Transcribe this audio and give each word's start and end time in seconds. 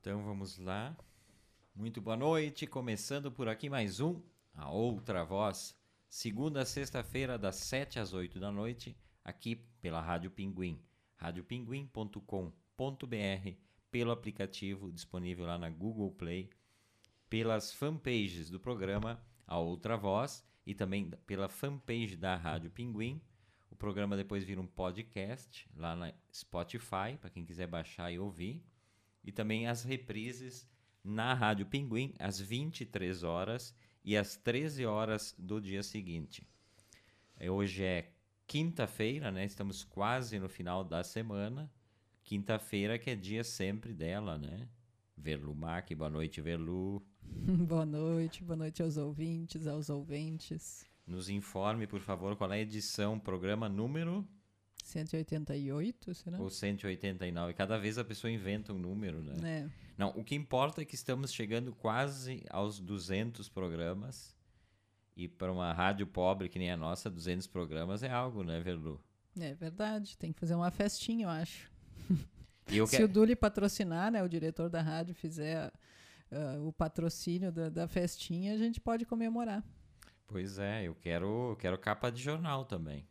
Então 0.00 0.24
vamos 0.24 0.56
lá. 0.56 0.96
Muito 1.74 2.00
boa 2.00 2.16
noite, 2.16 2.66
começando 2.66 3.30
por 3.30 3.50
aqui 3.50 3.68
mais 3.68 4.00
um 4.00 4.18
A 4.54 4.70
Outra 4.70 5.26
Voz, 5.26 5.78
segunda 6.08 6.62
a 6.62 6.64
sexta-feira 6.64 7.36
das 7.36 7.56
7 7.56 7.98
às 7.98 8.14
8 8.14 8.40
da 8.40 8.50
noite, 8.50 8.96
aqui 9.22 9.56
pela 9.78 10.00
Rádio 10.00 10.30
Pinguim, 10.30 10.82
radiopinguim.com.br, 11.16 13.50
pelo 13.90 14.10
aplicativo 14.10 14.90
disponível 14.90 15.44
lá 15.44 15.58
na 15.58 15.68
Google 15.68 16.12
Play, 16.12 16.48
pelas 17.28 17.70
fanpages 17.70 18.48
do 18.48 18.58
programa 18.58 19.22
A 19.46 19.58
Outra 19.58 19.98
Voz 19.98 20.42
e 20.64 20.74
também 20.74 21.10
pela 21.26 21.46
fanpage 21.46 22.16
da 22.16 22.36
Rádio 22.36 22.70
Pinguim. 22.70 23.20
O 23.70 23.76
programa 23.76 24.16
depois 24.16 24.44
vira 24.44 24.62
um 24.62 24.66
podcast 24.66 25.68
lá 25.76 25.94
na 25.94 26.10
Spotify, 26.32 27.18
para 27.20 27.28
quem 27.28 27.44
quiser 27.44 27.66
baixar 27.66 28.10
e 28.10 28.18
ouvir 28.18 28.64
e 29.24 29.32
também 29.32 29.66
as 29.66 29.82
reprises 29.82 30.68
na 31.02 31.34
Rádio 31.34 31.66
Pinguim 31.66 32.14
às 32.18 32.40
23 32.40 33.22
horas 33.22 33.74
e 34.04 34.16
às 34.16 34.36
13 34.36 34.86
horas 34.86 35.34
do 35.38 35.60
dia 35.60 35.82
seguinte. 35.82 36.46
É, 37.36 37.50
hoje 37.50 37.82
é 37.82 38.12
quinta-feira, 38.46 39.30
né? 39.30 39.44
Estamos 39.44 39.84
quase 39.84 40.38
no 40.38 40.48
final 40.48 40.84
da 40.84 41.02
semana. 41.02 41.70
Quinta-feira 42.24 42.98
que 42.98 43.10
é 43.10 43.14
dia 43.14 43.44
sempre 43.44 43.92
dela, 43.92 44.38
né? 44.38 44.68
Verlu 45.16 45.54
Mac, 45.54 45.92
boa 45.94 46.10
noite, 46.10 46.40
Verlu. 46.40 47.02
boa 47.66 47.86
noite, 47.86 48.42
boa 48.42 48.56
noite 48.56 48.82
aos 48.82 48.96
ouvintes, 48.96 49.66
aos 49.66 49.90
ouventes. 49.90 50.84
Nos 51.06 51.28
informe, 51.28 51.86
por 51.86 52.00
favor, 52.00 52.36
qual 52.36 52.52
é 52.52 52.56
a 52.56 52.60
edição, 52.60 53.18
programa 53.18 53.68
número 53.68 54.26
188, 54.90 56.14
será? 56.14 56.38
Ou 56.40 56.50
189. 56.50 57.54
Cada 57.54 57.78
vez 57.78 57.98
a 57.98 58.04
pessoa 58.04 58.30
inventa 58.30 58.72
um 58.72 58.78
número, 58.78 59.22
né? 59.22 59.36
É. 59.42 59.90
Não, 59.96 60.08
o 60.16 60.24
que 60.24 60.34
importa 60.34 60.82
é 60.82 60.84
que 60.84 60.94
estamos 60.94 61.32
chegando 61.32 61.74
quase 61.74 62.42
aos 62.50 62.80
200 62.80 63.48
programas. 63.48 64.34
E 65.16 65.28
para 65.28 65.52
uma 65.52 65.72
rádio 65.72 66.06
pobre 66.06 66.48
que 66.48 66.58
nem 66.58 66.70
a 66.70 66.76
nossa, 66.76 67.10
200 67.10 67.46
programas 67.46 68.02
é 68.02 68.10
algo, 68.10 68.42
né, 68.42 68.60
Verlu? 68.60 69.00
É 69.38 69.54
verdade. 69.54 70.16
Tem 70.16 70.32
que 70.32 70.40
fazer 70.40 70.54
uma 70.54 70.70
festinha, 70.70 71.26
eu 71.26 71.28
acho. 71.28 71.70
Eu 72.66 72.86
Se 72.88 72.96
que... 72.96 73.04
o 73.04 73.08
Duli 73.08 73.36
patrocinar, 73.36 74.10
né, 74.10 74.22
o 74.22 74.28
diretor 74.28 74.70
da 74.70 74.80
rádio 74.80 75.14
fizer 75.14 75.70
uh, 76.30 76.66
o 76.66 76.72
patrocínio 76.72 77.52
da, 77.52 77.68
da 77.68 77.86
festinha, 77.86 78.54
a 78.54 78.56
gente 78.56 78.80
pode 78.80 79.04
comemorar. 79.04 79.62
Pois 80.26 80.58
é, 80.58 80.84
eu 80.84 80.94
quero, 80.94 81.50
eu 81.50 81.56
quero 81.56 81.76
capa 81.76 82.10
de 82.10 82.22
jornal 82.22 82.64
também. 82.64 83.06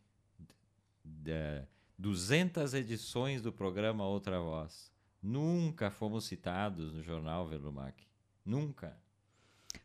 200 1.99 2.73
edições 2.73 3.41
do 3.41 3.53
programa 3.53 4.07
Outra 4.07 4.39
Voz. 4.39 4.91
Nunca 5.21 5.91
fomos 5.91 6.25
citados 6.25 6.93
no 6.93 7.03
jornal 7.03 7.47
Verlumac. 7.47 8.07
Nunca. 8.43 8.97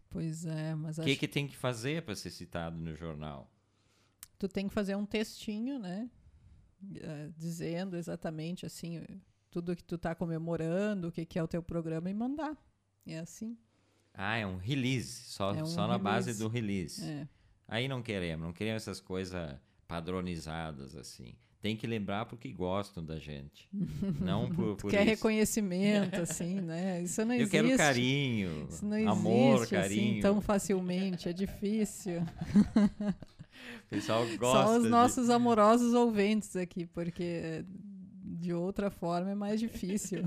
Pois 0.09 0.47
é, 0.47 0.75
mas 0.75 0.97
O 0.97 1.03
acho 1.03 1.11
que, 1.11 1.17
que 1.17 1.29
tem 1.29 1.47
que 1.47 1.57
fazer 1.57 2.03
para 2.03 2.15
ser 2.15 2.31
citado 2.31 2.79
no 2.79 2.95
jornal? 2.95 3.51
tu 4.39 4.49
tem 4.49 4.69
que 4.69 4.75
fazer 4.75 4.95
um 4.95 5.07
textinho, 5.07 5.79
né? 5.79 6.11
Uh, 6.83 7.33
dizendo 7.37 7.97
exatamente 7.97 8.67
assim 8.67 9.03
tudo 9.51 9.75
que 9.75 9.83
tu 9.83 9.97
tá 9.97 10.15
comemorando, 10.15 11.09
o 11.09 11.13
que, 11.13 11.25
que 11.25 11.39
é 11.39 11.43
o 11.43 11.49
teu 11.49 11.63
programa 11.63 12.11
e 12.11 12.15
mandar. 12.15 12.57
É 13.07 13.19
assim. 13.19 13.57
Ah, 14.13 14.37
é 14.37 14.47
um 14.47 14.57
release, 14.57 15.31
só, 15.31 15.55
É 15.55 15.63
um 15.63 15.67
só 15.67 15.87
na 15.87 15.99
base 15.99 16.39
do 16.39 16.49
release. 16.49 17.05
É. 17.05 17.29
Aí 17.67 17.89
não 17.89 18.03
queremos, 18.03 18.45
não 18.45 18.53
queremos 18.53 18.83
essas 18.83 19.01
coisas 19.01 19.59
padronizadas 19.87 20.95
assim. 20.95 21.35
Tem 21.65 21.75
que 21.75 21.87
lembrar 21.87 22.27
porque 22.27 22.53
gostam 22.53 23.03
da 23.03 23.19
gente. 23.19 23.67
não 24.21 24.51
por, 24.55 24.77
por 24.77 24.91
quer 24.91 25.01
isso. 25.01 25.11
reconhecimento, 25.13 26.21
assim, 26.21 26.61
né? 26.61 27.01
Isso 27.03 27.25
não 27.25 27.33
Eu 27.35 27.41
existe. 27.41 27.51
quero 27.53 27.77
carinho, 27.79 28.67
Isso 28.69 28.85
não 28.85 28.97
existe 28.99 29.11
amor, 29.11 29.67
carinho. 29.67 30.11
assim 30.13 30.21
tão 30.21 30.41
facilmente, 30.43 31.27
é 31.29 31.33
difícil. 31.33 32.21
O 33.87 33.89
pessoal 33.89 34.27
gosta 34.37 34.67
Só 34.67 34.77
os 34.77 34.83
de- 34.83 34.89
nossos 34.91 35.31
amorosos 35.31 35.95
ouvintes 35.95 36.55
aqui, 36.57 36.85
porque 36.85 37.65
de 38.23 38.53
outra 38.53 38.91
forma 38.91 39.31
é 39.31 39.35
mais 39.35 39.59
difícil. 39.61 40.23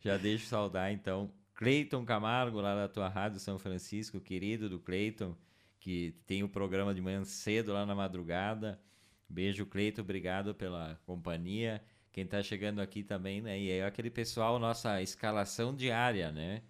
Já 0.00 0.16
deixo 0.18 0.46
saudar, 0.46 0.92
então, 0.92 1.30
Cleiton 1.54 2.04
Camargo, 2.04 2.60
lá 2.60 2.74
da 2.76 2.86
tua 2.88 3.08
Rádio 3.08 3.40
São 3.40 3.58
Francisco, 3.58 4.20
querido 4.20 4.68
do 4.68 4.78
Cleiton, 4.78 5.34
que 5.80 6.14
tem 6.26 6.44
o 6.44 6.48
programa 6.48 6.94
de 6.94 7.00
manhã 7.00 7.24
cedo 7.24 7.72
lá 7.72 7.84
na 7.86 7.94
madrugada. 7.94 8.78
Beijo, 9.28 9.66
Cleiton, 9.66 10.02
obrigado 10.02 10.54
pela 10.54 10.98
companhia. 11.04 11.82
Quem 12.10 12.24
está 12.24 12.42
chegando 12.42 12.80
aqui 12.80 13.02
também, 13.02 13.40
né? 13.42 13.60
E 13.60 13.70
aí 13.70 13.82
aquele 13.82 14.10
pessoal, 14.10 14.58
nossa 14.58 15.02
escalação 15.02 15.74
diária, 15.74 16.32
né? 16.32 16.62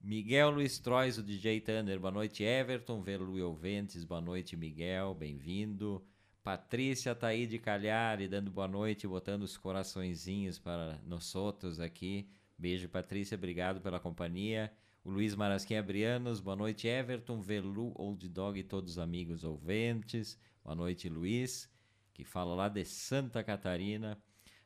Miguel 0.00 0.50
Luiz 0.50 0.78
Trois, 0.78 1.18
o 1.18 1.22
DJ 1.22 1.60
Thunder, 1.60 1.98
boa 2.00 2.10
noite, 2.10 2.42
Everton, 2.42 3.02
Verlu 3.02 3.38
e 3.38 3.42
Ouventes, 3.42 4.04
boa 4.04 4.20
noite, 4.20 4.56
Miguel, 4.56 5.14
bem-vindo. 5.14 6.04
Patrícia 6.42 7.14
Taíde 7.14 7.58
Calhari, 7.58 8.26
dando 8.26 8.50
boa 8.50 8.66
noite, 8.66 9.06
botando 9.06 9.44
os 9.44 9.56
coraçõezinhos 9.56 10.58
para 10.58 11.00
nós 11.06 11.34
outros 11.36 11.78
aqui. 11.78 12.28
Beijo, 12.58 12.88
Patrícia, 12.88 13.36
obrigado 13.36 13.80
pela 13.80 14.00
companhia. 14.00 14.72
O 15.04 15.10
Luiz 15.10 15.34
Marasquinha 15.34 15.82
Brianos, 15.82 16.40
boa 16.40 16.56
noite, 16.56 16.88
Everton, 16.88 17.40
Verlu, 17.40 17.92
Old 17.94 18.28
Dog 18.28 18.58
e 18.58 18.64
todos 18.64 18.92
os 18.92 18.98
amigos 18.98 19.44
ouventes. 19.44 20.36
Boa 20.64 20.76
noite, 20.76 21.08
Luiz, 21.08 21.68
que 22.14 22.24
fala 22.24 22.54
lá 22.54 22.68
de 22.68 22.84
Santa 22.84 23.42
Catarina. 23.42 24.16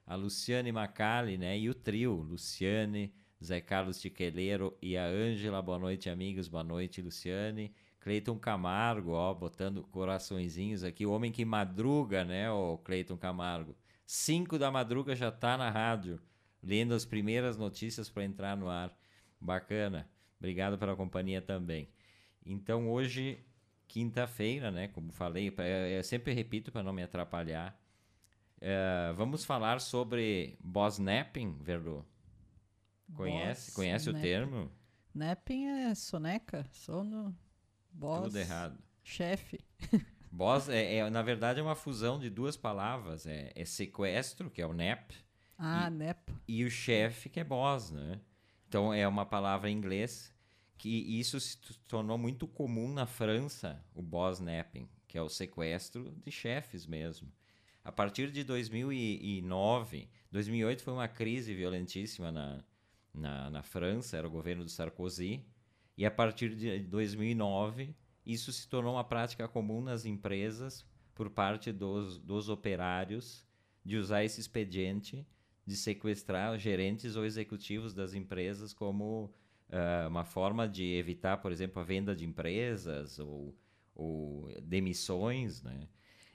A 0.07 0.15
Luciane 0.15 0.71
Macali, 0.71 1.39
né? 1.39 1.59
E 1.59 1.71
o 1.71 1.75
trio, 1.75 2.13
Luciane, 2.13 3.15
Zé 3.43 3.63
Carlos 3.63 3.99
Tiqueleiro 3.99 4.77
e 4.83 4.95
a 4.97 5.07
Ângela. 5.07 5.63
Boa 5.63 5.79
noite, 5.79 6.11
amigos. 6.11 6.49
Boa 6.49 6.63
noite, 6.63 7.01
Luciane. 7.01 7.75
Cleiton 7.99 8.39
Camargo, 8.39 9.13
ó, 9.13 9.33
botando 9.33 9.83
coraçõezinhos 9.85 10.85
aqui. 10.85 11.07
O 11.07 11.13
homem 11.13 11.33
que 11.33 11.47
madruga, 11.47 12.25
né, 12.25 12.51
o 12.51 12.77
Cleiton 12.79 13.17
Camargo. 13.17 13.75
Cinco 14.05 14.59
da 14.59 14.71
madruga 14.71 15.17
já 15.17 15.33
tá 15.33 15.57
na 15.57 15.71
rádio, 15.71 16.21
lendo 16.63 16.95
as 16.95 17.07
primeiras 17.07 17.57
notícias 17.57 18.11
para 18.11 18.23
entrar 18.23 18.55
no 18.55 18.69
ar. 18.69 18.97
Bacana. 19.41 20.09
Obrigado 20.39 20.77
pela 20.79 20.95
companhia 20.95 21.41
também. 21.41 21.89
Então, 22.45 22.89
hoje, 22.89 23.45
quinta-feira, 23.89 24.71
né, 24.71 24.89
como 24.89 25.13
falei, 25.13 25.53
eu 25.97 26.03
sempre 26.05 26.33
repito 26.33 26.71
para 26.73 26.83
não 26.83 26.93
me 26.93 27.03
atrapalhar. 27.03 27.79
É, 28.61 29.13
vamos 29.15 29.45
falar 29.45 29.81
sobre 29.81 30.59
Bosnapping, 30.63 31.59
Verlu. 31.61 32.05
Conhece, 33.15 33.67
Boss 33.71 33.75
conhece 33.77 34.11
o 34.11 34.15
termo? 34.15 34.71
Napping 35.15 35.67
é 35.67 35.95
soneca, 35.95 36.67
sono, 36.73 37.35
boss, 37.91 38.25
Tudo 38.25 38.39
errado. 38.39 38.79
chefe. 39.03 39.61
Boss 40.31 40.69
é, 40.69 40.97
é, 40.97 41.09
na 41.11 41.23
verdade, 41.23 41.61
é 41.61 41.63
uma 41.63 41.75
fusão 41.77 42.19
de 42.19 42.29
duas 42.29 42.57
palavras. 42.57 43.27
É, 43.27 43.53
é 43.55 43.65
sequestro, 43.65 44.51
que 44.51 44.61
é 44.61 44.67
o 44.67 44.75
nap, 44.75 45.11
Ah, 45.57 45.87
E- 45.87 45.91
nep. 45.91 46.33
e 46.47 46.65
o 46.65 46.71
chefe, 46.71 47.29
que 47.31 47.41
é 47.41 47.45
boss, 47.45 47.91
né? 47.91 48.21
Então, 48.69 48.93
é 48.93 49.07
uma 49.09 49.25
palavra 49.25 49.71
em 49.71 49.77
inglês 49.77 50.35
que 50.79 51.19
isso 51.19 51.41
se 51.41 51.59
tornou 51.89 52.19
muito 52.19 52.47
comum 52.47 52.93
na 52.93 53.07
França, 53.07 53.83
o 53.95 54.03
boss 54.03 54.41
napping, 54.41 54.89
que 55.09 55.17
é 55.17 55.23
o 55.23 55.29
sequestro 55.29 56.15
de 56.25 56.31
chefes 56.31 56.87
mesmo. 56.87 57.33
A 57.83 57.93
partir 57.93 58.31
de 58.31 58.43
2009, 58.45 60.09
2008 60.31 60.83
foi 60.83 60.93
uma 60.93 61.09
crise 61.09 61.55
violentíssima 61.55 62.33
na, 62.33 62.65
na, 63.15 63.51
na 63.51 63.63
França, 63.63 64.17
era 64.17 64.27
o 64.27 64.31
governo 64.31 64.65
do 64.65 64.71
Sarkozy, 64.71 65.45
e 65.97 66.05
a 66.05 66.11
partir 66.11 66.55
de 66.55 66.81
2009 66.81 67.95
isso 68.25 68.53
se 68.53 68.69
tornou 68.69 68.95
uma 68.95 69.05
prática 69.05 69.47
comum 69.47 69.81
nas 69.81 70.05
empresas 70.05 70.85
por 71.15 71.31
parte 71.31 71.73
dos, 71.73 72.19
dos 72.19 72.49
operários 72.49 73.47
de 73.85 73.97
usar 73.97 74.25
esse 74.25 74.41
expediente 74.41 75.27
de 75.65 75.77
sequestrar 75.77 76.59
gerentes 76.59 77.17
ou 77.17 77.25
executivos 77.25 77.95
das 77.95 78.15
empresas 78.15 78.73
como 78.73 79.33
ah, 79.71 80.07
uma 80.09 80.25
forma 80.25 80.69
de 80.69 80.95
evitar, 80.95 81.39
por 81.39 81.53
exemplo, 81.53 81.81
a 81.81 81.85
venda 81.85 82.15
de 82.15 82.25
empresas 82.25 83.19
ou, 83.19 83.57
ou 83.95 84.49
demissões, 84.63 85.63
né? 85.63 85.89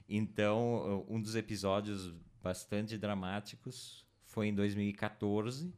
Então, 0.08 1.06
um 1.08 1.22
dos 1.22 1.36
episódios 1.36 2.14
bastante 2.44 2.98
dramáticos 2.98 4.06
foi 4.26 4.48
em 4.48 4.56
2014. 4.56 5.74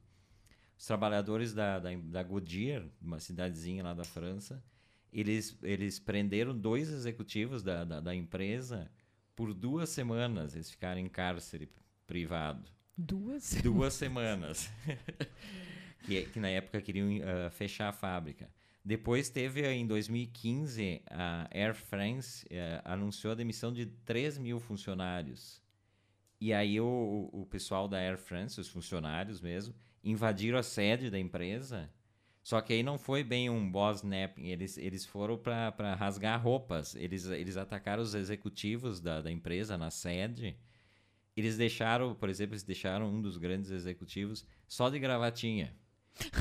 Os 0.75 0.85
trabalhadores 0.88 1.53
da, 1.53 1.77
da, 1.77 1.89
da 1.95 2.23
Goodyear, 2.23 2.83
uma 3.00 3.19
cidadezinha 3.19 3.83
lá 3.83 3.94
da 3.94 4.03
França, 4.03 4.63
eles, 5.11 5.56
eles 5.61 5.99
prenderam 5.99 6.57
dois 6.57 6.89
executivos 6.89 7.61
da, 7.61 7.83
da, 7.83 7.99
da 7.99 8.15
empresa 8.15 8.91
por 9.35 9.53
duas 9.53 9.89
semanas. 9.89 10.56
Eles 10.56 10.71
ficaram 10.71 10.99
em 10.99 11.07
cárcere 11.07 11.71
privado. 12.07 12.71
Duas? 12.97 13.53
Duas 13.61 13.94
semanas. 13.94 14.71
que, 16.03 16.23
que 16.23 16.39
na 16.39 16.50
época 16.50 16.81
queriam 16.81 17.09
ah, 17.23 17.50
fechar 17.50 17.89
a 17.89 17.94
fábrica. 17.94 18.50
Depois 18.85 19.29
teve, 19.29 19.65
em 19.65 19.88
2015, 19.88 21.01
a 21.09 21.47
Air 21.51 21.73
France 21.73 22.45
eh, 22.50 22.81
anunciou 22.83 23.31
a 23.31 23.35
demissão 23.35 23.71
de 23.71 23.85
3 23.85 24.38
mil 24.38 24.59
funcionários. 24.59 25.61
E 26.39 26.51
aí 26.51 26.81
o, 26.81 27.29
o 27.31 27.45
pessoal 27.45 27.88
da 27.88 27.97
Air 27.97 28.17
France, 28.17 28.59
os 28.59 28.67
funcionários 28.67 29.39
mesmo, 29.39 29.73
invadiram 30.03 30.57
a 30.57 30.63
sede 30.63 31.09
da 31.09 31.17
empresa. 31.17 31.89
Só 32.44 32.59
que 32.59 32.73
aí 32.73 32.83
não 32.83 32.97
foi 32.97 33.23
bem 33.23 33.49
um 33.49 33.71
boss 33.71 34.03
napping, 34.03 34.47
eles, 34.47 34.77
eles 34.77 35.06
foram 35.06 35.38
para 35.38 35.95
rasgar 35.95 36.44
roupas. 36.44 36.94
Eles, 36.95 37.25
eles 37.27 37.56
atacaram 37.56 38.03
os 38.03 38.13
executivos 38.13 38.99
da, 38.99 39.21
da 39.21 39.31
empresa 39.31 39.77
na 39.77 39.89
sede. 39.89 40.57
Eles 41.38 41.56
deixaram, 41.56 42.13
por 42.13 42.27
exemplo, 42.27 42.53
eles 42.53 42.63
deixaram 42.63 43.07
um 43.07 43.21
dos 43.21 43.38
grandes 43.38 43.71
executivos 43.71 44.45
só 44.67 44.89
de 44.89 44.99
gravatinha. 44.99 45.73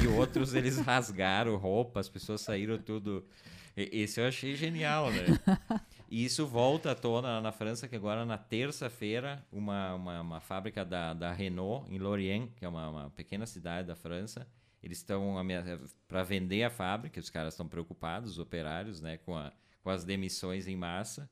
E 0.03 0.07
outros 0.07 0.55
eles 0.55 0.79
rasgaram 0.79 1.57
roupa, 1.57 2.01
as 2.01 2.09
pessoas 2.09 2.41
saíram 2.41 2.79
tudo. 2.79 3.25
Esse 3.77 4.21
eu 4.21 4.27
achei 4.27 4.55
genial, 4.55 5.11
né? 5.11 5.25
E 6.11 6.27
isso 6.27 6.47
volta 6.47 6.91
à 6.91 6.95
tona 6.95 7.41
na 7.41 7.53
França, 7.53 7.89
que 7.89 7.97
agora 7.97 8.27
na 8.27 8.37
terça-feira, 8.37 9.43
uma, 9.51 9.95
uma, 9.95 10.21
uma, 10.21 10.41
fábrica 10.41 10.85
da, 10.85 11.15
da 11.15 11.33
Renault, 11.33 11.91
em 11.91 11.97
Lorient, 11.97 12.51
que 12.55 12.67
é 12.67 12.69
uma, 12.69 12.87
uma 12.87 13.11
pequena 13.11 13.47
cidade 13.47 13.89
da 13.89 13.97
França, 13.97 14.47
eles 14.83 14.99
estão 14.99 15.37
para 16.07 16.23
vender 16.23 16.65
a 16.65 16.71
fábrica, 16.71 17.19
os 17.19 17.31
caras 17.31 17.55
estão 17.55 17.67
preocupados, 17.67 18.33
os 18.33 18.39
operários, 18.39 19.01
né, 19.01 19.17
com, 19.17 19.35
a, 19.35 19.55
com 19.83 19.89
as 19.89 20.05
demissões 20.05 20.69
em 20.69 20.77
massa. 20.77 21.31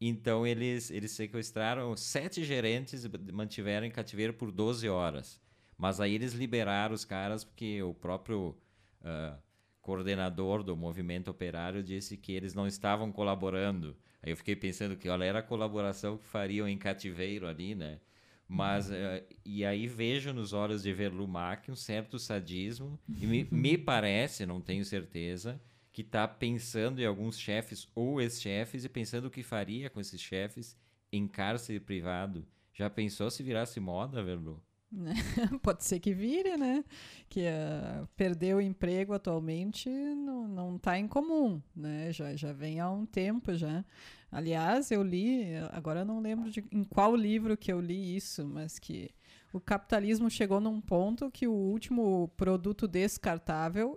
Então 0.00 0.46
eles, 0.46 0.92
eles 0.92 1.10
sequestraram 1.10 1.96
sete 1.96 2.44
gerentes 2.44 3.04
e 3.04 3.32
mantiveram 3.32 3.84
em 3.84 3.90
cativeiro 3.90 4.34
por 4.34 4.52
12 4.52 4.88
horas. 4.88 5.40
Mas 5.76 6.00
aí 6.00 6.14
eles 6.14 6.32
liberaram 6.32 6.94
os 6.94 7.04
caras 7.04 7.44
porque 7.44 7.82
o 7.82 7.92
próprio 7.92 8.56
uh, 9.00 9.38
coordenador 9.80 10.62
do 10.62 10.76
movimento 10.76 11.30
operário 11.30 11.82
disse 11.82 12.16
que 12.16 12.32
eles 12.32 12.54
não 12.54 12.66
estavam 12.66 13.12
colaborando. 13.12 13.96
Aí 14.22 14.32
eu 14.32 14.36
fiquei 14.36 14.56
pensando 14.56 14.96
que 14.96 15.08
olha, 15.08 15.24
era 15.24 15.38
a 15.40 15.42
colaboração 15.42 16.16
que 16.16 16.26
fariam 16.26 16.68
em 16.68 16.78
cativeiro 16.78 17.46
ali, 17.46 17.74
né? 17.74 18.00
Mas, 18.46 18.90
uhum. 18.90 18.96
uh, 18.96 19.36
e 19.44 19.64
aí 19.64 19.86
vejo 19.86 20.32
nos 20.32 20.52
olhos 20.52 20.82
de 20.82 20.92
Verlumac 20.92 21.70
um 21.70 21.76
certo 21.76 22.18
sadismo, 22.18 22.98
e 23.08 23.26
me, 23.26 23.48
me 23.50 23.76
parece, 23.78 24.44
não 24.44 24.60
tenho 24.60 24.84
certeza, 24.84 25.60
que 25.92 26.02
está 26.02 26.26
pensando 26.26 27.00
em 27.00 27.06
alguns 27.06 27.38
chefes 27.38 27.88
ou 27.94 28.20
ex-chefes 28.20 28.84
e 28.84 28.88
pensando 28.88 29.26
o 29.26 29.30
que 29.30 29.42
faria 29.42 29.88
com 29.88 30.00
esses 30.00 30.20
chefes 30.20 30.76
em 31.12 31.26
cárcere 31.26 31.80
privado. 31.80 32.46
Já 32.72 32.90
pensou 32.90 33.30
se 33.30 33.42
virasse 33.42 33.78
moda, 33.78 34.22
Verlu? 34.22 34.62
Pode 35.62 35.84
ser 35.84 36.00
que 36.00 36.12
vire, 36.12 36.56
né? 36.56 36.84
Que 37.28 37.40
uh, 37.40 38.06
perder 38.16 38.54
o 38.54 38.60
emprego 38.60 39.12
atualmente 39.12 39.88
não, 39.88 40.46
não 40.46 40.78
tá 40.78 40.98
em 40.98 41.08
comum, 41.08 41.60
né? 41.74 42.12
Já, 42.12 42.34
já 42.36 42.52
vem 42.52 42.80
há 42.80 42.90
um 42.90 43.04
tempo 43.04 43.54
já. 43.54 43.84
Aliás, 44.30 44.90
eu 44.90 45.02
li, 45.02 45.54
agora 45.72 46.04
não 46.04 46.20
lembro 46.20 46.50
de, 46.50 46.64
em 46.72 46.84
qual 46.84 47.14
livro 47.14 47.56
que 47.56 47.72
eu 47.72 47.80
li 47.80 48.16
isso, 48.16 48.44
mas 48.46 48.78
que 48.78 49.10
o 49.52 49.60
capitalismo 49.60 50.28
chegou 50.28 50.60
num 50.60 50.80
ponto 50.80 51.30
que 51.30 51.46
o 51.46 51.52
último 51.52 52.28
produto 52.36 52.88
descartável 52.88 53.96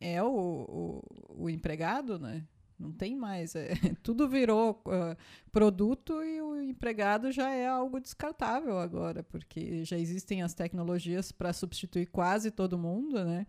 é 0.00 0.22
o, 0.22 0.28
o, 0.28 1.44
o 1.44 1.50
empregado, 1.50 2.18
né? 2.18 2.46
Não 2.78 2.92
tem 2.92 3.16
mais. 3.16 3.54
É, 3.56 3.70
tudo 4.02 4.28
virou 4.28 4.82
uh, 4.86 5.16
produto 5.50 6.22
e 6.22 6.40
o 6.40 6.62
empregado 6.62 7.32
já 7.32 7.50
é 7.50 7.66
algo 7.66 8.00
descartável 8.00 8.78
agora, 8.78 9.22
porque 9.22 9.84
já 9.84 9.98
existem 9.98 10.42
as 10.42 10.54
tecnologias 10.54 11.32
para 11.32 11.52
substituir 11.52 12.06
quase 12.06 12.50
todo 12.50 12.78
mundo, 12.78 13.24
né? 13.24 13.46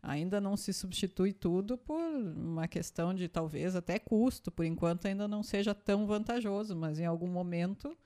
Ainda 0.00 0.40
não 0.40 0.56
se 0.56 0.72
substitui 0.72 1.32
tudo 1.32 1.76
por 1.76 2.00
uma 2.00 2.68
questão 2.68 3.12
de 3.12 3.26
talvez 3.26 3.74
até 3.74 3.98
custo, 3.98 4.50
por 4.50 4.64
enquanto 4.64 5.06
ainda 5.06 5.26
não 5.26 5.42
seja 5.42 5.74
tão 5.74 6.06
vantajoso, 6.06 6.76
mas 6.76 7.00
em 7.00 7.04
algum 7.04 7.26
momento 7.26 7.96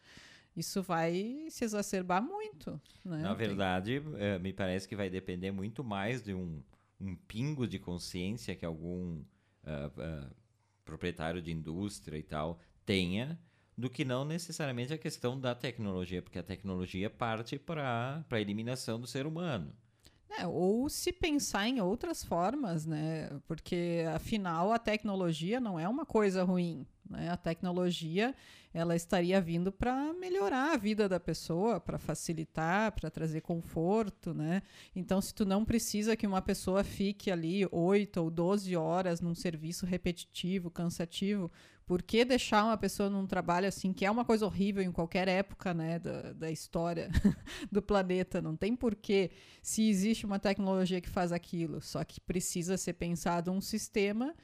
isso 0.56 0.82
vai 0.82 1.46
se 1.50 1.64
exacerbar 1.64 2.22
muito. 2.22 2.80
Né? 3.04 3.18
Na 3.18 3.34
verdade, 3.34 4.02
é, 4.16 4.38
me 4.38 4.54
parece 4.54 4.88
que 4.88 4.96
vai 4.96 5.10
depender 5.10 5.50
muito 5.50 5.84
mais 5.84 6.22
de 6.22 6.32
um, 6.32 6.62
um 6.98 7.14
pingo 7.14 7.66
de 7.66 7.78
consciência 7.78 8.56
que 8.56 8.64
algum. 8.64 9.22
Uh, 9.64 10.26
uh, 10.26 10.41
proprietário 10.84 11.42
de 11.42 11.52
indústria 11.52 12.18
e 12.18 12.22
tal 12.22 12.58
tenha, 12.84 13.38
do 13.76 13.88
que 13.88 14.04
não 14.04 14.24
necessariamente 14.24 14.92
a 14.92 14.98
questão 14.98 15.38
da 15.38 15.54
tecnologia, 15.54 16.22
porque 16.22 16.38
a 16.38 16.42
tecnologia 16.42 17.08
parte 17.08 17.58
para 17.58 18.24
a 18.30 18.40
eliminação 18.40 19.00
do 19.00 19.06
ser 19.06 19.26
humano. 19.26 19.72
É, 20.38 20.46
ou 20.46 20.88
se 20.88 21.12
pensar 21.12 21.68
em 21.68 21.80
outras 21.80 22.24
formas, 22.24 22.86
né? 22.86 23.28
Porque 23.46 24.04
afinal 24.14 24.72
a 24.72 24.78
tecnologia 24.78 25.60
não 25.60 25.78
é 25.78 25.86
uma 25.86 26.06
coisa 26.06 26.42
ruim. 26.42 26.86
Né? 27.12 27.30
A 27.30 27.36
tecnologia 27.36 28.34
ela 28.74 28.96
estaria 28.96 29.40
vindo 29.40 29.70
para 29.70 30.14
melhorar 30.14 30.72
a 30.72 30.76
vida 30.78 31.06
da 31.08 31.20
pessoa, 31.20 31.78
para 31.78 31.98
facilitar, 31.98 32.92
para 32.92 33.10
trazer 33.10 33.42
conforto, 33.42 34.32
né? 34.32 34.62
Então, 34.96 35.20
se 35.20 35.34
tu 35.34 35.44
não 35.44 35.62
precisa 35.62 36.16
que 36.16 36.26
uma 36.26 36.40
pessoa 36.40 36.82
fique 36.82 37.30
ali 37.30 37.68
8 37.70 38.16
ou 38.16 38.30
12 38.30 38.74
horas 38.74 39.20
num 39.20 39.34
serviço 39.34 39.84
repetitivo, 39.84 40.70
cansativo, 40.70 41.52
por 41.84 42.02
que 42.02 42.24
deixar 42.24 42.64
uma 42.64 42.76
pessoa 42.78 43.10
num 43.10 43.26
trabalho 43.26 43.68
assim, 43.68 43.92
que 43.92 44.06
é 44.06 44.10
uma 44.10 44.24
coisa 44.24 44.46
horrível 44.46 44.82
em 44.82 44.90
qualquer 44.90 45.28
época 45.28 45.74
né, 45.74 45.98
da, 45.98 46.32
da 46.32 46.50
história 46.50 47.10
do 47.70 47.82
planeta? 47.82 48.40
Não 48.40 48.56
tem 48.56 48.74
porquê 48.74 49.30
se 49.60 49.88
existe 49.88 50.24
uma 50.24 50.38
tecnologia 50.38 51.00
que 51.00 51.10
faz 51.10 51.32
aquilo. 51.32 51.82
Só 51.82 52.02
que 52.04 52.20
precisa 52.20 52.78
ser 52.78 52.94
pensado 52.94 53.52
um 53.52 53.60
sistema 53.60 54.34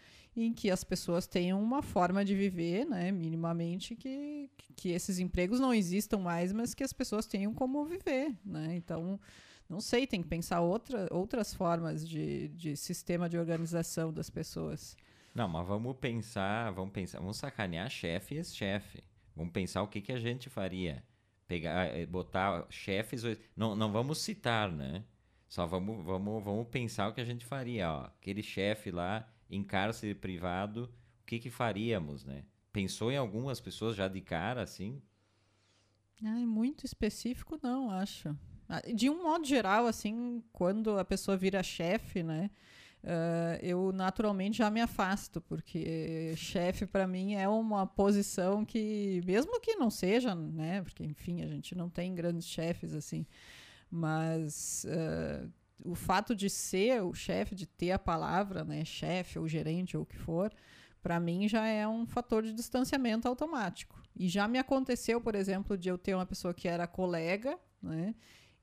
em 0.43 0.53
que 0.53 0.71
as 0.71 0.85
pessoas 0.85 1.27
tenham 1.27 1.63
uma 1.63 1.83
forma 1.83 2.25
de 2.25 2.35
viver, 2.35 2.87
né, 2.87 3.11
minimamente, 3.11 3.95
que, 3.97 4.51
que 4.77 4.91
esses 4.91 5.19
empregos 5.19 5.61
não 5.61 5.73
existam 5.73 6.19
mais, 6.19 6.53
mas 6.53 6.75
que 6.75 6.85
as 6.85 6.93
pessoas 6.93 7.27
tenham 7.27 7.53
como 7.55 7.85
viver. 7.85 8.35
Né? 8.45 8.77
Então, 8.77 9.19
não 9.69 9.81
sei, 9.81 10.07
tem 10.07 10.23
que 10.23 10.29
pensar 10.29 10.61
outra, 10.61 11.09
outras 11.11 11.53
formas 11.53 12.09
de, 12.09 12.49
de 12.49 12.77
sistema 12.77 13.29
de 13.29 13.37
organização 13.37 14.13
das 14.13 14.31
pessoas. 14.31 14.97
Não, 15.35 15.49
mas 15.49 15.67
vamos 15.67 15.97
pensar, 15.97 16.71
vamos 16.73 16.93
pensar, 16.93 17.19
vamos 17.21 17.37
sacanear 17.37 17.91
chefe 17.91 18.35
e 18.35 18.39
ex-chefe. 18.39 19.05
Vamos 19.37 19.53
pensar 19.53 19.83
o 19.83 19.89
que, 19.89 20.01
que 20.01 20.13
a 20.13 20.19
gente 20.19 20.49
faria. 20.49 21.05
Pegar, 21.47 21.87
eh, 21.87 22.05
botar 22.07 22.67
chefes, 22.69 23.23
não, 23.57 23.75
não 23.77 23.93
vamos 23.93 24.19
citar, 24.19 24.71
né? 24.71 25.05
Só 25.49 25.67
vamos, 25.67 26.05
vamos, 26.05 26.45
vamos 26.45 26.69
pensar 26.69 27.09
o 27.09 27.15
que 27.15 27.21
a 27.21 27.25
gente 27.25 27.45
faria, 27.45 27.91
ó. 27.91 28.05
Aquele 28.07 28.43
chefe 28.43 28.91
lá 28.91 29.27
em 29.51 29.63
cárcere 29.63 30.15
privado, 30.15 30.93
o 31.23 31.27
que 31.27 31.39
que 31.39 31.51
faríamos, 31.51 32.25
né? 32.25 32.45
Pensou 32.73 33.11
em 33.11 33.17
algumas 33.17 33.61
pessoas 33.61 33.97
já 33.97 34.09
de 34.09 34.21
cara, 34.21 34.63
assim? 34.63 35.03
Ai, 36.23 36.45
muito 36.45 36.85
específico 36.85 37.59
não, 37.63 37.91
acho. 37.91 38.37
Ah, 38.69 38.83
de 38.95 39.09
um 39.09 39.23
modo 39.23 39.47
geral, 39.47 39.87
assim, 39.87 40.43
quando 40.53 40.99
a 40.99 41.05
pessoa 41.05 41.37
vira 41.37 41.63
chefe, 41.63 42.23
né? 42.23 42.51
Uh, 43.03 43.57
eu 43.63 43.93
naturalmente 43.93 44.59
já 44.59 44.69
me 44.71 44.81
afasto, 44.81 45.41
porque 45.41 46.35
chefe 46.37 46.85
para 46.85 47.07
mim 47.07 47.35
é 47.35 47.49
uma 47.49 47.87
posição 47.87 48.65
que, 48.65 49.23
mesmo 49.25 49.61
que 49.61 49.77
não 49.77 49.89
seja, 49.89 50.35
né, 50.35 50.83
porque 50.83 51.05
enfim, 51.05 51.43
a 51.43 51.47
gente 51.47 51.77
não 51.77 51.89
tem 51.89 52.13
grandes 52.13 52.49
chefes 52.49 52.93
assim, 52.93 53.25
mas 53.89 54.85
uh, 54.89 55.49
o 55.85 55.95
fato 55.95 56.35
de 56.35 56.51
ser 56.51 57.03
o 57.03 57.15
chefe, 57.15 57.55
de 57.55 57.67
ter 57.67 57.93
a 57.93 57.99
palavra, 57.99 58.65
né, 58.65 58.85
chefe 58.85 59.39
ou 59.39 59.49
gerente 59.49 59.97
ou 59.97 60.03
o 60.03 60.07
que 60.07 60.17
for, 60.17 60.53
para 61.03 61.21
mim 61.21 61.49
já 61.49 61.67
é 61.67 61.87
um 61.87 62.07
fator 62.07 62.43
de 62.43 62.53
distanciamento 62.53 63.29
automático. 63.29 64.03
E 64.17 64.29
já 64.29 64.49
me 64.49 64.59
aconteceu, 64.59 65.21
por 65.21 65.35
exemplo, 65.35 65.79
de 65.79 65.89
eu 65.89 65.97
ter 65.97 66.15
uma 66.15 66.27
pessoa 66.27 66.53
que 66.53 66.67
era 66.67 66.87
colega, 66.87 67.59
né, 67.81 68.15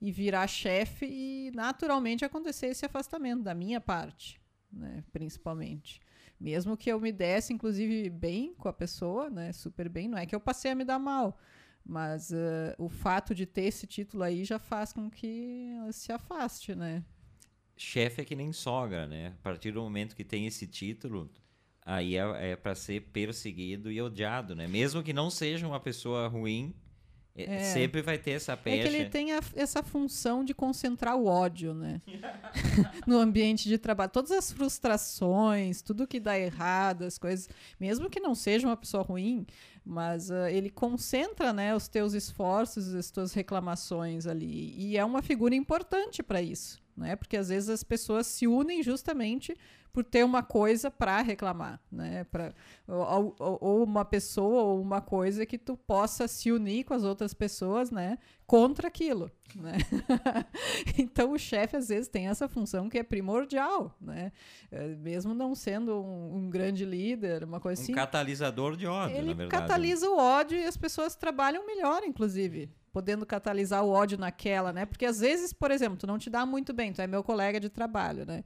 e 0.02 0.12
virar 0.12 0.46
chefe 0.48 1.06
e 1.06 1.52
naturalmente 1.56 2.26
acontecer 2.26 2.68
esse 2.68 2.86
afastamento 2.86 3.44
da 3.44 3.56
minha 3.56 3.80
parte, 3.80 4.40
né, 4.72 5.04
principalmente. 5.12 6.02
Mesmo 6.38 6.76
que 6.76 6.92
eu 6.92 7.00
me 7.00 7.14
desse, 7.14 7.54
inclusive, 7.54 8.10
bem 8.10 8.54
com 8.56 8.68
a 8.68 8.74
pessoa, 8.74 9.30
né, 9.30 9.54
super 9.54 9.88
bem, 9.88 10.10
não 10.10 10.18
é 10.18 10.26
que 10.26 10.36
eu 10.36 10.40
passei 10.40 10.72
a 10.72 10.76
me 10.76 10.84
dar 10.84 11.00
mal, 11.00 11.38
mas 11.86 12.32
uh, 12.32 12.74
o 12.78 12.90
fato 12.90 13.36
de 13.36 13.46
ter 13.46 13.66
esse 13.66 13.86
título 13.86 14.24
aí 14.24 14.44
já 14.44 14.58
faz 14.58 14.92
com 14.92 15.10
que 15.10 15.68
ela 15.78 15.92
se 15.92 16.12
afaste, 16.12 16.74
né? 16.74 17.04
Chefe 17.78 18.22
é 18.22 18.26
que 18.26 18.36
nem 18.36 18.52
sogra, 18.52 19.06
né? 19.06 19.28
A 19.40 19.44
partir 19.44 19.72
do 19.72 19.82
momento 19.82 20.16
que 20.16 20.24
tem 20.24 20.48
esse 20.48 20.66
título, 20.66 21.30
aí 21.86 22.16
é, 22.18 22.52
é 22.52 22.56
para 22.56 22.74
ser 22.74 23.02
perseguido 23.12 23.92
e 23.92 24.02
odiado, 24.02 24.56
né? 24.56 24.68
Mesmo 24.68 25.04
que 25.04 25.14
não 25.14 25.30
seja 25.30 25.68
uma 25.68 25.80
pessoa 25.80 26.28
ruim, 26.28 26.74
é, 27.36 27.56
é. 27.56 27.60
Sempre 27.60 28.02
vai 28.02 28.18
ter 28.18 28.32
essa 28.32 28.56
pecha. 28.56 28.78
É 28.78 28.90
que 28.90 28.96
ele 28.96 29.10
tem 29.10 29.34
a, 29.34 29.42
essa 29.56 29.84
função 29.84 30.44
de 30.44 30.54
concentrar 30.54 31.18
o 31.18 31.26
ódio, 31.26 31.74
né? 31.74 32.02
no 33.06 33.18
ambiente 33.18 33.68
de 33.68 33.78
trabalho. 33.78 34.10
Todas 34.10 34.32
as 34.32 34.54
frustrações, 34.54 35.82
tudo 35.82 36.08
que 36.08 36.18
dá 36.18 36.40
errado, 36.40 37.04
as 37.04 37.18
coisas, 37.18 37.50
mesmo 37.78 38.10
que 38.10 38.22
não 38.22 38.34
seja 38.34 38.66
uma 38.66 38.78
pessoa 38.78 39.04
ruim, 39.04 39.46
mas 39.86 40.32
uh, 40.32 40.48
ele 40.50 40.70
concentra, 40.70 41.54
né, 41.54 41.76
os 41.76 41.88
teus 41.88 42.14
esforços, 42.14 42.94
as 42.96 43.12
tuas 43.12 43.34
reclamações 43.34 44.26
ali. 44.26 44.74
E 44.78 44.98
é 44.98 45.06
uma 45.06 45.22
figura 45.22 45.54
importante 45.54 46.24
para 46.24 46.42
isso. 46.42 46.82
né? 46.98 47.16
Porque 47.16 47.38
às 47.38 47.50
vezes 47.50 47.70
as 47.70 47.84
pessoas 47.84 48.26
se 48.26 48.48
unem 48.48 48.82
justamente 48.82 49.56
por 49.96 50.04
ter 50.04 50.26
uma 50.26 50.44
coisa 50.44 50.92
para 50.92 51.22
reclamar, 51.22 51.80
né? 51.90 52.26
Pra, 52.26 52.54
ou, 52.86 53.34
ou, 53.40 53.58
ou, 53.62 53.84
uma 53.86 54.04
pessoa 54.04 54.64
ou 54.64 54.82
uma 54.82 55.00
coisa 55.00 55.46
que 55.46 55.58
tu 55.58 55.78
possa 55.78 56.28
se 56.28 56.52
unir 56.52 56.84
com 56.84 56.94
as 56.94 57.06
outras 57.06 57.34
pessoas, 57.34 57.90
né? 57.92 58.18
Contra 58.46 58.90
aquilo, 58.90 59.32
né? 59.56 59.78
então 61.00 61.32
o 61.32 61.40
chefe 61.40 61.78
às 61.78 61.88
vezes 61.88 62.10
tem 62.10 62.28
essa 62.28 62.50
função 62.50 62.90
que 62.90 63.00
é 63.00 63.04
primordial, 63.04 63.96
né? 64.02 64.34
É, 64.70 64.86
mesmo 64.96 65.34
não 65.34 65.56
sendo 65.56 66.04
um, 66.04 66.40
um, 66.40 66.50
grande 66.50 66.84
líder, 66.84 67.46
uma 67.46 67.62
coisa 67.62 67.80
um 67.80 67.84
assim. 67.84 67.94
Um 67.94 67.96
catalisador 67.96 68.76
de 68.76 68.86
ódio, 68.86 69.16
ele 69.16 69.28
na 69.28 69.34
verdade. 69.34 69.62
catalisa 69.62 70.10
o 70.10 70.18
ódio 70.18 70.58
e 70.58 70.66
as 70.66 70.76
pessoas 70.76 71.16
trabalham 71.16 71.66
melhor, 71.66 72.04
inclusive 72.04 72.70
podendo 72.92 73.26
catalisar 73.26 73.84
o 73.84 73.90
ódio 73.90 74.18
naquela, 74.18 74.72
né? 74.72 74.86
Porque 74.86 75.06
às 75.06 75.20
vezes, 75.20 75.52
por 75.52 75.70
exemplo, 75.70 75.98
tu 75.98 76.08
não 76.08 76.18
te 76.18 76.30
dá 76.30 76.46
muito 76.46 76.74
bem, 76.74 76.94
tu 76.94 77.02
é 77.02 77.08
meu 77.08 77.22
colega 77.22 77.60
de 77.60 77.68
trabalho, 77.70 78.26
né? 78.26 78.46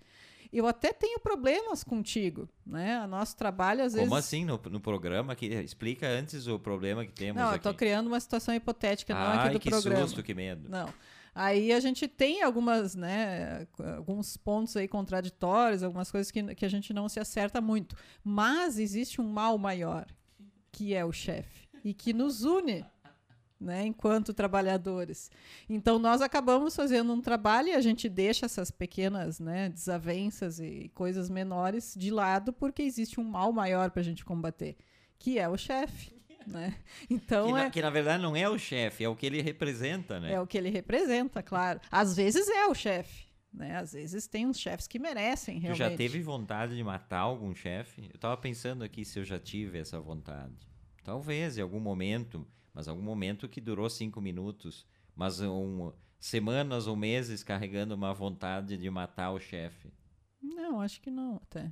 Eu 0.51 0.65
até 0.65 0.91
tenho 0.91 1.19
problemas 1.19 1.83
contigo, 1.83 2.49
né? 2.65 3.03
O 3.03 3.07
nosso 3.07 3.35
trabalho 3.37 3.83
às 3.83 3.93
Como 3.93 3.95
vezes. 3.95 4.09
Como 4.09 4.19
assim 4.19 4.45
no, 4.45 4.59
no 4.69 4.79
programa 4.79 5.35
que 5.35 5.45
explica 5.45 6.07
antes 6.07 6.47
o 6.47 6.57
problema 6.57 7.05
que 7.05 7.11
temos 7.11 7.35
Não, 7.35 7.49
aqui. 7.49 7.55
eu 7.55 7.57
estou 7.57 7.73
criando 7.73 8.07
uma 8.07 8.19
situação 8.19 8.53
hipotética 8.55 9.13
não 9.13 9.21
Ai, 9.21 9.37
aqui 9.37 9.49
do 9.53 9.59
que 9.59 9.69
programa. 9.69 10.01
susto, 10.01 10.23
que 10.23 10.33
medo. 10.33 10.67
Não. 10.69 10.91
Aí 11.35 11.71
a 11.71 11.79
gente 11.79 12.07
tem 12.07 12.41
algumas, 12.41 12.95
né, 12.95 13.67
alguns 13.95 14.35
pontos 14.35 14.75
aí 14.75 14.87
contraditórios, 14.87 15.83
algumas 15.83 16.09
coisas 16.11 16.31
que, 16.31 16.55
que 16.55 16.65
a 16.65 16.69
gente 16.69 16.91
não 16.91 17.07
se 17.07 17.19
acerta 17.19 17.61
muito. 17.61 17.95
Mas 18.23 18.79
existe 18.79 19.21
um 19.21 19.29
mal 19.31 19.57
maior, 19.57 20.07
que 20.71 20.93
é 20.93 21.05
o 21.05 21.11
chefe, 21.13 21.67
e 21.83 21.93
que 21.93 22.11
nos 22.11 22.43
une 22.43 22.83
né, 23.59 23.85
enquanto 23.85 24.33
trabalhadores. 24.33 25.29
Então 25.67 25.99
nós 25.99 26.21
acabamos 26.21 26.75
fazendo 26.75 27.11
um 27.11 27.21
trabalho 27.21 27.69
e 27.69 27.73
a 27.73 27.81
gente 27.81 28.07
deixa 28.07 28.45
essas 28.45 28.71
pequenas 28.71 29.39
né, 29.39 29.69
desavenças 29.69 30.59
e 30.59 30.89
coisas 30.93 31.29
menores 31.29 31.93
de 31.97 32.09
lado 32.09 32.53
porque 32.53 32.81
existe 32.81 33.19
um 33.19 33.23
mal 33.23 33.51
maior 33.51 33.91
para 33.91 33.99
a 33.99 34.03
gente 34.03 34.23
combater, 34.23 34.77
que 35.17 35.37
é 35.37 35.49
o 35.49 35.57
chefe. 35.57 36.17
Né? 36.47 36.75
Então 37.09 37.47
que, 37.47 37.51
é, 37.51 37.63
na, 37.63 37.69
que 37.69 37.81
na 37.81 37.89
verdade 37.89 38.23
não 38.23 38.35
é 38.35 38.49
o 38.49 38.57
chefe, 38.57 39.03
é 39.03 39.09
o 39.09 39.15
que 39.15 39.25
ele 39.25 39.41
representa, 39.41 40.19
né? 40.19 40.33
É 40.33 40.41
o 40.41 40.47
que 40.47 40.57
ele 40.57 40.69
representa, 40.69 41.43
claro. 41.43 41.79
Às 41.91 42.15
vezes 42.15 42.47
é 42.47 42.65
o 42.65 42.73
chefe, 42.73 43.27
né? 43.53 43.77
Às 43.77 43.93
vezes 43.93 44.25
tem 44.25 44.47
uns 44.47 44.57
chefes 44.57 44.87
que 44.87 44.97
merecem 44.97 45.59
realmente. 45.59 45.83
Tu 45.83 45.89
já 45.91 45.95
teve 45.95 46.21
vontade 46.21 46.75
de 46.75 46.83
matar 46.83 47.19
algum 47.19 47.53
chefe? 47.53 48.03
Eu 48.03 48.15
estava 48.15 48.35
pensando 48.37 48.83
aqui 48.83 49.05
se 49.05 49.19
eu 49.19 49.25
já 49.25 49.37
tive 49.37 49.77
essa 49.77 49.99
vontade. 49.99 50.55
Talvez 51.03 51.57
em 51.57 51.61
algum 51.61 51.79
momento 51.79 52.47
mas 52.79 52.87
algum 52.87 53.01
momento 53.01 53.49
que 53.49 53.59
durou 53.59 53.89
cinco 53.89 54.21
minutos, 54.21 54.87
mas 55.13 55.41
um, 55.41 55.91
semanas 56.17 56.87
ou 56.87 56.95
meses 56.95 57.43
carregando 57.43 57.93
uma 57.93 58.13
vontade 58.13 58.77
de 58.77 58.89
matar 58.89 59.31
o 59.31 59.39
chefe. 59.39 59.91
Não, 60.41 60.79
acho 60.79 61.01
que 61.01 61.11
não, 61.11 61.35
até. 61.43 61.69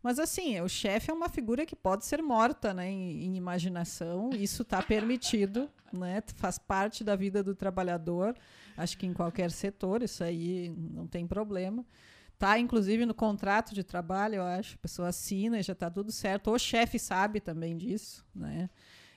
Mas 0.00 0.20
assim, 0.20 0.60
o 0.60 0.68
chefe 0.68 1.10
é 1.10 1.12
uma 1.12 1.28
figura 1.28 1.66
que 1.66 1.74
pode 1.74 2.04
ser 2.04 2.22
morta, 2.22 2.72
né, 2.72 2.88
em, 2.88 3.24
em 3.24 3.36
imaginação. 3.36 4.30
Isso 4.30 4.62
está 4.62 4.80
permitido, 4.80 5.68
né? 5.92 6.22
Faz 6.36 6.56
parte 6.56 7.02
da 7.02 7.16
vida 7.16 7.42
do 7.42 7.52
trabalhador. 7.52 8.32
Acho 8.76 8.96
que 8.96 9.06
em 9.06 9.12
qualquer 9.12 9.50
setor 9.50 10.04
isso 10.04 10.22
aí 10.22 10.68
não 10.68 11.08
tem 11.08 11.26
problema. 11.26 11.84
Tá, 12.38 12.60
inclusive 12.60 13.04
no 13.04 13.14
contrato 13.14 13.74
de 13.74 13.82
trabalho, 13.82 14.36
eu 14.36 14.44
acho. 14.44 14.76
A 14.76 14.78
pessoa 14.78 15.08
assina 15.08 15.58
e 15.58 15.64
já 15.64 15.72
está 15.72 15.90
tudo 15.90 16.12
certo. 16.12 16.52
O 16.52 16.58
chefe 16.60 16.96
sabe 16.96 17.40
também 17.40 17.76
disso, 17.76 18.24
né? 18.32 18.70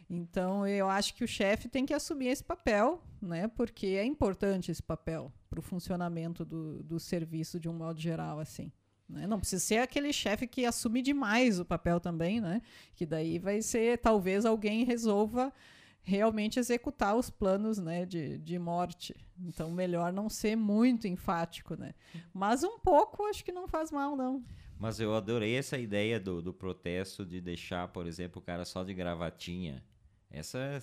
Então, 0.09 0.65
eu 0.65 0.89
acho 0.89 1.13
que 1.13 1.23
o 1.23 1.27
chefe 1.27 1.69
tem 1.69 1.85
que 1.85 1.93
assumir 1.93 2.27
esse 2.29 2.43
papel, 2.43 3.03
né? 3.21 3.47
Porque 3.47 3.87
é 3.87 4.03
importante 4.03 4.71
esse 4.71 4.81
papel 4.81 5.31
para 5.47 5.59
o 5.59 5.63
funcionamento 5.63 6.43
do, 6.43 6.81
do 6.81 6.99
serviço 6.99 7.59
de 7.59 7.69
um 7.69 7.73
modo 7.73 7.99
geral, 7.99 8.39
assim. 8.39 8.71
Né? 9.07 9.27
Não 9.27 9.39
precisa 9.39 9.63
ser 9.63 9.77
aquele 9.77 10.11
chefe 10.11 10.47
que 10.47 10.65
assume 10.65 11.03
demais 11.03 11.59
o 11.59 11.65
papel 11.65 11.99
também, 11.99 12.41
né? 12.41 12.61
Que 12.95 13.05
daí 13.05 13.37
vai 13.37 13.61
ser, 13.61 13.99
talvez 13.99 14.45
alguém 14.45 14.83
resolva 14.83 15.53
realmente 16.01 16.57
executar 16.57 17.15
os 17.15 17.29
planos 17.29 17.77
né, 17.77 18.03
de, 18.03 18.39
de 18.39 18.57
morte. 18.57 19.15
Então, 19.39 19.69
melhor 19.69 20.11
não 20.11 20.27
ser 20.27 20.55
muito 20.55 21.07
enfático, 21.07 21.75
né? 21.75 21.93
Mas 22.33 22.63
um 22.63 22.79
pouco 22.79 23.25
acho 23.25 23.45
que 23.45 23.51
não 23.51 23.67
faz 23.67 23.91
mal, 23.91 24.15
não. 24.15 24.43
Mas 24.79 24.99
eu 24.99 25.13
adorei 25.13 25.55
essa 25.55 25.77
ideia 25.77 26.19
do, 26.19 26.41
do 26.41 26.53
protesto 26.53 27.23
de 27.23 27.39
deixar, 27.39 27.89
por 27.89 28.07
exemplo, 28.07 28.41
o 28.41 28.43
cara 28.43 28.65
só 28.65 28.83
de 28.83 28.93
gravatinha 28.93 29.83
essa. 30.31 30.81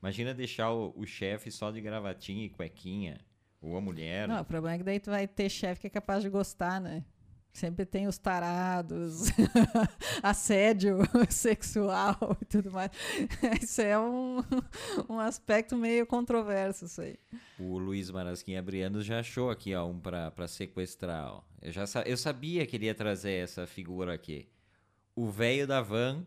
Imagina 0.00 0.34
deixar 0.34 0.72
o, 0.72 0.92
o 0.96 1.06
chefe 1.06 1.50
só 1.50 1.70
de 1.70 1.80
gravatinha 1.80 2.44
e 2.44 2.48
cuequinha. 2.48 3.20
Ou 3.60 3.76
a 3.76 3.80
mulher. 3.80 4.28
Não, 4.28 4.40
o 4.40 4.44
problema 4.44 4.76
é 4.76 4.78
que 4.78 4.84
daí 4.84 5.00
tu 5.00 5.10
vai 5.10 5.26
ter 5.26 5.48
chefe 5.48 5.80
que 5.80 5.86
é 5.88 5.90
capaz 5.90 6.22
de 6.22 6.28
gostar, 6.28 6.80
né? 6.80 7.04
Sempre 7.52 7.84
tem 7.84 8.06
os 8.06 8.18
tarados, 8.18 9.30
assédio 10.22 10.98
sexual 11.28 12.36
e 12.40 12.44
tudo 12.44 12.70
mais. 12.70 12.90
Isso 13.60 13.80
é 13.80 13.98
um, 13.98 14.44
um 15.08 15.18
aspecto 15.18 15.76
meio 15.76 16.06
controverso, 16.06 16.84
isso 16.84 17.00
aí. 17.00 17.18
O 17.58 17.78
Luiz 17.78 18.10
Marasquim 18.10 18.54
Abrianos 18.54 19.04
já 19.04 19.20
achou 19.20 19.50
aqui, 19.50 19.74
ó, 19.74 19.86
um 19.88 19.98
para 19.98 20.46
sequestrar. 20.46 21.32
Ó. 21.32 21.42
Eu, 21.60 21.72
já 21.72 21.84
eu 22.06 22.16
sabia 22.16 22.64
que 22.64 22.76
ele 22.76 22.86
ia 22.86 22.94
trazer 22.94 23.42
essa 23.42 23.66
figura 23.66 24.14
aqui. 24.14 24.48
O 25.16 25.28
velho 25.28 25.66
da 25.66 25.80
van 25.80 26.24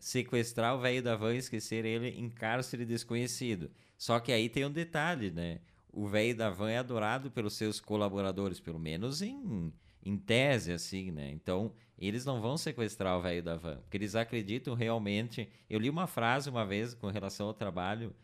sequestrar 0.00 0.74
o 0.76 0.80
velho 0.80 1.02
da 1.02 1.16
van 1.16 1.34
e 1.34 1.38
esquecer 1.38 1.84
ele 1.84 2.08
em 2.08 2.28
cárcere 2.28 2.84
desconhecido. 2.84 3.70
Só 3.96 4.18
que 4.20 4.32
aí 4.32 4.48
tem 4.48 4.64
um 4.64 4.70
detalhe, 4.70 5.30
né? 5.30 5.60
O 5.92 6.06
velho 6.06 6.36
da 6.36 6.50
van 6.50 6.70
é 6.70 6.78
adorado 6.78 7.30
pelos 7.30 7.54
seus 7.54 7.80
colaboradores, 7.80 8.58
pelo 8.58 8.78
menos 8.78 9.22
em, 9.22 9.72
em 10.04 10.16
tese, 10.16 10.72
assim, 10.72 11.10
né? 11.10 11.30
Então, 11.30 11.72
eles 11.98 12.24
não 12.24 12.40
vão 12.40 12.56
sequestrar 12.56 13.16
o 13.16 13.22
velho 13.22 13.42
da 13.42 13.56
van, 13.56 13.76
porque 13.82 13.96
eles 13.96 14.14
acreditam 14.14 14.74
realmente. 14.74 15.48
Eu 15.68 15.78
li 15.78 15.88
uma 15.88 16.06
frase 16.06 16.50
uma 16.50 16.66
vez 16.66 16.94
com 16.94 17.08
relação 17.08 17.46
ao 17.46 17.54
trabalho, 17.54 18.14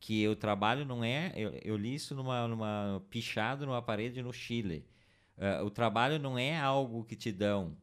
que 0.00 0.26
o 0.26 0.34
trabalho 0.34 0.84
não 0.84 1.04
é. 1.04 1.32
Eu, 1.36 1.50
eu 1.62 1.76
li 1.76 1.94
isso 1.94 2.14
numa, 2.14 2.48
numa 2.48 3.02
pichado 3.10 3.66
numa 3.66 3.82
parede 3.82 4.22
no 4.22 4.32
Chile. 4.32 4.84
Uh, 5.36 5.64
o 5.64 5.70
trabalho 5.70 6.18
não 6.18 6.36
é 6.36 6.58
algo 6.58 7.04
que 7.04 7.14
te 7.14 7.30
dão, 7.30 7.76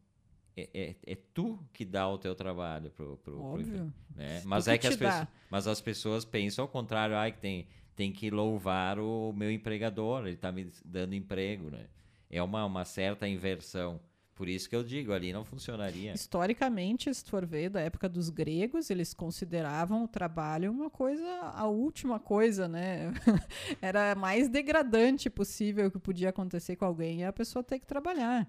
é, 0.58 0.70
é, 0.74 0.96
é, 1.06 1.18
tu 1.34 1.60
que 1.74 1.84
dá 1.84 2.08
o 2.08 2.18
teu 2.18 2.34
trabalho 2.34 2.90
pro, 2.92 3.18
pro, 3.18 3.42
Óbvio. 3.42 3.68
Pro, 3.68 3.94
né? 4.16 4.42
Mas 4.46 4.68
é 4.68 4.78
que, 4.78 4.88
as 4.88 4.96
pessoas, 4.96 5.28
mas 5.50 5.68
as 5.68 5.82
pessoas 5.82 6.26
pensam 6.26 6.64
ao 6.64 6.70
contrário, 6.70 7.16
ai, 7.16 7.34
que 7.34 7.40
tem, 7.40 7.68
tem 7.96 8.12
que 8.12 8.30
louvar 8.30 8.98
o 8.98 9.34
meu 9.34 9.52
empregador, 9.52 10.22
ele 10.22 10.36
está 10.36 10.52
me 10.52 10.72
dando 10.86 11.14
emprego, 11.14 11.70
né? 11.70 11.88
É 12.30 12.42
uma, 12.42 12.66
uma 12.66 12.86
certa 12.86 13.28
inversão. 13.28 14.00
Por 14.36 14.50
isso 14.50 14.70
que 14.70 14.76
eu 14.76 14.84
digo, 14.84 15.14
ali 15.14 15.32
não 15.32 15.46
funcionaria. 15.46 16.14
Historicamente, 16.14 17.14
se 17.14 17.24
for 17.24 17.46
ver, 17.46 17.70
da 17.70 17.80
época 17.80 18.10
dos 18.10 18.30
gregos, 18.30 18.90
eles 18.90 19.14
consideravam 19.14 20.04
o 20.04 20.08
trabalho 20.10 20.72
uma 20.72 20.90
coisa, 20.90 21.26
a 21.54 21.66
última 21.68 22.20
coisa, 22.20 22.68
né? 22.68 23.14
Era 23.82 24.14
mais 24.14 24.50
degradante 24.50 25.30
possível 25.30 25.90
que 25.90 25.98
podia 25.98 26.30
acontecer 26.30 26.76
com 26.76 26.84
alguém 26.84 27.22
e 27.22 27.24
a 27.24 27.32
pessoa 27.32 27.64
ter 27.64 27.80
que 27.80 27.86
trabalhar. 27.86 28.46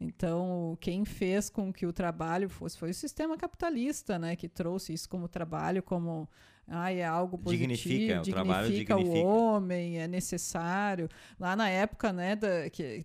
Então, 0.00 0.76
quem 0.80 1.04
fez 1.04 1.48
com 1.48 1.72
que 1.72 1.86
o 1.86 1.92
trabalho 1.92 2.48
fosse 2.48 2.76
foi 2.76 2.90
o 2.90 2.94
sistema 2.94 3.36
capitalista, 3.36 4.18
né, 4.18 4.36
que 4.36 4.48
trouxe 4.48 4.92
isso 4.92 5.08
como 5.08 5.28
trabalho, 5.28 5.82
como 5.82 6.28
ah, 6.66 6.92
é 6.92 7.04
algo 7.04 7.38
positivo, 7.38 7.68
dignifica, 7.68 8.20
dignifica, 8.20 8.30
o, 8.30 8.44
trabalho 8.44 8.68
dignifica 8.70 8.96
o 8.96 9.24
homem, 9.24 9.98
é 10.00 10.08
necessário. 10.08 11.08
Lá 11.38 11.54
na 11.54 11.68
época, 11.68 12.12
né, 12.12 12.34
da, 12.34 12.68
que, 12.70 13.04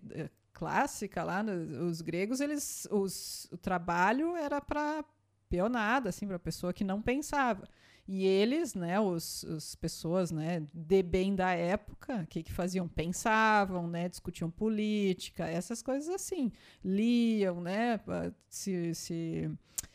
clássica, 0.52 1.22
lá 1.22 1.42
no, 1.42 1.86
os 1.86 2.00
gregos, 2.00 2.40
eles, 2.40 2.86
os, 2.90 3.48
o 3.52 3.56
trabalho 3.56 4.36
era 4.36 4.60
para 4.60 5.04
peonada, 5.48 6.08
assim, 6.08 6.26
para 6.26 6.38
pessoa 6.38 6.72
que 6.72 6.84
não 6.84 7.02
pensava. 7.02 7.68
E 8.12 8.26
eles, 8.26 8.74
né, 8.74 8.98
os, 8.98 9.44
os 9.44 9.76
pessoas, 9.76 10.32
né, 10.32 10.66
de 10.74 11.00
bem 11.00 11.32
da 11.32 11.52
época, 11.52 12.22
o 12.22 12.26
que, 12.26 12.42
que 12.42 12.52
faziam? 12.52 12.88
Pensavam, 12.88 13.86
né, 13.86 14.08
discutiam 14.08 14.50
política, 14.50 15.46
essas 15.46 15.80
coisas 15.80 16.12
assim. 16.12 16.50
Liam, 16.84 17.60
né, 17.60 18.00
se, 18.48 18.96
se 18.96 19.48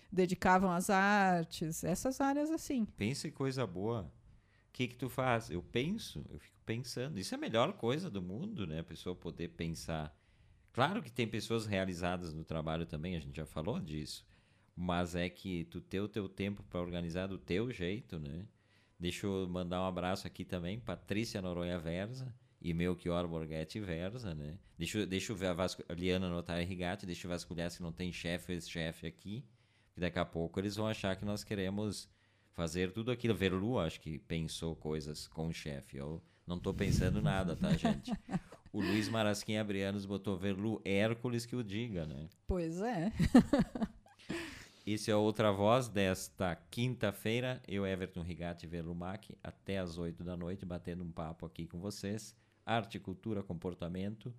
dedicavam 0.09 0.71
às 0.71 0.89
artes, 0.89 1.83
essas 1.83 2.21
áreas 2.21 2.49
assim. 2.51 2.85
Pensa 2.85 3.27
em 3.27 3.31
coisa 3.31 3.67
boa. 3.67 4.03
O 4.03 4.71
que 4.71 4.87
que 4.87 4.95
tu 4.95 5.09
faz? 5.09 5.49
Eu 5.49 5.61
penso, 5.61 6.25
eu 6.29 6.39
fico 6.39 6.57
pensando. 6.65 7.19
Isso 7.19 7.35
é 7.35 7.37
a 7.37 7.41
melhor 7.41 7.73
coisa 7.73 8.09
do 8.09 8.21
mundo, 8.21 8.65
né, 8.65 8.79
a 8.79 8.83
pessoa 8.85 9.13
poder 9.13 9.49
pensar. 9.49 10.17
Claro 10.71 11.03
que 11.03 11.11
tem 11.11 11.27
pessoas 11.27 11.65
realizadas 11.65 12.33
no 12.33 12.45
trabalho 12.45 12.85
também, 12.85 13.17
a 13.17 13.19
gente 13.19 13.35
já 13.35 13.45
falou 13.45 13.77
disso 13.77 14.25
mas 14.75 15.15
é 15.15 15.29
que 15.29 15.65
tu 15.65 15.79
ter 15.79 16.01
o 16.01 16.07
teu 16.07 16.27
tempo 16.27 16.63
para 16.63 16.81
organizar 16.81 17.27
do 17.27 17.37
teu 17.37 17.71
jeito, 17.71 18.19
né? 18.19 18.45
Deixa 18.99 19.25
eu 19.25 19.47
mandar 19.47 19.81
um 19.81 19.85
abraço 19.85 20.27
aqui 20.27 20.43
também, 20.43 20.79
Patrícia 20.79 21.41
Noronha 21.41 21.79
Versa 21.79 22.33
e 22.61 22.73
Melchior 22.73 23.27
Borghetti 23.27 23.79
Versa, 23.79 24.33
né? 24.33 24.57
Deixa, 24.77 25.05
deixa 25.05 25.31
eu 25.31 25.35
ver 25.35 25.47
a 25.47 25.53
Vasco, 25.53 25.83
Liana 25.89 26.29
Notari 26.29 26.65
Rigatti, 26.65 27.05
deixa 27.05 27.27
eu 27.27 27.31
vasculhar 27.31 27.69
se 27.71 27.81
não 27.81 27.91
tem 27.91 28.11
chefe 28.11 28.51
ou 28.51 28.55
ex-chefe 28.55 29.07
aqui, 29.07 29.45
que 29.93 29.99
daqui 29.99 30.19
a 30.19 30.25
pouco 30.25 30.59
eles 30.59 30.75
vão 30.75 30.87
achar 30.87 31.15
que 31.15 31.23
nós 31.23 31.43
queremos 31.43 32.09
fazer 32.51 32.91
tudo 32.91 33.11
aquilo. 33.11 33.35
Verlu, 33.35 33.79
acho 33.79 34.01
que 34.01 34.17
pensou 34.19 34.75
coisas 34.75 35.27
com 35.27 35.47
o 35.47 35.53
chefe. 35.53 35.97
Eu 35.97 36.21
não 36.47 36.57
estou 36.57 36.73
pensando 36.73 37.21
nada, 37.21 37.55
tá, 37.55 37.71
gente? 37.77 38.11
O 38.73 38.81
Luiz 38.81 39.07
Marasquim 39.07 39.55
Abrianos 39.55 40.05
botou 40.05 40.37
Verlu 40.37 40.81
Hércules 40.83 41.45
que 41.45 41.55
o 41.55 41.63
diga, 41.63 42.05
né? 42.05 42.27
Pois 42.47 42.81
é. 42.81 43.11
Esse 44.85 45.09
é 45.09 45.15
outra 45.15 45.51
voz 45.51 45.87
desta 45.87 46.55
quinta-feira. 46.69 47.59
Eu, 47.67 47.87
Everton 47.87 48.21
Rigatti 48.21 48.67
Verlumac, 48.67 49.35
até 49.43 49.79
às 49.79 49.97
8 49.97 50.23
da 50.23 50.37
noite, 50.37 50.63
batendo 50.63 51.03
um 51.03 51.11
papo 51.11 51.43
aqui 51.43 51.65
com 51.65 51.79
vocês. 51.79 52.35
Arte, 52.63 52.99
cultura, 52.99 53.41
comportamento, 53.41 54.31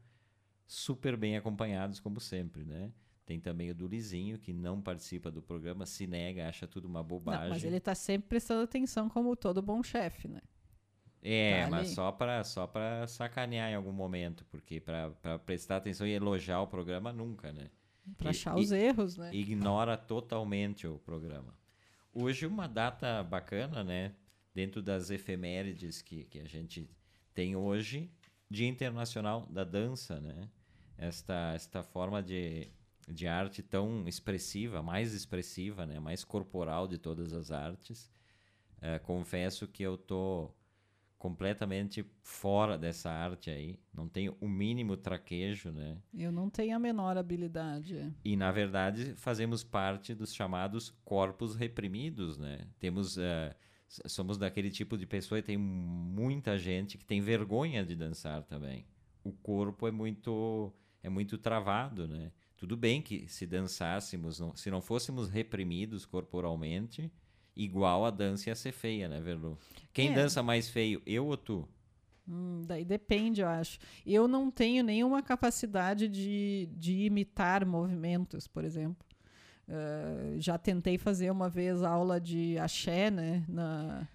super 0.64 1.16
bem 1.16 1.36
acompanhados, 1.36 1.98
como 1.98 2.20
sempre, 2.20 2.64
né? 2.64 2.92
Tem 3.24 3.40
também 3.40 3.70
o 3.70 3.74
do 3.74 3.88
Lizinho, 3.88 4.38
que 4.38 4.52
não 4.52 4.80
participa 4.80 5.32
do 5.32 5.42
programa, 5.42 5.84
se 5.84 6.06
nega, 6.06 6.48
acha 6.48 6.64
tudo 6.64 6.86
uma 6.86 7.02
bobagem. 7.02 7.42
Não, 7.42 7.50
mas 7.50 7.64
ele 7.64 7.78
está 7.78 7.94
sempre 7.96 8.28
prestando 8.28 8.62
atenção, 8.62 9.08
como 9.08 9.34
todo 9.34 9.60
bom 9.60 9.82
chefe, 9.82 10.28
né? 10.28 10.40
É, 11.20 11.64
tá 11.64 11.70
mas 11.70 11.88
só 11.88 12.12
para 12.12 12.44
só 12.44 12.70
sacanear 13.08 13.72
em 13.72 13.74
algum 13.74 13.90
momento, 13.90 14.44
porque 14.44 14.78
para 14.80 15.10
prestar 15.44 15.78
atenção 15.78 16.06
e 16.06 16.12
elogiar 16.12 16.60
o 16.60 16.68
programa, 16.68 17.12
nunca, 17.12 17.52
né? 17.52 17.68
Para 18.16 18.30
achar 18.30 18.56
os 18.56 18.72
erros, 18.72 19.16
né? 19.16 19.34
Ignora 19.34 19.96
totalmente 19.96 20.86
o 20.86 20.98
programa. 20.98 21.56
Hoje, 22.12 22.46
uma 22.46 22.66
data 22.66 23.22
bacana, 23.22 23.84
né? 23.84 24.14
Dentro 24.54 24.82
das 24.82 25.10
efemérides 25.10 26.00
que, 26.00 26.24
que 26.24 26.40
a 26.40 26.44
gente 26.44 26.88
tem 27.34 27.54
hoje, 27.54 28.10
Dia 28.50 28.66
Internacional 28.66 29.46
da 29.50 29.64
Dança, 29.64 30.20
né? 30.20 30.48
Esta, 30.96 31.52
esta 31.54 31.82
forma 31.82 32.22
de, 32.22 32.68
de 33.06 33.26
arte 33.26 33.62
tão 33.62 34.08
expressiva, 34.08 34.82
mais 34.82 35.12
expressiva, 35.12 35.84
né? 35.84 36.00
Mais 36.00 36.24
corporal 36.24 36.88
de 36.88 36.96
todas 36.96 37.32
as 37.32 37.50
artes. 37.50 38.10
É, 38.80 38.98
confesso 38.98 39.66
que 39.66 39.82
eu 39.82 39.98
tô 39.98 40.50
completamente 41.26 42.06
fora 42.22 42.78
dessa 42.78 43.10
arte 43.10 43.50
aí, 43.50 43.80
não 43.92 44.08
tenho 44.08 44.36
o 44.40 44.48
mínimo 44.48 44.96
traquejo, 44.96 45.72
né? 45.72 45.98
Eu 46.14 46.30
não 46.30 46.48
tenho 46.48 46.76
a 46.76 46.78
menor 46.78 47.18
habilidade. 47.18 48.14
E 48.24 48.36
na 48.36 48.52
verdade 48.52 49.12
fazemos 49.16 49.64
parte 49.64 50.14
dos 50.14 50.32
chamados 50.32 50.90
corpos 51.04 51.56
reprimidos, 51.56 52.38
né? 52.38 52.68
Temos 52.78 53.16
uh, 53.16 53.52
somos 53.88 54.38
daquele 54.38 54.70
tipo 54.70 54.96
de 54.96 55.04
pessoa 55.04 55.40
e 55.40 55.42
tem 55.42 55.56
muita 55.56 56.56
gente 56.56 56.96
que 56.96 57.04
tem 57.04 57.20
vergonha 57.20 57.84
de 57.84 57.96
dançar 57.96 58.44
também. 58.44 58.86
O 59.24 59.32
corpo 59.32 59.88
é 59.88 59.90
muito 59.90 60.72
é 61.02 61.08
muito 61.08 61.36
travado, 61.36 62.06
né? 62.06 62.30
Tudo 62.56 62.76
bem 62.76 63.02
que 63.02 63.26
se 63.26 63.48
dançássemos, 63.48 64.38
não, 64.38 64.54
se 64.54 64.70
não 64.70 64.80
fôssemos 64.80 65.28
reprimidos 65.28 66.06
corporalmente, 66.06 67.10
igual 67.56 68.04
a 68.04 68.10
dança 68.10 68.50
ia 68.50 68.54
ser 68.54 68.72
feia, 68.72 69.08
né, 69.08 69.20
Verlu? 69.20 69.58
Quem 69.92 70.10
é. 70.10 70.14
dança 70.14 70.42
mais 70.42 70.68
feio, 70.68 71.02
eu 71.06 71.26
ou 71.26 71.36
tu? 71.36 71.68
Hum, 72.28 72.62
daí 72.66 72.84
depende, 72.84 73.40
eu 73.40 73.48
acho. 73.48 73.78
Eu 74.04 74.26
não 74.26 74.50
tenho 74.50 74.82
nenhuma 74.82 75.22
capacidade 75.22 76.08
de, 76.08 76.68
de 76.72 77.04
imitar 77.04 77.64
movimentos, 77.64 78.46
por 78.46 78.64
exemplo. 78.64 79.06
Uh, 79.68 80.40
já 80.40 80.56
tentei 80.58 80.98
fazer 80.98 81.30
uma 81.30 81.48
vez 81.48 81.82
aula 81.82 82.20
de 82.20 82.56
axé, 82.58 83.10
né, 83.10 83.44
na, 83.48 84.08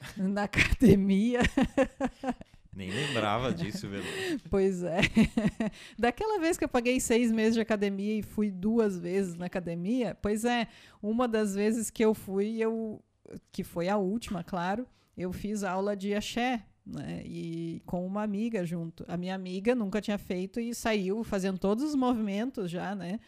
na 0.16 0.44
academia. 0.44 1.40
Nem 2.74 2.90
lembrava 2.90 3.52
disso, 3.52 3.88
velho. 3.88 4.04
Pois 4.48 4.82
é. 4.82 5.00
Daquela 5.98 6.38
vez 6.40 6.56
que 6.56 6.64
eu 6.64 6.68
paguei 6.68 6.98
seis 7.00 7.30
meses 7.30 7.54
de 7.54 7.60
academia 7.60 8.18
e 8.18 8.22
fui 8.22 8.50
duas 8.50 8.98
vezes 8.98 9.34
na 9.34 9.46
academia, 9.46 10.16
pois 10.20 10.44
é, 10.44 10.66
uma 11.02 11.28
das 11.28 11.54
vezes 11.54 11.90
que 11.90 12.04
eu 12.04 12.14
fui, 12.14 12.58
eu 12.58 13.02
que 13.50 13.62
foi 13.62 13.88
a 13.88 13.96
última, 13.96 14.42
claro, 14.42 14.86
eu 15.16 15.32
fiz 15.32 15.62
aula 15.62 15.96
de 15.96 16.14
axé, 16.14 16.64
né? 16.84 17.22
E 17.24 17.80
com 17.86 18.04
uma 18.04 18.22
amiga 18.22 18.64
junto. 18.64 19.04
A 19.06 19.16
minha 19.16 19.34
amiga 19.34 19.74
nunca 19.74 20.00
tinha 20.00 20.18
feito 20.18 20.58
e 20.58 20.74
saiu 20.74 21.22
fazendo 21.22 21.58
todos 21.58 21.84
os 21.84 21.94
movimentos 21.94 22.70
já, 22.70 22.94
né? 22.94 23.20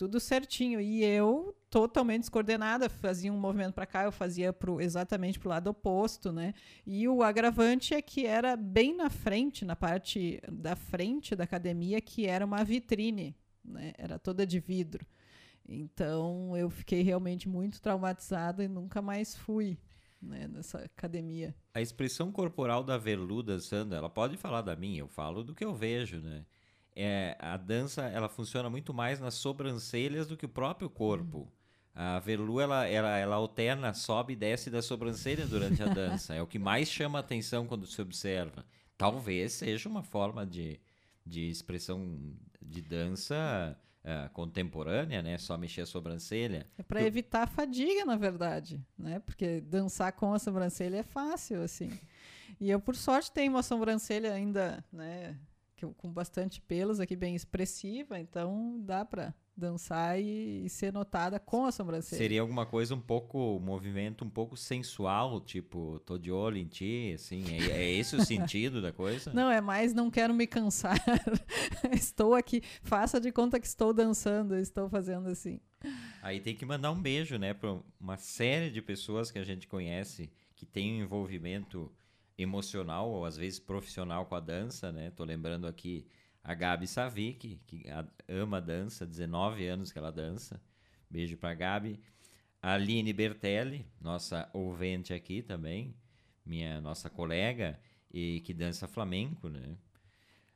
tudo 0.00 0.18
certinho. 0.18 0.80
E 0.80 1.04
eu, 1.04 1.54
totalmente 1.70 2.22
descoordenada, 2.22 2.88
fazia 2.88 3.32
um 3.32 3.38
movimento 3.38 3.74
para 3.74 3.86
cá, 3.86 4.02
eu 4.02 4.12
fazia 4.12 4.52
pro, 4.52 4.80
exatamente 4.80 5.38
para 5.38 5.46
o 5.46 5.50
lado 5.50 5.70
oposto, 5.70 6.32
né? 6.32 6.52
E 6.84 7.06
o 7.08 7.22
agravante 7.22 7.94
é 7.94 8.02
que 8.02 8.26
era 8.26 8.56
bem 8.56 8.94
na 8.94 9.08
frente, 9.08 9.64
na 9.64 9.76
parte 9.76 10.42
da 10.50 10.74
frente 10.74 11.36
da 11.36 11.44
academia, 11.44 12.00
que 12.00 12.26
era 12.26 12.44
uma 12.44 12.64
vitrine, 12.64 13.36
né? 13.64 13.92
Era 13.96 14.18
toda 14.18 14.44
de 14.44 14.58
vidro. 14.58 15.06
Então 15.66 16.56
eu 16.56 16.68
fiquei 16.68 17.02
realmente 17.02 17.48
muito 17.48 17.80
traumatizada 17.80 18.64
e 18.64 18.68
nunca 18.68 19.00
mais 19.00 19.36
fui. 19.36 19.78
Né, 20.22 20.46
nessa 20.48 20.80
academia. 20.80 21.54
A 21.72 21.80
expressão 21.80 22.30
corporal 22.30 22.84
da 22.84 22.98
Veluda, 22.98 23.58
Sandra, 23.58 23.96
ela 23.96 24.10
pode 24.10 24.36
falar 24.36 24.60
da 24.60 24.76
minha, 24.76 25.00
eu 25.00 25.08
falo 25.08 25.42
do 25.42 25.54
que 25.54 25.64
eu 25.64 25.72
vejo, 25.72 26.20
né? 26.20 26.44
é, 26.94 27.36
a 27.38 27.56
dança 27.56 28.02
ela 28.02 28.28
funciona 28.28 28.68
muito 28.68 28.92
mais 28.92 29.20
nas 29.20 29.34
sobrancelhas 29.34 30.26
do 30.26 30.36
que 30.36 30.46
o 30.46 30.48
próprio 30.48 30.90
corpo. 30.90 31.38
Uhum. 31.38 31.48
A 31.94 32.18
Verlu 32.20 32.60
ela, 32.60 32.86
ela, 32.86 33.16
ela 33.18 33.36
alterna, 33.36 33.92
sobe 33.92 34.32
e 34.32 34.36
desce 34.36 34.70
da 34.70 34.80
sobrancelha 34.80 35.46
durante 35.46 35.82
a 35.82 35.86
dança. 35.92 36.34
é 36.34 36.42
o 36.42 36.46
que 36.46 36.58
mais 36.58 36.88
chama 36.88 37.18
a 37.18 37.20
atenção 37.20 37.66
quando 37.66 37.86
se 37.86 38.00
observa. 38.00 38.64
Talvez 38.96 39.52
seja 39.52 39.88
uma 39.88 40.02
forma 40.02 40.46
de, 40.46 40.80
de 41.26 41.48
expressão 41.48 42.18
de 42.60 42.80
dança 42.82 43.76
uh, 44.04 44.30
contemporânea, 44.32 45.22
né? 45.22 45.38
Só 45.38 45.56
mexer 45.56 45.82
a 45.82 45.86
sobrancelha. 45.86 46.66
É 46.78 46.82
para 46.82 47.00
tu... 47.00 47.06
evitar 47.06 47.42
a 47.42 47.46
fadiga, 47.46 48.04
na 48.04 48.16
verdade, 48.16 48.84
né? 48.98 49.18
Porque 49.20 49.60
dançar 49.60 50.12
com 50.12 50.32
a 50.32 50.38
sobrancelha 50.38 50.98
é 50.98 51.02
fácil, 51.02 51.62
assim. 51.62 51.90
E 52.60 52.70
eu, 52.70 52.78
por 52.78 52.94
sorte, 52.94 53.32
tenho 53.32 53.52
uma 53.52 53.62
sobrancelha 53.62 54.32
ainda, 54.32 54.84
né? 54.92 55.38
com 55.96 56.12
bastante 56.12 56.60
pelos 56.60 57.00
aqui, 57.00 57.16
bem 57.16 57.34
expressiva, 57.34 58.18
então 58.18 58.78
dá 58.80 59.02
para 59.02 59.34
dançar 59.60 60.20
e, 60.20 60.64
e, 60.64 60.68
ser 60.68 60.92
notada 60.92 61.38
com 61.38 61.66
a 61.66 61.72
sobrancelha. 61.72 62.18
Seria 62.18 62.40
alguma 62.40 62.66
coisa 62.66 62.94
um 62.94 63.00
pouco, 63.00 63.56
um 63.56 63.60
movimento 63.60 64.24
um 64.24 64.30
pouco 64.30 64.56
sensual, 64.56 65.40
tipo, 65.40 66.00
tô 66.00 66.18
de 66.18 66.32
olho 66.32 66.56
em 66.56 66.66
ti, 66.66 67.12
assim, 67.14 67.44
é, 67.48 67.82
é 67.82 67.92
esse 67.92 68.16
o 68.16 68.24
sentido 68.26 68.82
da 68.82 68.90
coisa? 68.90 69.32
Não, 69.32 69.50
é 69.50 69.60
mais 69.60 69.94
não 69.94 70.10
quero 70.10 70.34
me 70.34 70.46
cansar, 70.46 70.98
estou 71.92 72.34
aqui, 72.34 72.62
faça 72.82 73.20
de 73.20 73.30
conta 73.30 73.60
que 73.60 73.66
estou 73.66 73.92
dançando, 73.92 74.56
estou 74.56 74.88
fazendo 74.88 75.28
assim. 75.28 75.60
Aí 76.22 76.40
tem 76.40 76.56
que 76.56 76.66
mandar 76.66 76.90
um 76.90 77.00
beijo, 77.00 77.38
né, 77.38 77.54
para 77.54 77.78
uma 78.00 78.16
série 78.16 78.70
de 78.70 78.82
pessoas 78.82 79.30
que 79.30 79.38
a 79.38 79.44
gente 79.44 79.68
conhece 79.68 80.30
que 80.56 80.66
tem 80.66 80.92
um 80.94 81.04
envolvimento 81.04 81.90
emocional 82.42 83.10
ou 83.10 83.24
às 83.24 83.36
vezes 83.36 83.58
profissional 83.58 84.26
com 84.26 84.34
a 84.34 84.40
dança, 84.40 84.90
né? 84.90 85.10
Tô 85.10 85.24
lembrando 85.24 85.66
aqui 85.66 86.06
a 86.42 86.54
Gabi 86.54 86.86
Savic, 86.86 87.60
que 87.66 87.84
ama 88.28 88.60
dança, 88.60 89.06
19 89.06 89.66
anos 89.66 89.92
que 89.92 89.98
ela 89.98 90.10
dança. 90.10 90.60
Beijo 91.08 91.36
para 91.36 91.54
Gabi. 91.54 92.00
A 92.62 92.74
Aline 92.74 93.12
Bertelli, 93.12 93.86
nossa 94.00 94.48
ouvinte 94.52 95.14
aqui 95.14 95.42
também, 95.42 95.94
minha 96.44 96.80
nossa 96.80 97.08
colega 97.08 97.80
e 98.12 98.40
que 98.40 98.52
dança 98.52 98.86
flamenco, 98.86 99.48
né? 99.48 99.76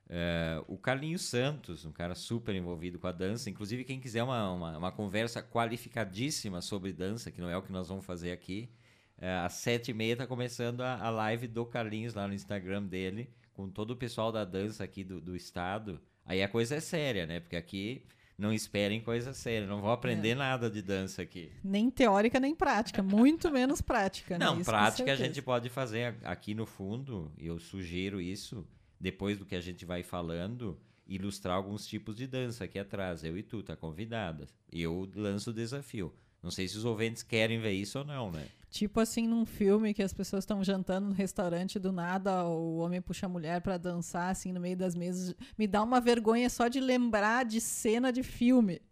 Uh, 0.07 0.75
o 0.75 0.77
Carlinhos 0.77 1.23
Santos, 1.23 1.87
um 1.87 1.93
cara 1.93 2.15
super 2.15 2.55
envolvido 2.55 2.99
com 2.99 3.07
a 3.07 3.13
dança. 3.13 3.49
Inclusive, 3.49 3.85
quem 3.85 3.99
quiser 3.99 4.23
uma, 4.23 4.51
uma, 4.53 4.79
uma 4.79 4.93
conversa 4.93 5.43
qualificadíssima 5.43 6.61
sobre 6.61 6.93
dança, 6.93 7.31
que 7.31 7.41
não 7.41 7.49
é 7.49 7.57
o 7.57 7.63
que 7.63 7.73
nós 7.73 7.89
vamos 7.89 8.05
fazer 8.05 8.31
aqui, 8.31 8.71
é, 9.17 9.33
às 9.39 9.55
sete 9.55 9.91
e 9.91 9.95
meia 9.95 10.17
tá 10.17 10.27
começando 10.27 10.83
a, 10.83 10.99
a 10.99 11.09
live 11.09 11.47
do 11.47 11.65
Carlinhos 11.65 12.15
lá 12.15 12.29
no 12.29 12.35
Instagram 12.35 12.83
dele, 12.83 13.31
com 13.55 13.71
todo 13.71 13.93
o 13.93 13.97
pessoal 13.97 14.31
da 14.31 14.45
dança 14.45 14.85
aqui 14.85 15.03
do, 15.03 15.21
do 15.21 15.35
estado. 15.35 16.01
Aí 16.27 16.43
a 16.43 16.49
coisa 16.49 16.75
é 16.75 16.81
séria, 16.81 17.27
né? 17.27 17.41
Porque 17.41 17.57
aqui 17.57 18.05
não 18.37 18.53
esperem 18.53 19.01
coisa 19.01 19.33
séria, 19.33 19.67
não 19.67 19.81
vão 19.81 19.93
aprender 19.93 20.31
é. 20.31 20.35
nada 20.35 20.69
de 20.69 20.83
dança 20.83 21.23
aqui. 21.23 21.51
Nem 21.63 21.89
teórica, 21.91 22.41
nem 22.41 22.55
prática, 22.55 23.03
muito 23.03 23.51
menos 23.51 23.81
prática. 23.81 24.37
Né? 24.37 24.45
Não, 24.45 24.57
né? 24.57 24.65
prática 24.65 25.13
a 25.13 25.17
gente 25.17 25.41
pode 25.41 25.69
fazer 25.69 26.17
aqui 26.25 26.55
no 26.55 26.67
fundo, 26.67 27.33
eu 27.39 27.59
sugiro 27.59 28.21
isso, 28.21 28.67
depois 28.99 29.39
do 29.39 29.47
que 29.47 29.55
a 29.55 29.61
gente 29.61 29.85
vai 29.85 30.03
falando, 30.03 30.79
ilustrar 31.07 31.57
alguns 31.57 31.87
tipos 31.87 32.17
de 32.17 32.27
dança 32.27 32.65
aqui 32.65 32.79
atrás. 32.79 33.23
Eu 33.23 33.39
e 33.39 33.43
tu, 33.43 33.63
tá 33.63 33.77
convidada. 33.77 34.47
Eu 34.73 35.09
lanço 35.15 35.51
o 35.51 35.55
desafio. 35.55 36.13
Não 36.43 36.51
sei 36.51 36.67
se 36.67 36.77
os 36.77 36.85
ouvintes 36.85 37.23
querem 37.23 37.61
ver 37.61 37.73
isso 37.73 37.99
ou 37.99 38.05
não, 38.05 38.31
né? 38.31 38.47
Tipo 38.75 38.99
assim, 38.99 39.29
num 39.29 39.47
filme 39.47 39.95
que 39.95 40.03
as 40.03 40.13
pessoas 40.13 40.43
estão 40.43 40.65
jantando 40.65 41.07
no 41.07 41.15
restaurante, 41.15 41.79
do 41.79 41.93
nada 41.93 42.43
o 42.43 42.79
homem 42.79 43.01
puxa 43.01 43.27
a 43.27 43.29
mulher 43.29 43.61
para 43.61 43.79
dançar, 43.79 44.33
assim, 44.33 44.53
no 44.53 44.59
meio 44.59 44.77
das 44.77 44.97
mesas. 44.97 45.33
Me 45.57 45.69
dá 45.69 45.81
uma 45.81 46.01
vergonha 46.01 46.51
só 46.51 46.67
de 46.67 46.81
lembrar 46.81 47.45
de 47.45 47.61
cena 47.61 48.13
de 48.13 48.25
filme, 48.25 48.83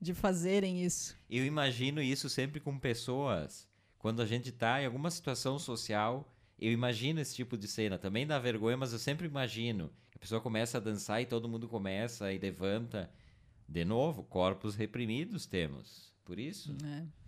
de 0.00 0.14
fazerem 0.14 0.84
isso. 0.84 1.16
Eu 1.28 1.44
imagino 1.44 2.00
isso 2.00 2.28
sempre 2.30 2.60
com 2.60 2.78
pessoas. 2.78 3.68
Quando 3.98 4.22
a 4.22 4.26
gente 4.26 4.52
tá 4.52 4.80
em 4.80 4.86
alguma 4.86 5.10
situação 5.10 5.58
social, 5.58 6.32
eu 6.56 6.70
imagino 6.70 7.18
esse 7.18 7.34
tipo 7.34 7.58
de 7.58 7.66
cena. 7.66 7.98
Também 7.98 8.24
dá 8.28 8.38
vergonha, 8.38 8.76
mas 8.76 8.92
eu 8.92 8.98
sempre 9.00 9.26
imagino. 9.26 9.90
A 10.14 10.20
pessoa 10.20 10.40
começa 10.40 10.78
a 10.78 10.80
dançar 10.80 11.20
e 11.20 11.26
todo 11.26 11.48
mundo 11.48 11.66
começa 11.66 12.32
e 12.32 12.38
levanta. 12.38 13.10
De 13.68 13.84
novo, 13.84 14.22
corpos 14.22 14.76
reprimidos 14.76 15.46
temos. 15.46 16.14
Por 16.24 16.38
isso. 16.38 16.76
É. 16.84 17.25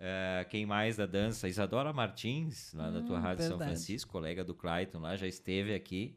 Uh, 0.00 0.48
quem 0.48 0.64
mais 0.64 0.96
da 0.96 1.04
dança? 1.04 1.46
Isadora 1.46 1.92
Martins, 1.92 2.72
lá 2.72 2.88
hum, 2.88 2.92
da 2.94 3.02
tua 3.02 3.18
hum, 3.18 3.20
Rádio 3.20 3.38
verdade. 3.42 3.58
São 3.58 3.58
Francisco, 3.58 4.10
colega 4.10 4.42
do 4.42 4.54
Clayton 4.54 4.98
lá, 4.98 5.14
já 5.14 5.26
esteve 5.26 5.74
aqui. 5.74 6.16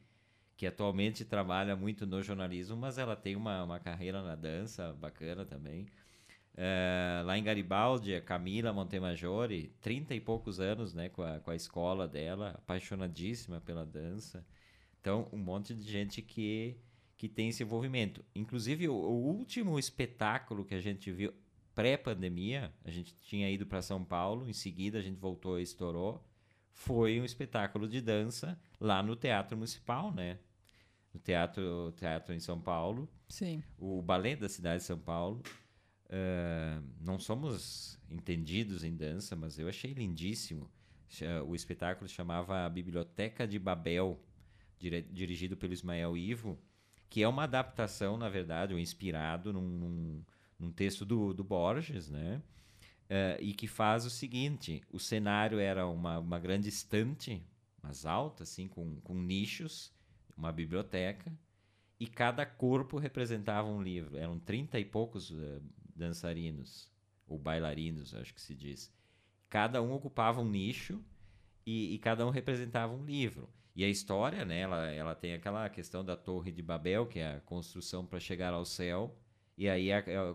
que 0.56 0.66
atualmente 0.66 1.26
trabalha 1.26 1.76
muito 1.76 2.06
no 2.06 2.24
jornalismo, 2.24 2.78
mas 2.78 2.98
ela 2.98 3.16
tem 3.16 3.36
uma, 3.36 3.62
uma 3.64 3.80
carreira 3.80 4.24
na 4.24 4.36
dança 4.36 4.94
bacana 4.94 5.44
também. 5.44 5.88
Uh, 6.54 7.26
lá 7.26 7.38
em 7.38 7.44
Garibaldi, 7.44 8.16
a 8.16 8.22
Camila 8.22 8.72
Montemajori, 8.72 9.76
30 9.82 10.16
e 10.16 10.22
poucos 10.22 10.62
anos 10.62 10.94
né, 10.94 11.10
com, 11.10 11.22
a, 11.22 11.40
com 11.42 11.52
a 11.52 11.56
escola 11.56 12.08
dela, 12.08 12.52
apaixonadíssima 12.60 13.60
pela 13.60 13.86
dança. 13.86 14.46
Então, 15.02 15.28
um 15.34 15.38
monte 15.38 15.74
de 15.74 15.84
gente 15.84 16.22
que, 16.22 16.78
que 17.18 17.28
tem 17.28 17.50
esse 17.50 17.64
envolvimento. 17.64 18.24
Inclusive, 18.34 18.88
o, 18.88 18.94
o 18.94 19.26
último 19.36 19.78
espetáculo 19.78 20.64
que 20.64 20.76
a 20.76 20.80
gente 20.80 21.12
viu 21.12 21.34
pré-pandemia, 21.76 22.74
a 22.84 22.92
gente 22.92 23.16
tinha 23.16 23.50
ido 23.50 23.66
para 23.66 23.82
São 23.82 24.04
Paulo, 24.04 24.48
em 24.50 24.54
seguida 24.54 25.00
a 25.00 25.02
gente 25.02 25.20
voltou 25.20 25.60
e 25.60 25.64
estourou, 25.64 26.24
foi 26.74 27.20
um 27.20 27.26
espetáculo 27.26 27.88
de 27.88 28.02
dança 28.02 28.60
lá 28.80 29.02
no 29.02 29.16
Teatro 29.16 29.56
Municipal, 29.56 30.14
né? 30.14 30.40
No 31.14 31.20
Teatro, 31.20 31.94
teatro 31.96 32.34
em 32.34 32.40
São 32.40 32.60
Paulo. 32.60 33.08
Sim. 33.30 33.64
O 33.78 34.02
Balé 34.02 34.36
da 34.36 34.50
cidade 34.50 34.80
de 34.80 34.86
São 34.86 34.98
Paulo. 34.98 35.42
Uh, 36.06 36.84
não 37.00 37.18
somos 37.20 38.00
entendidos 38.10 38.84
em 38.84 38.96
dança, 38.96 39.36
mas 39.36 39.58
eu 39.58 39.68
achei 39.68 39.94
lindíssimo. 39.94 40.70
O 41.48 41.54
espetáculo 41.54 42.10
chamava 42.10 42.68
Biblioteca 42.70 43.48
de 43.48 43.60
Babel, 43.60 44.20
dirigido 44.80 45.56
pelo 45.56 45.72
Ismael 45.72 46.18
Ivo, 46.18 46.60
que 47.08 47.22
é 47.22 47.28
uma 47.28 47.44
adaptação, 47.44 48.18
na 48.18 48.30
verdade, 48.30 48.74
ou 48.74 48.80
inspirado 48.80 49.54
num, 49.54 49.62
num, 49.62 50.24
num 50.64 50.72
texto 50.72 51.06
do, 51.06 51.34
do 51.34 51.44
Borges, 51.44 52.10
né? 52.10 52.42
Uh, 53.04 53.42
e 53.42 53.54
que 53.54 53.68
faz 53.68 54.06
o 54.06 54.10
seguinte: 54.10 54.82
o 54.90 55.00
cenário 55.00 55.60
era 55.60 55.86
uma, 55.86 56.20
uma 56.20 56.40
grande 56.40 56.70
estante, 56.70 57.46
mas 57.82 58.06
alta, 58.06 58.44
assim, 58.44 58.68
com, 58.68 59.00
com 59.02 59.14
nichos, 59.14 59.94
uma 60.38 60.52
biblioteca, 60.52 61.32
e 62.00 62.08
cada 62.08 62.46
corpo 62.46 62.98
representava 62.98 63.68
um 63.68 63.82
livro. 63.82 64.18
Eram 64.18 64.40
trinta 64.40 64.80
e 64.80 64.86
poucos 64.86 65.32
uh, 65.32 65.62
dançarinos, 65.96 66.90
ou 67.28 67.38
bailarinos, 67.38 68.16
acho 68.16 68.34
que 68.34 68.42
se 68.42 68.56
diz. 68.56 68.92
Cada 69.50 69.82
um 69.82 69.92
ocupava 69.92 70.42
um 70.42 70.50
nicho 70.50 71.04
e, 71.66 71.94
e, 71.94 72.00
cada 72.00 72.26
um 72.26 72.30
representava 72.30 72.94
um 72.94 73.06
livro. 73.06 73.48
E 73.76 73.84
a 73.84 73.90
história, 73.90 74.46
né, 74.46 74.62
ela, 74.62 74.88
ela 74.92 75.16
tem 75.16 75.34
aquela 75.34 75.70
questão 75.70 76.04
da 76.04 76.16
Torre 76.16 76.52
de 76.52 76.62
Babel, 76.62 77.06
que 77.06 77.20
é 77.20 77.36
a 77.36 77.42
construção 77.42 78.06
para 78.06 78.20
chegar 78.20 78.54
ao 78.54 78.66
céu, 78.66 79.16
e 79.58 79.70
aí, 79.70 79.90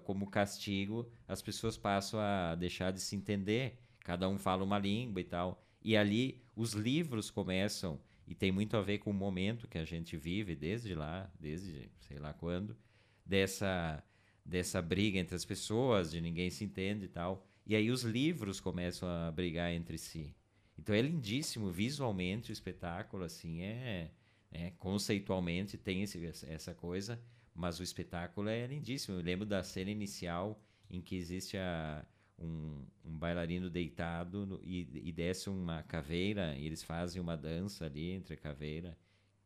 como 0.05 0.31
castigo, 0.31 1.11
as 1.27 1.43
pessoas 1.43 1.77
passam 1.77 2.21
a 2.21 2.55
deixar 2.55 2.93
de 2.93 3.01
se 3.01 3.17
entender. 3.17 3.79
Cada 4.01 4.29
um 4.29 4.39
fala 4.39 4.63
uma 4.63 4.79
língua 4.79 5.21
e 5.21 5.25
tal. 5.25 5.63
E 5.83 5.97
ali 5.97 6.41
os 6.55 6.73
livros 6.73 7.31
começam, 7.31 8.01
e 8.27 8.35
tem 8.35 8.53
muito 8.53 8.77
a 8.77 8.83
ver 8.83 8.99
com 8.99 9.11
o 9.11 9.15
momento 9.15 9.67
que 9.67 9.79
a 9.79 9.85
gente 9.85 10.17
vive 10.17 10.55
desde 10.55 10.95
lá, 10.95 11.31
desde 11.39 11.91
sei 12.01 12.19
lá 12.19 12.33
quando, 12.33 12.77
dessa, 13.25 14.03
dessa 14.45 14.81
briga 14.81 15.19
entre 15.19 15.35
as 15.35 15.45
pessoas, 15.45 16.11
de 16.11 16.21
ninguém 16.21 16.51
se 16.51 16.65
entende 16.65 17.07
e 17.07 17.09
tal. 17.09 17.45
E 17.67 17.75
aí 17.75 17.91
os 17.91 18.03
livros 18.03 18.61
começam 18.61 19.09
a 19.09 19.31
brigar 19.31 19.73
entre 19.73 19.99
si. 19.99 20.35
Então 20.79 20.95
é 20.95 21.03
lindíssimo 21.03 21.71
visualmente 21.71 22.51
o 22.51 22.53
espetáculo, 22.53 23.25
assim, 23.25 23.63
é, 23.63 24.11
é 24.53 24.71
conceitualmente 24.79 25.77
tem 25.77 26.03
esse, 26.03 26.25
essa 26.47 26.73
coisa 26.73 27.21
mas 27.59 27.81
o 27.81 27.83
espetáculo 27.83 28.49
é 28.49 28.65
lindíssimo. 28.69 29.19
Eu 29.19 29.23
lembro 29.23 29.45
da 29.45 29.65
cena 29.65 29.91
inicial 29.91 30.63
em 30.89 31.01
que 31.01 31.17
existe 31.17 31.57
a, 31.59 32.05
um, 32.39 32.85
um, 33.05 33.19
bailarino 33.19 33.69
deitado 33.69 34.47
no, 34.47 34.61
e, 34.63 34.89
e, 35.09 35.11
desce 35.11 35.51
uma 35.51 35.83
caveira 35.83 36.55
e 36.57 36.65
eles 36.65 36.85
fazem 36.85 37.21
uma 37.21 37.37
dança 37.37 37.87
ali 37.87 38.13
entre 38.13 38.35
a 38.35 38.37
caveira, 38.37 38.97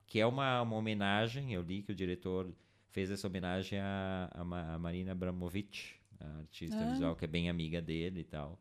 que 0.07 0.20
é 0.20 0.27
uma, 0.27 0.61
uma 0.61 0.77
homenagem. 0.77 1.55
Eu 1.55 1.62
li 1.62 1.81
que 1.81 1.92
o 1.92 1.94
diretor 1.94 2.55
fez 2.90 3.11
essa 3.11 3.27
homenagem 3.27 3.79
a, 3.79 4.31
a, 4.31 4.75
a 4.75 4.79
Marina 4.79 5.12
Abramovic, 5.12 5.94
a 6.20 6.40
artista 6.40 6.79
ah. 6.79 6.90
visual 6.92 7.16
que 7.16 7.25
é 7.25 7.29
bem 7.29 7.48
amiga 7.48 7.81
dele 7.81 8.20
e 8.20 8.25
tal. 8.25 8.61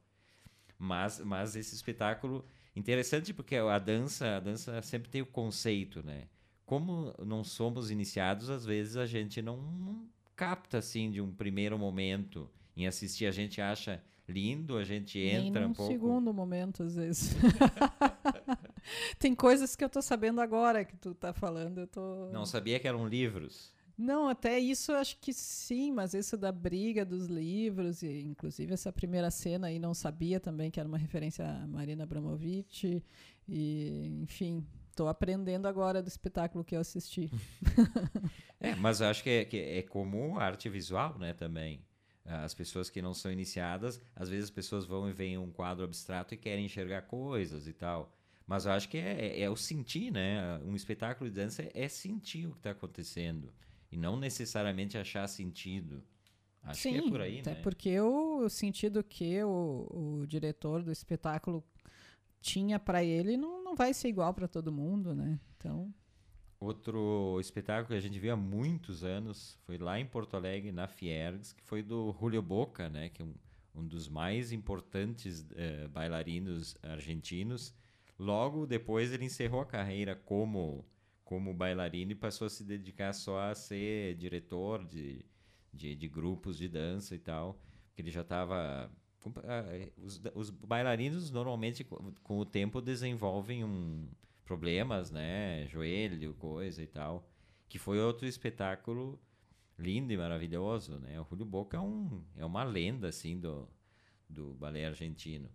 Mas, 0.80 1.20
mas 1.20 1.58
esse 1.58 1.76
espetáculo 1.76 2.46
interessante 2.74 3.34
porque 3.34 3.58
a 3.58 3.78
dança, 3.78 4.38
a 4.38 4.40
dança 4.40 4.82
sempre 4.82 5.10
tem 5.10 5.22
o 5.22 5.26
conceito, 5.26 6.02
né? 6.02 6.30
Como 6.71 7.13
não 7.25 7.43
somos 7.43 7.91
iniciados, 7.91 8.49
às 8.49 8.63
vezes 8.63 8.95
a 8.95 9.05
gente 9.05 9.41
não, 9.41 9.57
não 9.57 10.07
capta 10.38 10.77
assim 10.77 11.12
de 11.12 11.19
um 11.19 11.29
primeiro 11.29 11.77
momento 11.77 12.49
em 12.77 12.88
assistir. 12.88 13.25
A 13.25 13.31
gente 13.31 13.60
acha 13.60 14.01
lindo, 14.25 14.77
a 14.77 14.84
gente 14.86 15.19
entra 15.19 15.67
um 15.67 15.73
pouco. 15.73 15.91
segundo 15.91 16.34
momento, 16.34 16.84
às 16.84 16.95
vezes. 16.95 17.36
Tem 19.19 19.36
coisas 19.36 19.75
que 19.75 19.84
eu 19.84 19.89
tô 19.89 20.01
sabendo 20.01 20.39
agora 20.39 20.86
que 20.86 20.95
tu 20.95 21.13
tá 21.13 21.34
falando. 21.34 21.79
Eu 21.79 21.88
tô... 21.88 22.29
Não 22.31 22.45
sabia 22.45 22.79
que 22.79 22.88
eram 22.88 23.05
livros. 23.05 23.73
Não, 23.97 24.29
até 24.29 24.57
isso 24.57 24.93
acho 24.93 25.17
que 25.19 25.34
sim, 25.34 25.91
mas 25.91 26.13
isso 26.13 26.38
da 26.38 26.53
briga 26.53 27.03
dos 27.03 27.27
livros, 27.27 28.01
e 28.01 28.21
inclusive 28.21 28.73
essa 28.73 28.93
primeira 28.93 29.29
cena 29.29 29.67
aí 29.67 29.77
não 29.77 29.93
sabia 29.93 30.39
também 30.39 30.71
que 30.71 30.79
era 30.79 30.88
uma 30.88 30.97
referência 30.97 31.45
a 31.45 31.67
Marina 31.67 32.03
Abramovic, 32.03 33.03
e 33.45 34.19
enfim, 34.23 34.65
Estou 35.02 35.10
aprendendo 35.10 35.68
agora 35.68 36.00
do 36.00 36.08
espetáculo 36.08 36.64
que 36.64 36.76
eu 36.76 36.80
assisti. 36.80 37.28
é, 38.62 38.76
mas 38.76 39.02
eu 39.02 39.08
acho 39.08 39.24
que 39.24 39.30
é, 39.32 39.46
que 39.46 39.58
é 39.58 39.82
como 39.82 40.38
arte 40.38 40.70
visual, 40.70 41.18
né, 41.18 41.34
também. 41.34 41.84
As 42.24 42.54
pessoas 42.54 42.88
que 42.88 43.02
não 43.02 43.12
são 43.12 43.32
iniciadas, 43.32 44.00
às 44.16 44.30
vezes 44.30 44.44
as 44.44 44.52
pessoas 44.52 44.86
vão 44.86 45.10
e 45.10 45.12
veem 45.12 45.40
um 45.40 45.50
quadro 45.50 45.84
abstrato 45.84 46.36
e 46.36 46.38
querem 46.38 46.66
enxergar 46.66 47.02
coisas 47.02 47.68
e 47.68 47.74
tal. 47.74 48.14
Mas 48.46 48.68
eu 48.68 48.74
acho 48.74 48.90
que 48.90 49.00
é, 49.00 49.40
é, 49.40 49.42
é 49.42 49.50
o 49.50 49.56
sentir, 49.56 50.12
né? 50.12 50.60
Um 50.64 50.76
espetáculo 50.76 51.28
de 51.28 51.36
dança 51.36 51.64
é, 51.64 51.72
é 51.74 51.90
sentir 51.90 52.46
o 52.46 52.52
que 52.52 52.58
está 52.58 52.70
acontecendo. 52.70 53.52
E 53.92 53.98
não 53.98 54.16
necessariamente 54.16 55.00
achar 55.00 55.28
sentido. 55.28 56.04
Acho 56.62 56.82
Sim, 56.82 56.92
que 56.92 57.08
é 57.08 57.10
por 57.10 57.22
aí, 57.22 57.40
até 57.40 57.56
né? 57.56 57.62
porque 57.64 58.00
o 58.00 58.48
sentido 58.48 59.04
que 59.04 59.44
o, 59.44 60.20
o 60.22 60.28
diretor 60.28 60.84
do 60.84 60.92
espetáculo 60.92 61.64
tinha 62.41 62.80
para 62.80 63.04
ele 63.04 63.38
não, 63.38 63.63
não 63.63 63.75
vai 63.75 63.93
ser 63.93 64.10
igual 64.10 64.34
para 64.34 64.47
todo 64.47 64.71
mundo, 64.71 65.13
né? 65.13 65.39
Então. 65.56 65.93
Outro 66.60 67.39
espetáculo 67.39 67.88
que 67.88 67.93
a 67.93 68.01
gente 68.01 68.19
viu 68.19 68.34
há 68.34 68.36
muitos 68.36 69.04
anos 69.04 69.58
foi 69.65 69.77
lá 69.77 69.99
em 69.99 70.06
Porto 70.06 70.36
Alegre, 70.36 70.71
na 70.71 70.88
Fiergs, 70.88 71.54
que 71.54 71.63
foi 71.63 71.82
do 71.82 72.15
Julio 72.19 72.41
Boca, 72.41 72.89
né? 72.89 73.10
Que 73.10 73.21
é 73.21 73.25
um, 73.25 73.34
um 73.75 73.88
dos 73.88 74.08
mais 74.08 74.51
importantes 74.51 75.41
uh, 75.41 75.89
bailarinos 75.89 76.75
argentinos. 76.84 77.73
Logo 78.17 78.65
depois 78.65 79.12
ele 79.12 79.25
encerrou 79.25 79.62
a 79.62 79.65
carreira 79.65 80.15
como, 80.15 80.86
como 81.23 81.54
bailarino 81.54 82.12
e 82.12 82.15
passou 82.15 82.45
a 82.45 82.49
se 82.49 82.63
dedicar 82.63 83.13
só 83.13 83.39
a 83.39 83.56
ser 83.56 84.15
diretor 84.15 84.86
de, 84.86 85.25
de, 85.73 85.95
de 85.95 86.08
grupos 86.08 86.58
de 86.58 86.67
dança 86.67 87.15
e 87.15 87.19
tal. 87.19 87.60
Porque 87.88 88.01
ele 88.04 88.12
já 88.12 88.21
estava 88.21 88.91
os, 89.97 90.21
os 90.34 90.49
bailarinos 90.49 91.31
normalmente 91.31 91.84
com 91.84 92.39
o 92.39 92.45
tempo 92.45 92.81
desenvolvem 92.81 93.63
um 93.63 94.07
problemas, 94.45 95.12
né, 95.12 95.65
joelho, 95.67 96.34
coisa 96.34 96.84
e 96.84 96.88
tal, 96.88 97.29
que 97.69 97.79
foi 97.79 97.99
outro 97.99 98.27
espetáculo 98.27 99.19
lindo 99.77 100.12
e 100.12 100.17
maravilhoso, 100.17 100.99
né? 100.99 101.19
O 101.21 101.23
Julio 101.23 101.45
Boca 101.45 101.77
é 101.77 101.79
um 101.79 102.23
é 102.36 102.45
uma 102.45 102.63
lenda 102.63 103.07
assim 103.07 103.39
do 103.39 103.67
do 104.29 104.53
balé 104.53 104.86
argentino. 104.86 105.49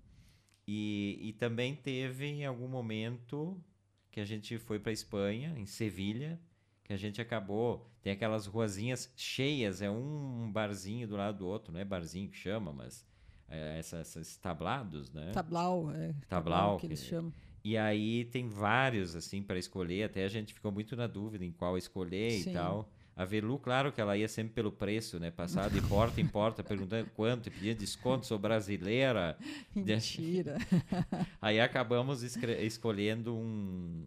E, 0.67 1.19
e 1.21 1.33
também 1.35 1.75
teve 1.75 2.27
em 2.27 2.45
algum 2.45 2.69
momento 2.69 3.63
que 4.11 4.21
a 4.21 4.25
gente 4.25 4.59
foi 4.59 4.79
para 4.79 4.93
Espanha, 4.93 5.55
em 5.57 5.67
Sevilha, 5.67 6.41
que 6.85 6.93
a 6.93 6.97
gente 6.97 7.21
acabou 7.21 7.91
tem 8.07 8.13
aquelas 8.13 8.47
ruazinhas 8.47 9.13
cheias, 9.17 9.83
é 9.83 9.91
um 9.91 10.49
barzinho 10.53 11.09
do 11.09 11.17
lado 11.17 11.39
do 11.39 11.47
outro, 11.49 11.73
não 11.73 11.81
é 11.81 11.85
barzinho 11.85 12.31
que 12.31 12.37
chama, 12.37 12.73
mas 12.73 13.05
é, 13.49 13.79
esses 13.79 14.37
tablados, 14.37 15.11
né? 15.13 15.31
Tablau, 15.33 15.91
é. 15.93 16.15
Tablau, 16.29 16.79
que 16.79 16.87
eles 16.87 17.05
chamam. 17.05 17.33
E 17.65 17.77
aí 17.77 18.25
tem 18.27 18.49
vários, 18.49 19.17
assim, 19.17 19.43
para 19.43 19.59
escolher. 19.59 20.05
Até 20.05 20.25
a 20.25 20.29
gente 20.29 20.55
ficou 20.55 20.71
muito 20.71 20.95
na 20.95 21.07
dúvida 21.07 21.45
em 21.45 21.51
qual 21.51 21.77
escolher 21.77 22.31
Sim. 22.31 22.51
e 22.51 22.53
tal. 22.53 22.89
A 23.17 23.25
Velu, 23.25 23.59
claro 23.59 23.91
que 23.91 24.01
ela 24.01 24.17
ia 24.17 24.29
sempre 24.29 24.53
pelo 24.53 24.71
preço, 24.71 25.19
né? 25.19 25.31
Passar 25.31 25.71
de 25.71 25.81
porta 25.81 26.21
em 26.21 26.27
porta 26.29 26.63
perguntando 26.65 27.09
quanto, 27.15 27.51
pedia 27.51 27.75
desconto, 27.75 28.27
sou 28.27 28.39
brasileira. 28.39 29.39
Mentira. 29.75 30.59
aí 31.41 31.59
acabamos 31.59 32.23
escolhendo 32.23 33.35
um, 33.35 34.07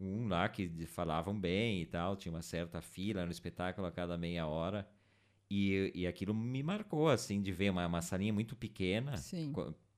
um 0.00 0.28
lá 0.28 0.48
que 0.48 0.86
falavam 0.86 1.38
bem 1.38 1.82
e 1.82 1.86
tal, 1.86 2.16
tinha 2.16 2.32
uma 2.32 2.42
certa 2.42 2.80
fila 2.80 3.26
no 3.26 3.32
espetáculo 3.32 3.86
a 3.88 3.90
cada 3.90 4.16
meia 4.16 4.46
hora. 4.46 4.88
E, 5.50 5.90
e 5.94 6.06
aquilo 6.06 6.34
me 6.34 6.62
marcou, 6.62 7.08
assim, 7.08 7.40
de 7.40 7.50
ver 7.52 7.70
uma, 7.70 7.86
uma 7.86 8.02
salinha 8.02 8.32
muito 8.32 8.54
pequena, 8.54 9.14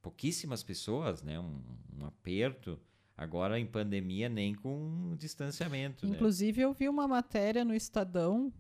pouquíssimas 0.00 0.62
pessoas, 0.62 1.22
né? 1.22 1.38
Um, 1.40 1.60
um, 1.98 2.06
aperto. 2.06 2.78
Agora, 3.16 3.58
em 3.58 3.66
pandemia, 3.66 4.28
nem 4.28 4.54
com 4.54 5.14
distanciamento. 5.18 6.06
Né? 6.06 6.14
Inclusive, 6.14 6.60
né? 6.60 6.64
eu 6.64 6.72
vi 6.72 6.88
uma 6.88 7.06
matéria 7.06 7.64
no 7.64 7.74
Estadão 7.74 8.52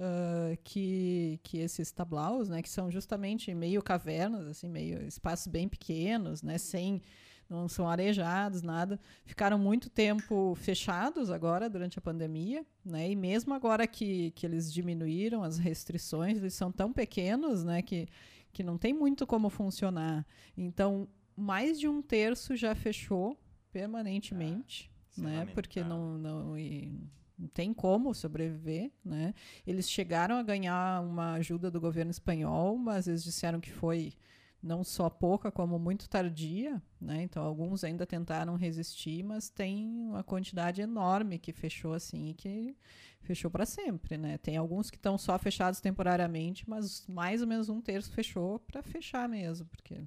Uh, 0.00 0.56
que, 0.62 1.40
que 1.42 1.58
esses 1.58 1.90
tablaus, 1.90 2.48
né, 2.48 2.62
que 2.62 2.68
são 2.68 2.88
justamente 2.88 3.52
meio 3.52 3.82
cavernas, 3.82 4.46
assim, 4.46 4.68
meio 4.68 5.02
espaços 5.02 5.48
bem 5.48 5.68
pequenos, 5.68 6.40
né, 6.40 6.56
sem 6.56 7.02
não 7.48 7.68
são 7.68 7.88
arejados, 7.88 8.62
nada. 8.62 9.00
Ficaram 9.24 9.58
muito 9.58 9.88
tempo 9.88 10.54
fechados 10.54 11.30
agora, 11.30 11.70
durante 11.70 11.98
a 11.98 12.02
pandemia, 12.02 12.64
né? 12.84 13.10
E 13.10 13.16
mesmo 13.16 13.54
agora 13.54 13.86
que, 13.86 14.32
que 14.32 14.44
eles 14.44 14.72
diminuíram 14.72 15.42
as 15.42 15.58
restrições, 15.58 16.38
eles 16.38 16.54
são 16.54 16.70
tão 16.70 16.92
pequenos, 16.92 17.64
né? 17.64 17.80
Que, 17.80 18.06
que 18.52 18.62
não 18.62 18.76
tem 18.76 18.92
muito 18.92 19.26
como 19.26 19.48
funcionar. 19.48 20.26
Então, 20.56 21.08
mais 21.34 21.80
de 21.80 21.88
um 21.88 22.02
terço 22.02 22.54
já 22.54 22.74
fechou 22.74 23.38
permanentemente, 23.72 24.90
ah, 25.16 25.22
né? 25.22 25.46
Porque 25.54 25.82
não, 25.82 26.18
não, 26.18 26.58
e, 26.58 26.92
não 27.38 27.48
tem 27.48 27.72
como 27.72 28.12
sobreviver, 28.12 28.90
né? 29.02 29.32
Eles 29.66 29.88
chegaram 29.88 30.36
a 30.36 30.42
ganhar 30.42 31.02
uma 31.02 31.34
ajuda 31.34 31.70
do 31.70 31.80
governo 31.80 32.10
espanhol, 32.10 32.76
mas 32.76 33.08
eles 33.08 33.24
disseram 33.24 33.58
que 33.58 33.70
foi 33.70 34.12
não 34.62 34.82
só 34.82 35.08
pouca 35.08 35.50
como 35.50 35.78
muito 35.78 36.08
tardia, 36.08 36.82
né? 37.00 37.22
Então 37.22 37.44
alguns 37.44 37.84
ainda 37.84 38.04
tentaram 38.06 38.56
resistir, 38.56 39.22
mas 39.22 39.48
tem 39.48 39.86
uma 39.86 40.24
quantidade 40.24 40.80
enorme 40.80 41.38
que 41.38 41.52
fechou 41.52 41.94
assim 41.94 42.30
e 42.30 42.34
que 42.34 42.76
fechou 43.20 43.50
para 43.50 43.64
sempre, 43.64 44.16
né? 44.16 44.38
Tem 44.38 44.56
alguns 44.56 44.90
que 44.90 44.96
estão 44.96 45.16
só 45.16 45.38
fechados 45.38 45.80
temporariamente, 45.80 46.68
mas 46.68 47.06
mais 47.06 47.40
ou 47.40 47.46
menos 47.46 47.68
um 47.68 47.80
terço 47.80 48.10
fechou 48.10 48.58
para 48.60 48.82
fechar 48.82 49.28
mesmo, 49.28 49.66
porque 49.66 50.02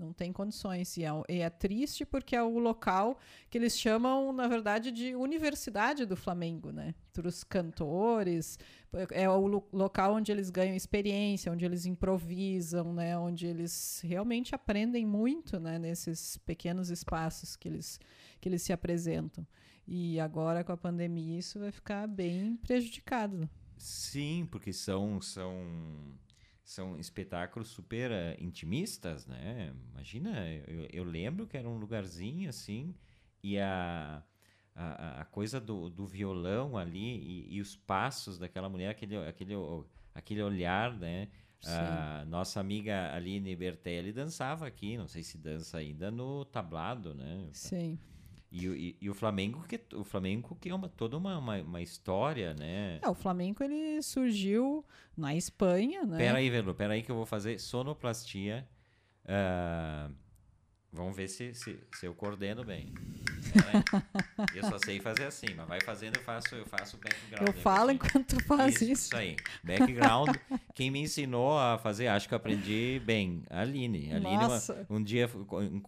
não 0.00 0.12
tem 0.12 0.32
condições. 0.32 0.96
E 0.96 1.04
é, 1.04 1.10
e 1.28 1.40
é, 1.40 1.50
triste 1.50 2.06
porque 2.06 2.34
é 2.34 2.42
o 2.42 2.58
local 2.58 3.18
que 3.50 3.58
eles 3.58 3.78
chamam, 3.78 4.32
na 4.32 4.48
verdade, 4.48 4.90
de 4.90 5.14
Universidade 5.14 6.06
do 6.06 6.16
Flamengo, 6.16 6.72
né? 6.72 6.94
Para 7.12 7.28
os 7.28 7.44
cantores. 7.44 8.58
É 9.10 9.28
o 9.28 9.46
lo 9.46 9.68
local 9.72 10.14
onde 10.14 10.32
eles 10.32 10.50
ganham 10.50 10.74
experiência, 10.74 11.52
onde 11.52 11.64
eles 11.64 11.84
improvisam, 11.84 12.92
né? 12.94 13.16
Onde 13.16 13.46
eles 13.46 14.00
realmente 14.02 14.54
aprendem 14.54 15.06
muito, 15.06 15.60
né? 15.60 15.78
Nesses 15.78 16.38
pequenos 16.38 16.90
espaços 16.90 17.54
que 17.54 17.68
eles, 17.68 18.00
que 18.40 18.48
eles 18.48 18.62
se 18.62 18.72
apresentam. 18.72 19.46
E 19.86 20.18
agora, 20.18 20.64
com 20.64 20.72
a 20.72 20.76
pandemia, 20.76 21.38
isso 21.38 21.58
vai 21.58 21.70
ficar 21.70 22.06
bem 22.06 22.56
prejudicado. 22.56 23.48
Sim, 23.76 24.48
porque 24.50 24.72
são... 24.72 25.20
são 25.20 25.54
são 26.70 26.96
espetáculos 26.96 27.68
super 27.68 28.12
uh, 28.12 28.42
intimistas, 28.42 29.26
né? 29.26 29.72
Imagina, 29.92 30.48
eu, 30.68 30.86
eu, 30.92 31.04
lembro 31.04 31.44
que 31.44 31.56
era 31.56 31.68
um 31.68 31.76
lugarzinho 31.76 32.48
assim, 32.48 32.94
e 33.42 33.58
a, 33.58 34.22
a, 34.72 35.22
a 35.22 35.24
coisa 35.24 35.60
do, 35.60 35.90
do 35.90 36.06
violão 36.06 36.78
ali 36.78 37.18
e, 37.18 37.56
e, 37.56 37.60
os 37.60 37.74
passos 37.74 38.38
daquela 38.38 38.68
mulher, 38.68 38.90
aquele, 38.90 39.16
aquele, 39.16 39.54
aquele 40.14 40.42
olhar, 40.44 40.96
né? 40.96 41.28
A 41.66 42.24
nossa 42.26 42.60
amiga 42.60 43.12
Aline 43.14 43.54
Bertelli 43.56 44.12
dançava 44.12 44.64
aqui, 44.64 44.96
não 44.96 45.08
sei 45.08 45.24
se 45.24 45.36
dança 45.36 45.76
ainda, 45.76 46.08
no 46.08 46.44
tablado, 46.44 47.14
né? 47.14 47.48
Sim. 47.52 47.98
E, 48.50 48.66
e, 48.66 48.96
e, 49.00 49.08
o 49.08 49.14
Flamengo 49.14 49.62
que 49.62 49.80
o 49.94 50.02
Flamengo 50.02 50.56
que 50.60 50.70
é 50.70 50.74
uma, 50.74 50.88
toda 50.88 51.16
uma, 51.16 51.38
uma, 51.38 51.56
uma, 51.58 51.80
história, 51.80 52.52
né? 52.52 52.98
É, 53.00 53.08
o 53.08 53.14
Flamengo 53.14 53.62
ele 53.62 54.02
surgiu 54.02 54.84
na 55.16 55.36
Espanha, 55.36 56.04
né? 56.04 56.18
Pera 56.18 56.38
aí, 56.38 56.50
Velo, 56.50 56.74
pera 56.74 56.94
aí 56.94 57.02
que 57.02 57.10
eu 57.10 57.16
vou 57.16 57.26
fazer 57.26 57.60
sonoplastia. 57.60 58.68
Uh, 59.24 60.12
Vamos 60.92 61.16
ver 61.16 61.28
se, 61.28 61.54
se, 61.54 61.78
se 61.94 62.06
eu 62.06 62.14
coordeno 62.14 62.64
bem. 62.64 62.92
É, 63.54 64.58
eu 64.58 64.64
só 64.64 64.76
sei 64.78 64.98
fazer 64.98 65.24
assim, 65.24 65.54
mas 65.56 65.68
vai 65.68 65.80
fazendo, 65.80 66.16
eu 66.16 66.22
faço, 66.22 66.54
eu 66.56 66.66
faço 66.66 66.96
background. 66.98 67.46
Eu 67.46 67.52
falo 67.62 67.90
enquanto 67.92 68.36
tu 68.36 68.44
faz 68.44 68.74
isso. 68.76 68.84
Isso, 68.84 69.02
isso 69.04 69.16
aí. 69.16 69.36
Background. 69.62 70.36
Quem 70.74 70.90
me 70.90 71.00
ensinou 71.00 71.56
a 71.56 71.78
fazer, 71.78 72.08
acho 72.08 72.26
que 72.26 72.34
eu 72.34 72.36
aprendi 72.36 73.00
bem. 73.04 73.44
A 73.48 73.60
Aline. 73.60 74.12
A 74.12 74.16
Aline 74.16 74.36
Nossa. 74.36 74.84
um 74.90 75.02
dia 75.02 75.30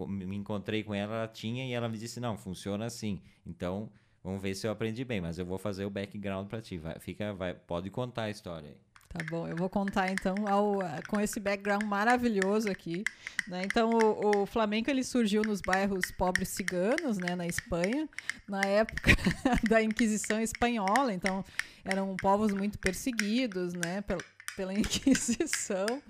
me 0.06 0.36
encontrei 0.36 0.84
com 0.84 0.94
ela, 0.94 1.16
ela 1.16 1.28
tinha 1.28 1.66
e 1.66 1.72
ela 1.72 1.88
me 1.88 1.98
disse: 1.98 2.20
não, 2.20 2.38
funciona 2.38 2.86
assim. 2.86 3.20
Então, 3.44 3.90
vamos 4.22 4.40
ver 4.40 4.54
se 4.54 4.68
eu 4.68 4.70
aprendi 4.70 5.04
bem, 5.04 5.20
mas 5.20 5.36
eu 5.36 5.44
vou 5.44 5.58
fazer 5.58 5.84
o 5.84 5.90
background 5.90 6.48
para 6.48 6.62
ti. 6.62 6.78
Vai, 6.78 6.98
fica, 7.00 7.32
vai, 7.32 7.54
pode 7.54 7.90
contar 7.90 8.24
a 8.24 8.30
história 8.30 8.68
aí. 8.70 8.76
Tá 9.12 9.22
bom, 9.28 9.46
eu 9.46 9.54
vou 9.54 9.68
contar 9.68 10.10
então 10.10 10.34
ao, 10.48 10.78
com 11.06 11.20
esse 11.20 11.38
background 11.38 11.82
maravilhoso 11.82 12.70
aqui. 12.70 13.04
Né? 13.46 13.62
Então, 13.64 13.90
o, 13.90 14.42
o, 14.42 14.46
ele 14.88 15.04
surgiu 15.04 15.42
nos 15.42 15.60
bairros 15.60 16.10
pobres 16.12 16.48
ciganos, 16.48 17.18
né, 17.18 17.36
na 17.36 17.46
Espanha, 17.46 18.08
na 18.48 18.62
época 18.62 19.14
da 19.68 19.82
Inquisição 19.82 20.40
espanhola. 20.40 21.12
Então, 21.12 21.44
eram 21.84 22.16
povos 22.16 22.54
muito 22.54 22.78
perseguidos, 22.78 23.74
né, 23.74 24.00
pela, 24.00 24.20
pela 24.56 24.72
Inquisição. 24.78 26.02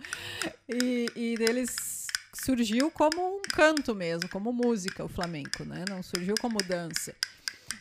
E, 0.69 1.07
e 1.17 1.37
deles 1.37 2.07
surgiu 2.33 2.89
como 2.89 3.37
um 3.37 3.43
canto 3.43 3.97
mesmo, 3.97 4.29
como 4.29 4.53
música, 4.53 5.05
o 5.05 5.09
flamenco, 5.09 5.65
né? 5.65 5.85
Não 5.89 6.03
surgiu 6.03 6.35
como 6.41 6.59
dança. 6.63 7.15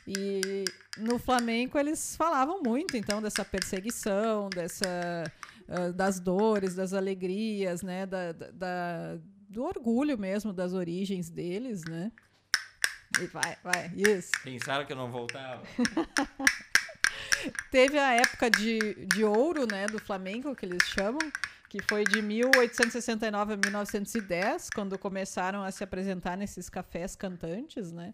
E 0.08 0.66
no 0.98 1.20
flamenco 1.20 1.78
eles 1.78 2.16
falavam 2.16 2.62
muito, 2.62 2.98
então, 2.98 3.22
dessa 3.22 3.46
perseguição, 3.46 4.50
dessa 4.50 5.24
uh, 5.68 5.94
das 5.94 6.20
dores, 6.20 6.76
das 6.76 6.94
alegrias, 6.94 7.82
né, 7.82 8.06
da, 8.06 8.34
da, 8.34 9.18
do 9.50 9.64
orgulho 9.64 10.18
mesmo 10.18 10.52
das 10.52 10.74
origens 10.74 11.30
deles, 11.30 11.84
né? 11.86 12.12
E 13.20 13.28
vai, 13.28 13.58
vai, 13.64 13.92
isso. 13.96 14.32
Pensaram 14.44 14.86
que 14.86 14.94
eu 14.94 14.98
não 14.98 15.12
voltava. 15.12 15.64
Teve 17.70 17.98
a 17.98 18.14
época 18.14 18.50
de, 18.50 19.06
de 19.06 19.24
ouro, 19.24 19.66
né, 19.70 19.88
do 19.88 20.00
flamenco, 20.00 20.56
que 20.56 20.66
eles 20.66 20.84
chamam, 20.84 21.20
que 21.68 21.82
foi 21.82 22.06
de 22.06 22.22
1869 22.22 23.54
a 23.54 23.58
1910, 23.58 24.70
quando 24.74 24.98
começaram 24.98 25.64
a 25.64 25.72
se 25.72 25.84
apresentar 25.84 26.38
nesses 26.38 26.70
cafés 26.70 27.16
cantantes, 27.16 27.92
né? 27.92 28.14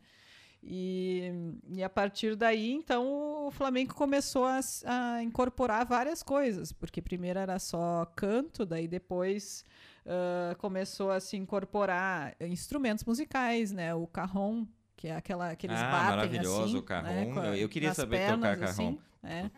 E, 0.63 1.32
e 1.70 1.84
a 1.84 1.89
partir 1.89 2.36
daí, 2.36 2.72
então, 2.72 3.48
o 3.48 3.52
Flamengo 3.52 3.93
começou 3.93 4.46
a, 4.46 4.60
a, 4.86 5.24
incorporar 5.24 5.86
várias 5.86 6.22
coisas, 6.22 6.72
porque 6.72 7.02
primeiro 7.02 7.39
era 7.39 7.58
só 7.60 8.06
canto, 8.15 8.65
daí 8.65 8.88
depois 8.88 9.63
uh, 10.06 10.58
começou 10.58 11.12
a 11.12 11.20
se 11.20 11.38
incorporar 11.38 12.36
instrumentos 12.41 13.06
musicais, 13.06 13.72
né? 13.72 13.93
O 13.93 14.08
carrom, 14.08 14.65
que 14.96 15.08
é 15.08 15.15
aquela 15.15 15.56
que 15.56 15.67
eles 15.67 15.78
ah, 15.80 15.91
batem 15.91 16.10
maravilhoso 16.10 16.63
assim, 16.63 16.78
o 16.78 16.84
carrom. 16.84 17.34
Né? 17.34 17.60
eu 17.60 17.70
queria 17.70 17.93
saber 17.93 18.17
pernas, 18.17 18.58
tocar 18.58 18.58
carrom. 18.58 18.89
Assim, 18.89 19.00
é. 19.24 19.50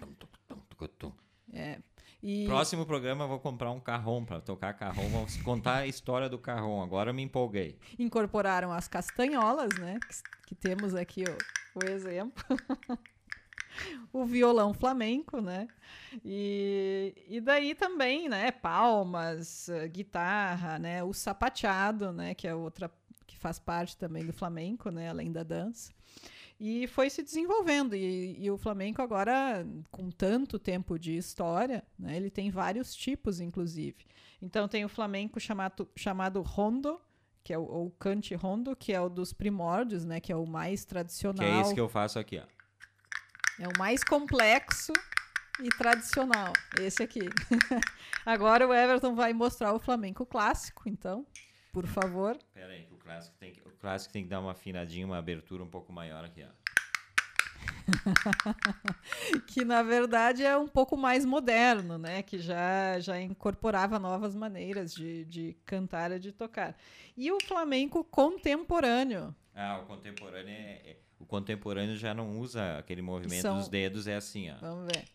é. 1.53 1.79
E... 2.21 2.45
Próximo 2.45 2.85
programa 2.85 3.23
eu 3.23 3.27
vou 3.29 3.39
comprar 3.39 3.71
um 3.71 3.79
carrom 3.79 4.25
para 4.25 4.41
tocar 4.41 4.73
carrom. 4.73 5.07
Vamos 5.09 5.37
contar 5.43 5.77
a 5.77 5.87
história 5.87 6.29
do 6.29 6.37
carrom. 6.37 6.81
Agora 6.81 7.09
eu 7.09 7.13
me 7.13 7.23
empolguei. 7.23 7.77
Incorporaram 7.97 8.71
as 8.71 8.87
castanholas, 8.87 9.69
né? 9.79 9.97
Que, 10.07 10.47
que 10.47 10.55
temos 10.55 10.93
aqui 10.93 11.23
o, 11.23 11.79
o 11.79 11.89
exemplo. 11.89 12.43
o 14.11 14.25
violão 14.25 14.73
flamenco, 14.73 15.39
né? 15.39 15.67
E, 16.23 17.13
e 17.27 17.39
daí 17.39 17.73
também, 17.73 18.27
né? 18.27 18.51
Palmas, 18.51 19.69
guitarra, 19.91 20.77
né? 20.77 21.03
O 21.03 21.13
sapateado, 21.13 22.11
né? 22.11 22.33
Que 22.33 22.47
é 22.47 22.55
outra 22.55 22.91
que 23.25 23.37
faz 23.37 23.59
parte 23.59 23.95
também 23.95 24.25
do 24.25 24.33
flamenco, 24.33 24.89
né? 24.89 25.09
Além 25.09 25.31
da 25.31 25.43
dança. 25.43 25.93
E 26.59 26.87
foi 26.87 27.09
se 27.09 27.23
desenvolvendo. 27.23 27.95
E, 27.95 28.35
e, 28.43 28.51
o 28.51 28.57
Flamengo 28.57 29.01
agora, 29.01 29.65
com 29.89 30.11
tanto 30.11 30.59
tempo 30.59 30.99
de 30.99 31.15
história, 31.15 31.83
né, 31.97 32.17
ele 32.17 32.29
tem 32.29 32.51
vários 32.51 32.93
tipos, 32.93 33.39
inclusive. 33.39 34.05
Então 34.41 34.67
tem 34.67 34.83
o 34.83 34.89
Flamengo 34.89 35.39
chamado, 35.39 35.89
chamado 35.95 36.41
Rondo, 36.41 36.99
que 37.43 37.53
é 37.53 37.57
o, 37.57 37.63
o 37.63 37.91
cante 37.91 38.35
rondo, 38.35 38.75
que 38.75 38.93
é 38.93 38.99
o 38.99 39.09
dos 39.09 39.33
primórdios, 39.33 40.03
né, 40.05 40.19
que 40.19 40.31
é 40.31 40.35
o 40.35 40.45
mais 40.45 40.85
tradicional. 40.85 41.37
Que 41.37 41.45
é 41.45 41.61
isso 41.61 41.73
que 41.73 41.79
eu 41.79 41.89
faço 41.89 42.19
aqui, 42.19 42.37
ó. 42.37 42.43
É 43.63 43.67
o 43.67 43.77
mais 43.77 44.03
complexo 44.03 44.93
e 45.61 45.69
tradicional, 45.69 46.53
esse 46.79 47.01
aqui. 47.03 47.21
Agora 48.25 48.67
o 48.67 48.73
Everton 48.73 49.15
vai 49.15 49.33
mostrar 49.33 49.73
o 49.73 49.79
Flamengo 49.79 50.25
clássico, 50.25 50.83
então, 50.87 51.25
por 51.71 51.87
favor. 51.87 52.37
Pera 52.53 52.73
aí, 52.73 52.83
que 52.83 52.93
o 52.93 52.97
clássico 52.97 53.37
tem 53.37 53.51
que 53.51 53.61
clássico 53.79 54.13
tem 54.13 54.23
que 54.23 54.29
dar 54.29 54.39
uma 54.39 54.51
afinadinha, 54.51 55.05
uma 55.05 55.17
abertura 55.17 55.63
um 55.63 55.69
pouco 55.69 55.91
maior 55.91 56.23
aqui, 56.25 56.43
ó. 56.43 56.49
que 59.47 59.65
na 59.65 59.81
verdade 59.81 60.43
é 60.43 60.55
um 60.55 60.67
pouco 60.67 60.95
mais 60.95 61.25
moderno, 61.25 61.97
né? 61.97 62.21
Que 62.21 62.37
já, 62.37 62.99
já 62.99 63.19
incorporava 63.19 63.97
novas 63.97 64.35
maneiras 64.35 64.93
de, 64.93 65.25
de 65.25 65.57
cantar 65.65 66.11
e 66.11 66.19
de 66.19 66.31
tocar. 66.31 66.77
E 67.17 67.31
o 67.31 67.39
flamenco 67.43 68.03
contemporâneo. 68.03 69.35
Ah, 69.55 69.79
o 69.83 69.87
contemporâneo 69.87 70.53
é, 70.53 70.81
é, 70.85 70.97
o 71.19 71.25
contemporâneo 71.25 71.97
já 71.97 72.13
não 72.13 72.39
usa 72.39 72.77
aquele 72.77 73.01
movimento 73.01 73.41
São... 73.41 73.57
dos 73.57 73.67
dedos, 73.67 74.07
é 74.07 74.15
assim, 74.15 74.51
ó. 74.51 74.57
Vamos 74.57 74.87
ver. 74.93 75.05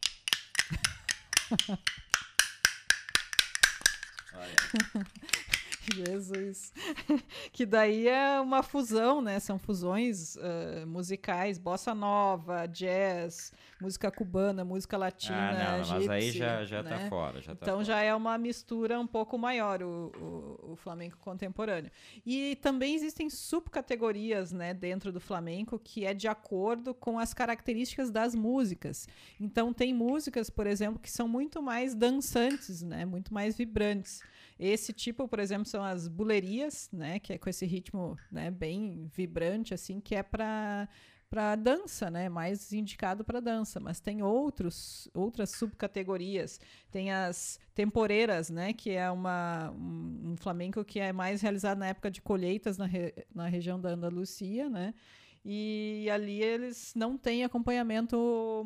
Olha. 4.35 5.45
Jesus. 5.93 6.73
que 7.53 7.67
daí 7.67 8.09
é 8.09 8.41
uma 8.41 8.63
fusão, 8.63 9.21
né? 9.21 9.39
São 9.41 9.59
fusões 9.59 10.37
uh, 10.37 10.87
musicais, 10.87 11.59
bossa 11.59 11.95
nova, 11.95 12.67
jazz, 12.67 13.53
música 13.81 14.11
cubana, 14.11 14.65
música 14.65 14.97
latina. 14.97 15.51
Ah, 15.51 15.79
não, 15.79 15.89
mas 15.89 16.09
aí 16.09 16.31
já, 16.31 16.65
já 16.65 16.83
tá 16.83 16.91
né? 16.91 16.99
tá 16.99 17.09
fora. 17.09 17.41
Já 17.41 17.55
tá 17.55 17.59
então 17.63 17.75
fora. 17.77 17.85
já 17.85 18.01
é 18.01 18.15
uma 18.15 18.39
mistura 18.39 18.99
um 18.99 19.07
pouco 19.07 19.37
maior 19.37 19.83
o, 19.83 20.13
o, 20.17 20.73
o, 20.73 20.77
flamenco 20.77 21.19
contemporâneo. 21.19 21.91
E 22.25 22.57
também 22.57 22.95
existem 22.95 23.29
subcategorias 23.29 24.53
né, 24.53 24.73
dentro 24.73 25.13
do 25.13 25.21
flamenco 25.21 25.79
que 25.79 26.05
é 26.05 26.15
de 26.15 26.29
acordo 26.29 26.95
com 26.95 27.19
as 27.19 27.35
características 27.35 28.11
das 28.11 28.35
músicas. 28.35 29.09
Então 29.41 29.73
tem 29.73 29.93
músicas, 29.93 30.49
por 30.49 30.67
exemplo, 30.67 30.99
que 30.99 31.11
são 31.11 31.29
muito 31.29 31.63
mais 31.63 31.95
dançantes, 31.95 32.83
né? 32.83 33.05
Muito 33.05 33.33
mais 33.33 33.57
vibrantes. 33.57 34.23
Esse 34.59 34.93
tipo, 34.93 35.27
por 35.27 35.39
exemplo, 35.39 35.67
são 35.67 35.83
as 35.83 36.07
bulerias, 36.07 36.89
né, 36.93 37.19
que 37.19 37.33
é 37.33 37.39
com 37.39 37.51
esse 37.51 37.67
ritmo, 37.67 38.17
né, 38.31 38.51
bem 38.51 39.11
vibrante 39.15 39.75
assim, 39.75 40.01
que 40.01 40.15
é 40.15 40.23
para 40.23 40.89
para 41.35 41.57
dança, 41.57 42.09
né? 42.13 42.29
Mais 42.29 42.73
indicado 42.73 43.25
para 43.25 43.41
dança, 43.41 43.81
mas 43.81 43.99
tem 43.99 44.23
outros 44.23 45.09
outras 45.13 45.51
subcategorias. 45.51 46.61
Tem 46.93 47.11
as 47.13 47.59
temporeiras, 47.75 48.51
né? 48.51 48.73
Que 48.73 48.91
é 48.93 49.11
uma 49.11 49.73
um, 49.73 50.33
um 50.33 50.37
flamenco 50.37 50.85
que 50.85 51.01
é 51.01 51.13
mais 51.13 51.43
realizado 51.43 51.79
na 51.79 51.89
época 51.89 52.09
de 52.09 52.23
colheitas 52.23 52.79
na, 52.79 52.87
re, 52.87 53.13
na 53.35 53.49
região 53.49 53.81
da 53.81 53.91
Andalucia, 53.91 54.69
né? 54.71 54.95
E 55.45 56.09
ali 56.11 56.43
eles 56.43 56.95
não 56.97 57.19
têm 57.19 57.45
acompanhamento 57.45 58.65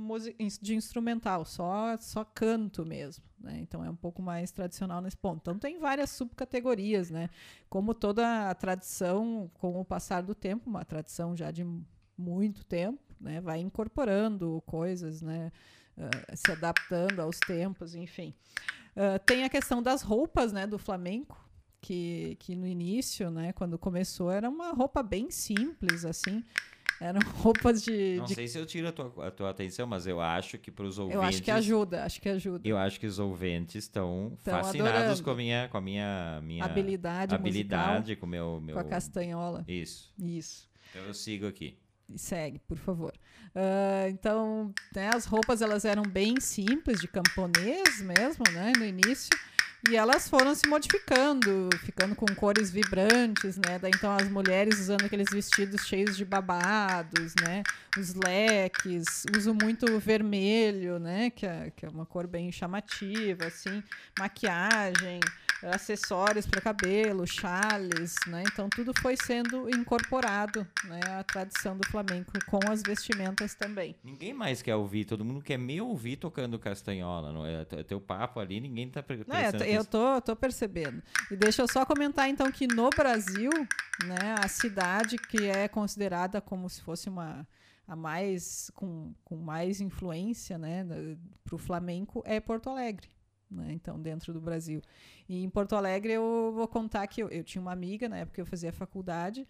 de 0.62 0.76
instrumental, 0.76 1.44
só, 1.44 1.96
só 1.98 2.24
canto 2.24 2.86
mesmo. 2.86 3.24
Né? 3.40 3.58
Então 3.60 3.84
é 3.84 3.90
um 3.90 3.96
pouco 3.96 4.22
mais 4.22 4.52
tradicional 4.52 5.00
nesse 5.00 5.16
ponto. 5.16 5.40
Então 5.40 5.58
tem 5.58 5.78
várias 5.78 6.10
subcategorias, 6.10 7.10
né? 7.10 7.30
Como 7.68 7.94
toda 7.94 8.48
a 8.48 8.54
tradição, 8.54 9.50
com 9.54 9.80
o 9.80 9.84
passar 9.84 10.22
do 10.22 10.34
tempo, 10.34 10.70
uma 10.70 10.84
tradição 10.84 11.36
já 11.36 11.50
de 11.50 11.66
muito 12.16 12.64
tempo, 12.64 13.00
né? 13.20 13.40
Vai 13.40 13.58
incorporando 13.58 14.62
coisas, 14.64 15.20
né? 15.20 15.50
Uh, 15.96 16.36
se 16.36 16.52
adaptando 16.52 17.20
aos 17.20 17.40
tempos, 17.40 17.96
enfim. 17.96 18.32
Uh, 18.96 19.18
tem 19.26 19.42
a 19.42 19.48
questão 19.48 19.82
das 19.82 20.02
roupas, 20.02 20.52
né? 20.52 20.64
Do 20.64 20.78
flamenco, 20.78 21.47
que, 21.80 22.36
que 22.40 22.54
no 22.54 22.66
início, 22.66 23.30
né? 23.30 23.52
Quando 23.52 23.78
começou, 23.78 24.30
era 24.30 24.48
uma 24.48 24.72
roupa 24.72 25.02
bem 25.02 25.30
simples, 25.30 26.04
assim. 26.04 26.44
Eram 27.00 27.20
roupas 27.38 27.82
de. 27.82 28.16
Não 28.16 28.24
de... 28.24 28.34
sei 28.34 28.48
se 28.48 28.58
eu 28.58 28.66
tiro 28.66 28.88
a 28.88 28.92
tua, 28.92 29.28
a 29.28 29.30
tua 29.30 29.50
atenção, 29.50 29.86
mas 29.86 30.06
eu 30.06 30.20
acho 30.20 30.58
que 30.58 30.70
para 30.70 30.84
os 30.84 30.98
ouvintes. 30.98 31.16
Eu 31.16 31.22
acho 31.22 31.42
que 31.42 31.50
ajuda, 31.50 32.04
acho 32.04 32.20
que 32.20 32.28
ajuda. 32.28 32.68
Eu 32.68 32.76
acho 32.76 32.98
que 32.98 33.06
os 33.06 33.18
ouvintes 33.18 33.84
estão 33.84 34.36
fascinados 34.42 34.96
adorando. 34.96 35.22
com 35.22 35.30
a 35.30 35.34
minha, 35.34 35.68
com 35.68 35.78
a 35.78 35.80
minha, 35.80 36.40
minha 36.42 36.64
habilidade, 36.64 37.34
habilidade 37.34 38.00
musical, 38.00 38.20
com 38.20 38.26
meu, 38.26 38.60
meu. 38.60 38.74
Com 38.74 38.80
a 38.80 38.84
castanhola. 38.84 39.64
Isso. 39.68 40.12
Isso. 40.18 40.68
Então 40.90 41.02
eu 41.02 41.14
sigo 41.14 41.46
aqui. 41.46 41.78
Segue, 42.16 42.58
por 42.60 42.78
favor. 42.78 43.12
Uh, 43.48 44.08
então, 44.08 44.72
né, 44.94 45.10
as 45.14 45.26
roupas 45.26 45.60
elas 45.60 45.84
eram 45.84 46.02
bem 46.02 46.40
simples, 46.40 47.00
de 47.00 47.06
camponês 47.06 48.00
mesmo, 48.00 48.44
né, 48.52 48.72
no 48.76 48.84
início. 48.84 49.28
E 49.86 49.96
elas 49.96 50.28
foram 50.28 50.54
se 50.54 50.66
modificando, 50.66 51.68
ficando 51.84 52.14
com 52.16 52.26
cores 52.34 52.70
vibrantes, 52.70 53.56
né? 53.56 53.78
Daí, 53.80 53.92
então 53.94 54.10
as 54.10 54.28
mulheres 54.28 54.80
usando 54.80 55.04
aqueles 55.04 55.28
vestidos 55.30 55.86
cheios 55.86 56.16
de 56.16 56.24
babados, 56.24 57.32
né? 57.40 57.62
Os 57.96 58.12
leques, 58.14 59.24
uso 59.36 59.54
muito 59.54 59.98
vermelho, 60.00 60.98
né? 60.98 61.30
Que 61.30 61.46
é, 61.46 61.72
que 61.76 61.86
é 61.86 61.88
uma 61.88 62.04
cor 62.04 62.26
bem 62.26 62.50
chamativa, 62.50 63.46
assim. 63.46 63.82
Maquiagem 64.18 65.20
acessórios 65.62 66.46
para 66.46 66.60
cabelo, 66.60 67.26
chales, 67.26 68.14
né? 68.26 68.44
Então 68.46 68.68
tudo 68.68 68.92
foi 69.00 69.16
sendo 69.16 69.68
incorporado, 69.68 70.66
né? 70.84 71.00
A 71.18 71.24
tradição 71.24 71.76
do 71.76 71.86
flamenco 71.88 72.32
com 72.46 72.60
as 72.70 72.82
vestimentas 72.82 73.54
também. 73.54 73.96
Ninguém 74.04 74.32
mais 74.32 74.62
quer 74.62 74.76
ouvir, 74.76 75.04
todo 75.04 75.24
mundo 75.24 75.42
quer 75.42 75.58
me 75.58 75.80
ouvir 75.80 76.16
tocando 76.16 76.58
castanhola, 76.58 77.32
não 77.32 77.44
é? 77.44 77.64
Teu 77.64 78.00
papo 78.00 78.40
ali, 78.40 78.60
ninguém 78.60 78.88
tá 78.88 79.04
não, 79.26 79.36
eu, 79.36 79.74
eu 79.74 79.84
tô, 79.84 80.20
tô 80.20 80.36
percebendo. 80.36 81.02
E 81.30 81.36
deixa 81.36 81.62
eu 81.62 81.68
só 81.68 81.84
comentar 81.84 82.28
então 82.28 82.50
que 82.50 82.66
no 82.66 82.90
Brasil, 82.90 83.50
né, 84.04 84.36
a 84.38 84.48
cidade 84.48 85.16
que 85.16 85.46
é 85.46 85.66
considerada 85.66 86.40
como 86.40 86.68
se 86.68 86.80
fosse 86.82 87.08
uma 87.08 87.46
a 87.86 87.96
mais 87.96 88.70
com, 88.74 89.14
com 89.24 89.36
mais 89.36 89.80
influência, 89.80 90.58
né, 90.58 90.84
para 91.42 91.54
o 91.54 91.58
flamenco 91.58 92.22
é 92.26 92.38
Porto 92.38 92.68
Alegre 92.68 93.08
né? 93.50 93.72
Então, 93.72 94.00
dentro 94.00 94.32
do 94.32 94.40
Brasil. 94.40 94.82
E 95.28 95.42
em 95.42 95.50
Porto 95.50 95.74
Alegre, 95.74 96.12
eu 96.12 96.52
vou 96.54 96.68
contar 96.68 97.06
que 97.06 97.22
eu, 97.22 97.28
eu 97.28 97.42
tinha 97.42 97.62
uma 97.62 97.72
amiga, 97.72 98.08
na 98.08 98.18
época 98.18 98.36
que 98.36 98.40
eu 98.40 98.46
fazia 98.46 98.72
faculdade, 98.72 99.46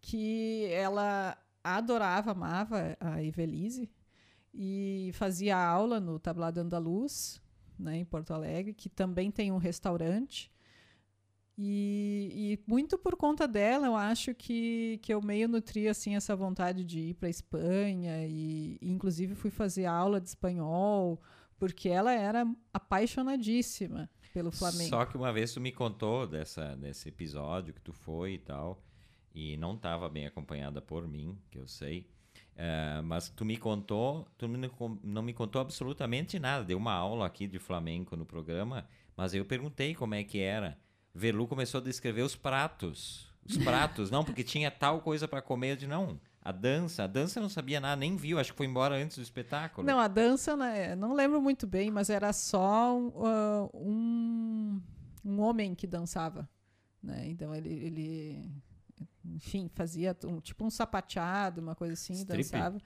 que 0.00 0.66
ela 0.66 1.36
adorava, 1.62 2.32
amava 2.32 2.96
a 2.98 3.22
Evelise 3.22 3.88
e 4.52 5.10
fazia 5.14 5.56
aula 5.56 6.00
no 6.00 6.18
Tablado 6.18 6.60
Andaluz, 6.60 7.40
né, 7.78 7.96
em 7.96 8.04
Porto 8.04 8.34
Alegre, 8.34 8.74
que 8.74 8.88
também 8.88 9.30
tem 9.30 9.52
um 9.52 9.58
restaurante. 9.58 10.50
E, 11.56 12.58
e, 12.66 12.70
muito 12.70 12.98
por 12.98 13.14
conta 13.14 13.46
dela, 13.46 13.86
eu 13.86 13.94
acho 13.94 14.34
que, 14.34 14.98
que 15.02 15.12
eu 15.12 15.20
meio 15.20 15.48
nutri 15.48 15.86
assim, 15.86 16.16
essa 16.16 16.34
vontade 16.34 16.82
de 16.84 16.98
ir 16.98 17.14
para 17.14 17.28
a 17.28 17.30
Espanha 17.30 18.26
e, 18.26 18.78
e, 18.80 18.90
inclusive, 18.90 19.34
fui 19.34 19.50
fazer 19.50 19.84
aula 19.86 20.20
de 20.20 20.28
espanhol 20.28 21.20
porque 21.62 21.88
ela 21.88 22.12
era 22.12 22.44
apaixonadíssima 22.74 24.10
pelo 24.34 24.50
Flamengo. 24.50 24.90
Só 24.90 25.04
que 25.06 25.16
uma 25.16 25.32
vez 25.32 25.54
tu 25.54 25.60
me 25.60 25.70
contou 25.70 26.26
dessa, 26.26 26.74
desse 26.74 27.08
episódio 27.08 27.72
que 27.72 27.80
tu 27.80 27.92
foi 27.92 28.32
e 28.32 28.38
tal, 28.38 28.82
e 29.32 29.56
não 29.58 29.76
estava 29.76 30.08
bem 30.08 30.26
acompanhada 30.26 30.82
por 30.82 31.06
mim, 31.06 31.38
que 31.52 31.56
eu 31.60 31.68
sei. 31.68 32.10
Uh, 32.56 33.00
mas 33.04 33.28
tu 33.28 33.44
me 33.44 33.56
contou, 33.56 34.26
tu 34.36 34.48
não 34.48 35.22
me 35.22 35.32
contou 35.32 35.62
absolutamente 35.62 36.36
nada. 36.40 36.64
Deu 36.64 36.76
uma 36.76 36.94
aula 36.94 37.26
aqui 37.26 37.46
de 37.46 37.60
flamenco 37.60 38.16
no 38.16 38.26
programa, 38.26 38.84
mas 39.16 39.32
eu 39.32 39.44
perguntei 39.44 39.94
como 39.94 40.16
é 40.16 40.24
que 40.24 40.40
era. 40.40 40.76
Velu 41.14 41.46
começou 41.46 41.80
a 41.80 41.84
descrever 41.84 42.22
os 42.22 42.34
pratos. 42.34 43.32
Os 43.48 43.56
pratos, 43.56 44.10
não, 44.10 44.24
porque 44.24 44.42
tinha 44.42 44.68
tal 44.68 45.00
coisa 45.00 45.28
para 45.28 45.40
comer. 45.40 45.76
Disse, 45.76 45.86
não, 45.86 46.18
a 46.44 46.50
dança, 46.50 47.04
a 47.04 47.06
dança 47.06 47.40
não 47.40 47.48
sabia 47.48 47.80
nada, 47.80 47.96
nem 47.96 48.16
viu, 48.16 48.38
acho 48.38 48.50
que 48.50 48.56
foi 48.56 48.66
embora 48.66 48.96
antes 48.96 49.16
do 49.16 49.22
espetáculo. 49.22 49.86
Não, 49.86 50.00
a 50.00 50.08
dança, 50.08 50.56
né, 50.56 50.96
não 50.96 51.14
lembro 51.14 51.40
muito 51.40 51.68
bem, 51.68 51.90
mas 51.90 52.10
era 52.10 52.32
só 52.32 52.98
uh, 52.98 53.70
um, 53.72 54.82
um 55.24 55.40
homem 55.40 55.72
que 55.74 55.86
dançava. 55.86 56.48
Né? 57.00 57.28
Então 57.28 57.54
ele, 57.54 57.72
ele, 57.72 58.50
enfim, 59.24 59.70
fazia 59.72 60.16
um, 60.24 60.40
tipo 60.40 60.64
um 60.64 60.70
sapateado, 60.70 61.60
uma 61.60 61.76
coisa 61.76 61.94
assim, 61.94 62.14
Strip. 62.14 62.42
dançava. 62.42 62.78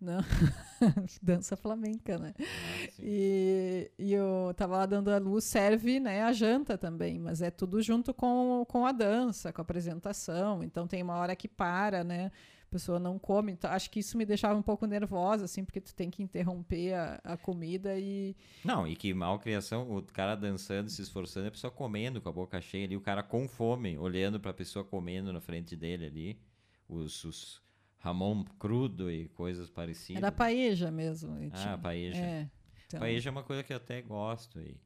Não, 0.00 0.18
dança 1.22 1.56
flamenca, 1.56 2.18
né? 2.18 2.34
Ah, 2.38 2.88
e, 2.98 3.90
e 3.98 4.12
eu 4.12 4.52
tava 4.56 4.76
lá 4.76 4.86
dando 4.86 5.10
a 5.10 5.18
luz, 5.18 5.44
serve 5.44 6.00
né, 6.00 6.22
a 6.22 6.32
janta 6.32 6.76
também, 6.76 7.18
mas 7.18 7.40
é 7.40 7.50
tudo 7.50 7.80
junto 7.80 8.12
com, 8.12 8.66
com 8.68 8.84
a 8.84 8.92
dança, 8.92 9.52
com 9.52 9.60
a 9.60 9.62
apresentação. 9.62 10.62
Então 10.62 10.86
tem 10.86 11.02
uma 11.02 11.16
hora 11.16 11.36
que 11.36 11.48
para, 11.48 12.02
né? 12.02 12.30
Pessoa 12.74 12.98
não 12.98 13.20
come. 13.20 13.52
Então, 13.52 13.70
acho 13.70 13.88
que 13.88 14.00
isso 14.00 14.18
me 14.18 14.26
deixava 14.26 14.58
um 14.58 14.62
pouco 14.62 14.84
nervosa, 14.84 15.44
assim, 15.44 15.64
porque 15.64 15.80
tu 15.80 15.94
tem 15.94 16.10
que 16.10 16.22
interromper 16.22 16.94
a, 16.94 17.20
a 17.22 17.36
comida 17.36 17.96
e. 17.96 18.34
Não, 18.64 18.86
e 18.86 18.96
que 18.96 19.14
mal 19.14 19.38
criação, 19.38 19.96
o 19.96 20.02
cara 20.02 20.34
dançando, 20.34 20.90
se 20.90 21.00
esforçando, 21.00 21.46
a 21.46 21.50
pessoa 21.52 21.70
comendo 21.70 22.20
com 22.20 22.28
a 22.28 22.32
boca 22.32 22.60
cheia 22.60 22.84
ali, 22.84 22.96
o 22.96 23.00
cara 23.00 23.22
com 23.22 23.46
fome, 23.46 23.96
olhando 23.96 24.40
para 24.40 24.50
a 24.50 24.54
pessoa 24.54 24.84
comendo 24.84 25.32
na 25.32 25.40
frente 25.40 25.76
dele 25.76 26.06
ali, 26.06 26.40
os, 26.88 27.22
os 27.24 27.62
Ramon 27.98 28.44
crudo 28.58 29.08
e 29.08 29.28
coisas 29.28 29.70
parecidas. 29.70 30.22
Era 30.22 30.32
paeja 30.32 30.90
mesmo. 30.90 31.38
Ah, 31.52 31.78
paeja. 31.78 32.18
É, 32.18 32.50
então... 32.86 32.98
Paeja 32.98 33.30
é 33.30 33.32
uma 33.32 33.44
coisa 33.44 33.62
que 33.62 33.72
eu 33.72 33.76
até 33.76 34.02
gosto. 34.02 34.60
E, 34.60 34.76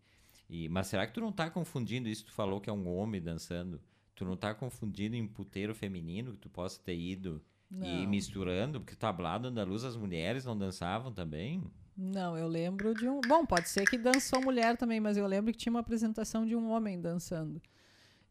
e, 0.50 0.68
mas 0.68 0.88
será 0.88 1.06
que 1.06 1.14
tu 1.14 1.22
não 1.22 1.32
tá 1.32 1.48
confundindo 1.48 2.06
isso? 2.06 2.26
Tu 2.26 2.32
falou 2.32 2.60
que 2.60 2.68
é 2.68 2.72
um 2.72 2.86
homem 2.86 3.20
dançando. 3.20 3.80
Tu 4.14 4.26
não 4.26 4.36
tá 4.36 4.54
confundindo 4.54 5.16
em 5.16 5.26
puteiro 5.26 5.74
feminino 5.74 6.32
que 6.32 6.38
tu 6.38 6.50
possa 6.50 6.78
ter 6.82 6.98
ido 6.98 7.42
não. 7.70 7.86
E 7.86 8.06
misturando, 8.06 8.80
porque 8.80 8.96
tablado 8.96 9.48
andaluz 9.48 9.84
as 9.84 9.96
mulheres 9.96 10.44
não 10.44 10.56
dançavam 10.56 11.12
também? 11.12 11.62
Não, 11.96 12.38
eu 12.38 12.46
lembro 12.46 12.94
de 12.94 13.08
um. 13.08 13.20
Bom, 13.20 13.44
pode 13.44 13.68
ser 13.68 13.84
que 13.84 13.98
dançou 13.98 14.40
mulher 14.40 14.76
também, 14.76 15.00
mas 15.00 15.16
eu 15.16 15.26
lembro 15.26 15.52
que 15.52 15.58
tinha 15.58 15.72
uma 15.72 15.80
apresentação 15.80 16.46
de 16.46 16.54
um 16.54 16.70
homem 16.70 17.00
dançando. 17.00 17.60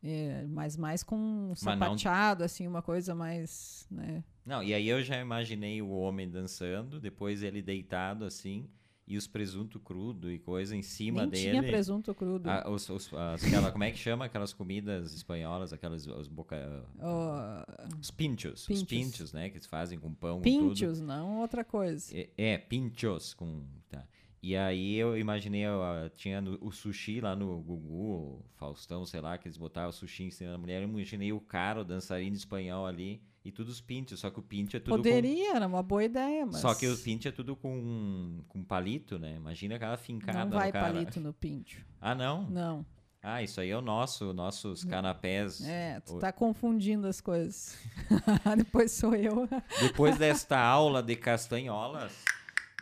É, 0.02 0.45
mas 0.47 0.78
mais 0.78 1.04
com 1.04 1.17
um 1.52 1.56
sapateado, 1.56 2.39
não... 2.39 2.45
assim, 2.45 2.65
uma 2.65 2.82
coisa 2.82 3.13
mais. 3.13 3.86
Né? 3.91 4.23
Não, 4.45 4.63
e 4.63 4.73
aí 4.73 4.88
eu 4.88 5.04
já 5.04 5.19
imaginei 5.19 5.82
o 5.82 5.89
homem 5.89 6.30
dançando, 6.30 7.00
depois 7.00 7.43
ele 7.43 7.62
deitado 7.62 8.23
assim, 8.23 8.69
e 9.08 9.17
os 9.17 9.26
presunto 9.26 9.80
crudo 9.80 10.30
e 10.30 10.38
coisa 10.38 10.76
em 10.76 10.82
cima 10.82 11.22
Nem 11.22 11.30
dele. 11.30 11.50
tinha 11.52 11.63
presunto 11.63 12.13
crudo. 12.13 12.50
Os, 12.70 12.89
os, 12.89 13.13
as, 13.13 13.43
aquela, 13.43 13.72
como 13.72 13.84
é 13.86 13.91
que 13.91 13.98
chama 13.98 14.26
aquelas 14.26 14.52
comidas 14.54 15.13
espanholas, 15.13 15.72
aquelas 15.72 16.06
os 16.06 16.28
boca, 16.28 16.84
oh, 16.99 17.95
os 18.01 18.12
pinchos, 18.12 18.66
pinchos, 18.66 18.82
os 18.84 18.88
pinchos, 18.88 19.34
né, 19.34 19.49
que 19.49 19.60
se 19.60 19.68
fazem 19.68 19.97
com 19.97 20.14
pão 20.14 20.41
pinchos, 20.41 20.99
não 20.99 21.39
outra 21.39 21.64
coisa. 21.64 22.16
É, 22.18 22.30
é 22.38 22.58
pinchos 22.58 23.34
com 23.34 23.64
tá. 23.89 24.05
E 24.43 24.55
aí 24.55 24.95
eu 24.95 25.18
imaginei, 25.18 25.62
eu, 25.62 25.82
ah, 25.82 26.10
tinha 26.16 26.39
no- 26.39 26.58
o 26.62 26.72
sushi 26.72 27.20
lá 27.20 27.36
no 27.36 27.60
Gugu, 27.60 28.45
Faustão, 28.55 29.05
sei 29.05 29.20
lá, 29.20 29.38
que 29.38 29.47
eles 29.47 29.58
botavam 29.58 29.89
o 29.89 29.93
sushi 29.93 30.26
em 30.26 30.32
cima 30.32 30.51
da 30.51 30.58
mulher. 30.58 30.82
Eu 30.84 30.88
imaginei 30.88 31.34
o 31.34 31.39
cara, 31.39 31.82
o 31.82 31.84
dançarino 31.84 32.36
espanhol 32.36 32.86
ali, 32.86 33.22
e 33.48 33.52
tudo 33.52 33.70
os 33.70 33.80
pintos. 33.80 34.20
Só 34.20 34.30
que 34.30 34.39
o 34.39 34.43
pinte 34.43 34.76
é 34.76 34.80
tudo 34.80 34.91
com... 34.91 34.98
Poderia, 34.98 35.56
era 35.56 35.66
uma 35.66 35.82
boa 35.82 36.04
ideia, 36.04 36.45
mas. 36.45 36.58
Só 36.58 36.76
que 36.76 36.86
o 36.86 36.98
pinte 36.98 37.30
é 37.30 37.32
tudo 37.32 37.56
com, 37.56 38.41
com 38.50 38.62
palito, 38.62 39.18
né? 39.18 39.36
Imagina 39.38 39.76
aquela 39.76 39.95
fincada 39.95 40.39
Não 40.39 40.48
no 40.48 40.52
vai 40.52 40.72
cara. 40.72 40.93
palito 40.93 41.20
no 41.22 41.34
pintio. 41.34 41.86
Ah, 42.02 42.14
não? 42.14 42.43
Não. 42.50 42.86
Ah, 43.24 43.41
isso 43.41 43.60
aí 43.60 43.70
é 43.70 43.78
o 43.78 43.82
nosso, 43.82 44.34
nossos 44.34 44.84
canapés. 44.84 45.62
É, 45.66 46.00
tu 46.02 46.20
tá 46.20 46.32
confundindo 46.32 47.08
as 47.08 47.20
coisas. 47.22 47.78
Depois 48.58 48.91
sou 48.91 49.16
eu. 49.16 49.48
Depois 49.82 50.18
desta 50.18 50.60
aula 50.60 51.02
de 51.02 51.16
castanholas, 51.16 52.14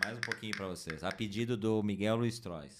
mais 0.03 0.17
um 0.17 0.21
pouquinho 0.21 0.55
para 0.55 0.67
vocês. 0.67 1.03
A 1.03 1.11
pedido 1.11 1.55
do 1.55 1.81
Miguel 1.83 2.17
Luiz 2.17 2.39
Trois. 2.39 2.75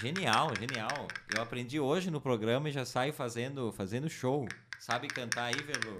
Genial, 0.00 0.52
genial. 0.58 1.08
Eu 1.34 1.42
aprendi 1.42 1.78
hoje 1.78 2.10
no 2.10 2.20
programa 2.20 2.68
e 2.68 2.72
já 2.72 2.84
saio 2.84 3.12
fazendo, 3.12 3.70
fazendo 3.72 4.08
show. 4.08 4.48
Sabe 4.78 5.08
cantar 5.08 5.44
aí, 5.46 5.54
Velu? 5.62 5.96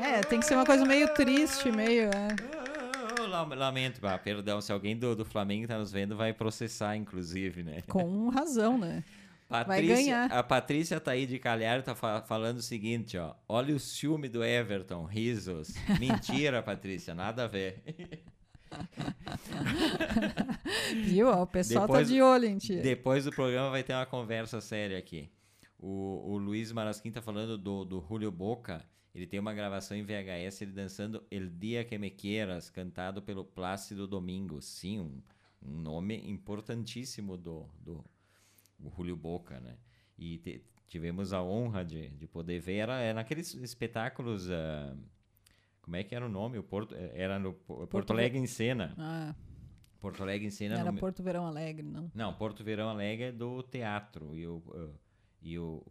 É, 0.00 0.20
tem 0.22 0.40
que 0.40 0.46
ser 0.46 0.54
uma 0.54 0.66
coisa 0.66 0.84
meio 0.84 1.12
triste, 1.14 1.70
meio. 1.70 2.10
É. 2.10 3.26
Lam- 3.28 3.54
Lamento, 3.54 4.04
ah, 4.06 4.18
perdão, 4.18 4.60
se 4.60 4.72
alguém 4.72 4.96
do, 4.96 5.14
do 5.14 5.24
Flamengo 5.24 5.66
tá 5.66 5.78
nos 5.78 5.90
vendo, 5.92 6.16
vai 6.16 6.32
processar, 6.32 6.96
inclusive, 6.96 7.62
né? 7.62 7.82
Com 7.88 8.28
razão, 8.28 8.78
né? 8.78 9.02
Patrícia, 9.48 9.94
ganhar. 9.94 10.32
A 10.32 10.42
Patrícia 10.42 10.98
tá 11.00 11.12
aí 11.12 11.26
de 11.26 11.38
Calhar 11.38 11.80
tá 11.82 11.94
fa- 11.94 12.22
falando 12.22 12.58
o 12.58 12.62
seguinte, 12.62 13.16
ó. 13.16 13.34
Olha 13.48 13.74
o 13.74 13.78
ciúme 13.78 14.28
do 14.28 14.42
Everton, 14.44 15.04
risos. 15.04 15.74
Mentira, 16.00 16.62
Patrícia, 16.62 17.14
nada 17.14 17.44
a 17.44 17.46
ver. 17.46 17.82
Viu? 21.04 21.28
O 21.30 21.46
pessoal 21.46 21.86
Depois- 21.86 22.08
tá 22.08 22.14
de 22.14 22.22
olho 22.22 22.44
em 22.46 22.58
ti. 22.58 22.76
Depois 22.76 23.24
do 23.24 23.30
programa 23.32 23.70
vai 23.70 23.82
ter 23.82 23.92
uma 23.92 24.06
conversa 24.06 24.60
séria 24.60 24.98
aqui. 24.98 25.30
O, 25.78 26.32
o 26.32 26.38
Luiz 26.38 26.72
Marasquim 26.72 27.10
tá 27.10 27.20
falando 27.20 27.58
do, 27.58 27.84
do 27.84 28.04
Julio 28.08 28.30
Boca. 28.30 28.84
Ele 29.14 29.26
tem 29.26 29.40
uma 29.40 29.54
gravação 29.54 29.96
em 29.96 30.02
VHS, 30.02 30.62
ele 30.62 30.72
dançando 30.72 31.24
El 31.30 31.48
Dia 31.48 31.84
Que 31.84 31.96
Me 31.98 32.10
Quieras, 32.10 32.68
cantado 32.68 33.22
pelo 33.22 33.44
Plácido 33.44 34.06
Domingo. 34.06 34.60
Sim, 34.60 35.00
um, 35.00 35.22
um 35.62 35.78
nome 35.80 36.16
importantíssimo 36.30 37.36
do, 37.36 37.66
do 37.80 38.04
Julio 38.96 39.16
Boca, 39.16 39.58
né? 39.60 39.76
E 40.18 40.38
te- 40.38 40.62
tivemos 40.86 41.32
a 41.32 41.42
honra 41.42 41.84
de, 41.84 42.08
de 42.10 42.26
poder 42.26 42.58
ver. 42.60 42.76
Era, 42.76 43.00
era 43.00 43.14
naqueles 43.14 43.54
espetáculos... 43.54 44.50
ah, 44.50 44.94
como 45.86 45.94
é 45.94 46.02
que 46.02 46.16
era 46.16 46.26
o 46.26 46.28
nome? 46.28 46.58
O 46.58 46.64
Porto, 46.64 46.96
era 47.14 47.38
no 47.38 47.52
Porto, 47.52 47.88
Porto 47.88 48.12
Alegre 48.12 48.40
em 48.40 48.46
Cena. 48.46 48.92
Ah, 48.98 49.32
Porto 50.00 50.20
Alegre 50.20 50.48
em 50.48 50.50
Cena 50.50 50.80
era 50.80 50.90
no, 50.90 50.98
Porto 50.98 51.22
Verão 51.22 51.46
Alegre, 51.46 51.86
não. 51.86 52.10
não, 52.12 52.34
Porto 52.34 52.64
Verão 52.64 52.88
Alegre 52.88 53.26
é 53.26 53.32
do 53.32 53.62
teatro. 53.62 54.34
E 54.34 54.44
o, 54.48 54.56
uh, 54.56 54.92
e 55.40 55.56
o. 55.56 55.86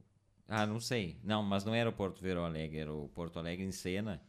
Ah, 0.50 0.66
não 0.66 0.82
sei. 0.82 1.18
Não, 1.24 1.42
mas 1.42 1.64
não 1.64 1.74
era 1.74 1.90
o 1.90 1.94
Porto 1.94 2.22
Verão 2.22 2.44
Alegre, 2.44 2.80
era 2.80 2.94
o 2.94 3.08
Porto 3.08 3.40
Alegre 3.40 3.66
em 3.66 3.72
cena. 3.72 4.22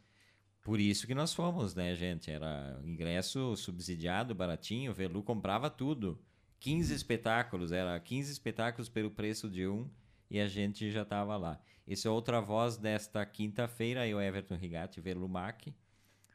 Por 0.63 0.79
isso 0.79 1.05
que 1.05 1.17
nós 1.17 1.35
fomos, 1.35 1.75
né, 1.75 1.97
gente? 1.97 2.31
Era 2.31 2.81
ingresso 2.85 3.57
subsidiado, 3.57 4.37
baratinho. 4.37 4.93
O 4.93 4.95
Velu 4.95 5.21
comprava 5.21 5.69
tudo. 5.69 6.17
15 6.61 6.95
espetáculos, 6.95 7.73
era 7.73 7.99
15 7.99 8.31
espetáculos 8.31 8.89
pelo 8.89 9.11
preço 9.11 9.51
de 9.51 9.67
um 9.67 9.91
e 10.31 10.41
a 10.41 10.47
gente 10.47 10.91
já 10.91 11.03
estava 11.03 11.37
lá. 11.37 11.59
Esse 11.87 12.07
é 12.07 12.11
outra 12.11 12.41
voz 12.41 12.77
desta 12.77 13.25
quinta-feira, 13.25 14.07
eu, 14.07 14.21
Everton 14.21 14.57
Rigatti, 14.57 15.01
Velumac, 15.01 15.75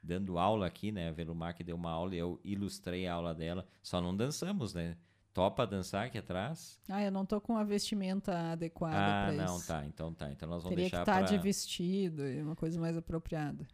dando 0.02 0.38
aula 0.38 0.66
aqui, 0.66 0.92
né? 0.92 1.10
A 1.10 1.12
Velumac 1.12 1.64
deu 1.64 1.76
uma 1.76 1.92
aula 1.92 2.16
e 2.16 2.18
eu 2.18 2.40
ilustrei 2.44 3.06
a 3.08 3.14
aula 3.14 3.34
dela. 3.34 3.66
Só 3.84 4.00
não 4.02 4.16
dançamos, 4.16 4.74
né? 4.74 4.98
Topa 5.34 5.66
dançar 5.66 6.08
aqui 6.08 6.18
atrás? 6.18 6.80
Ah, 6.90 7.02
eu 7.02 7.12
não 7.12 7.26
tô 7.26 7.40
com 7.40 7.56
a 7.56 7.64
vestimenta 7.64 8.52
adequada 8.52 9.30
ah, 9.30 9.32
não, 9.32 9.58
isso. 9.58 9.68
tá. 9.68 9.86
Então 9.86 10.14
tá. 10.14 10.30
Então 10.32 10.50
nós 10.50 10.64
vamos 10.64 10.76
Teria 10.76 10.90
que 10.90 10.96
deixar 10.96 11.04
estar 11.04 11.26
pra... 11.26 11.38
de 11.38 11.42
vestido 11.42 12.28
e 12.28 12.42
uma 12.42 12.56
coisa 12.56 12.80
mais 12.80 12.98
apropriada. 12.98 13.66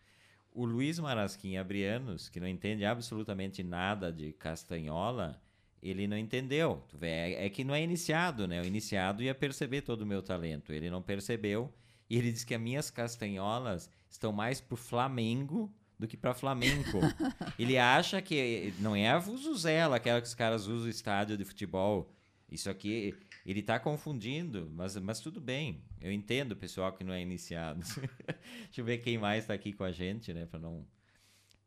O 0.51 0.65
Luiz 0.65 0.99
Marasquim 0.99 1.57
Abrianos, 1.57 2.29
que 2.29 2.39
não 2.39 2.47
entende 2.47 2.85
absolutamente 2.85 3.63
nada 3.63 4.11
de 4.11 4.33
castanhola, 4.33 5.41
ele 5.81 6.07
não 6.07 6.17
entendeu. 6.17 6.83
É, 7.01 7.45
é 7.45 7.49
que 7.49 7.63
não 7.63 7.75
é 7.75 7.81
iniciado, 7.81 8.47
né? 8.47 8.61
O 8.61 8.65
iniciado 8.65 9.23
ia 9.23 9.35
perceber 9.35 9.81
todo 9.81 10.01
o 10.01 10.05
meu 10.05 10.21
talento. 10.21 10.73
Ele 10.73 10.89
não 10.89 11.01
percebeu. 11.01 11.73
E 12.09 12.17
ele 12.17 12.31
diz 12.31 12.43
que 12.43 12.55
as 12.55 12.61
minhas 12.61 12.89
castanholas 12.89 13.89
estão 14.09 14.31
mais 14.31 14.61
pro 14.61 14.77
Flamengo 14.77 15.71
do 15.99 16.07
que 16.07 16.15
para 16.15 16.33
Flamengo. 16.33 16.99
ele 17.57 17.77
acha 17.77 18.21
que 18.21 18.73
não 18.79 18.95
é 18.95 19.09
a 19.09 19.17
Vuzuzela, 19.17 19.97
aquela 19.97 20.21
que 20.21 20.27
os 20.27 20.35
caras 20.35 20.67
usam 20.67 20.85
no 20.85 20.89
estádio 20.89 21.37
de 21.37 21.43
futebol. 21.43 22.11
Isso 22.49 22.69
aqui, 22.69 23.13
ele 23.45 23.61
tá 23.61 23.77
confundindo, 23.77 24.71
mas, 24.73 24.95
mas 24.97 25.19
tudo 25.19 25.41
bem. 25.41 25.81
Eu 25.99 26.11
entendo 26.11 26.53
o 26.53 26.55
pessoal 26.55 26.93
que 26.93 27.03
não 27.03 27.13
é 27.13 27.21
iniciado. 27.21 27.81
Deixa 28.65 28.81
eu 28.81 28.85
ver 28.85 28.99
quem 28.99 29.17
mais 29.17 29.45
tá 29.47 29.53
aqui 29.53 29.73
com 29.73 29.83
a 29.83 29.91
gente, 29.91 30.33
né? 30.33 30.45
Pra 30.45 30.59
não. 30.59 30.85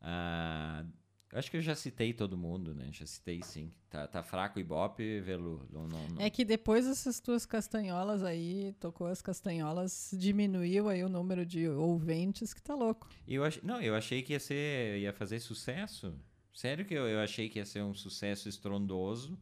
Ah, 0.00 0.84
eu 1.32 1.38
acho 1.38 1.50
que 1.50 1.56
eu 1.56 1.60
já 1.60 1.76
citei 1.76 2.12
todo 2.12 2.36
mundo, 2.36 2.74
né? 2.74 2.88
Já 2.92 3.06
citei 3.06 3.40
sim. 3.42 3.72
Tá, 3.88 4.06
tá 4.08 4.20
fraco 4.20 4.58
o 4.58 4.60
Ibope, 4.60 5.20
Velu. 5.20 5.64
Não, 5.70 5.86
não, 5.86 6.08
não. 6.08 6.20
É 6.20 6.28
que 6.28 6.44
depois 6.44 6.86
dessas 6.86 7.20
tuas 7.20 7.46
castanholas 7.46 8.24
aí, 8.24 8.74
tocou 8.80 9.06
as 9.06 9.22
castanholas, 9.22 10.10
diminuiu 10.12 10.88
aí 10.88 11.04
o 11.04 11.08
número 11.08 11.46
de 11.46 11.68
ouvintes, 11.68 12.52
que 12.52 12.60
tá 12.60 12.74
louco. 12.74 13.08
Eu 13.28 13.44
ach... 13.44 13.62
Não, 13.62 13.80
eu 13.80 13.94
achei 13.94 14.22
que 14.22 14.32
ia 14.32 14.40
ser. 14.40 14.98
ia 14.98 15.12
fazer 15.12 15.38
sucesso. 15.38 16.12
Sério 16.52 16.84
que 16.84 16.94
eu, 16.94 17.06
eu 17.06 17.20
achei 17.20 17.48
que 17.48 17.60
ia 17.60 17.64
ser 17.64 17.82
um 17.82 17.94
sucesso 17.94 18.48
estrondoso. 18.48 19.38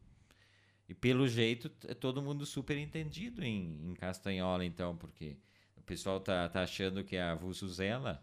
E 0.87 0.95
pelo 0.95 1.27
jeito, 1.27 1.71
é 1.87 1.95
todo 1.95 2.21
mundo 2.21 2.45
super 2.45 2.77
entendido 2.77 3.43
em, 3.43 3.91
em 3.91 3.95
castanhola, 3.95 4.65
então, 4.65 4.95
porque 4.97 5.39
o 5.77 5.83
pessoal 5.83 6.21
tá, 6.21 6.49
tá 6.51 6.63
achando 6.63 7.03
que 7.03 7.17
é 7.17 7.23
a 7.23 7.35
Vuzuzela. 7.35 8.23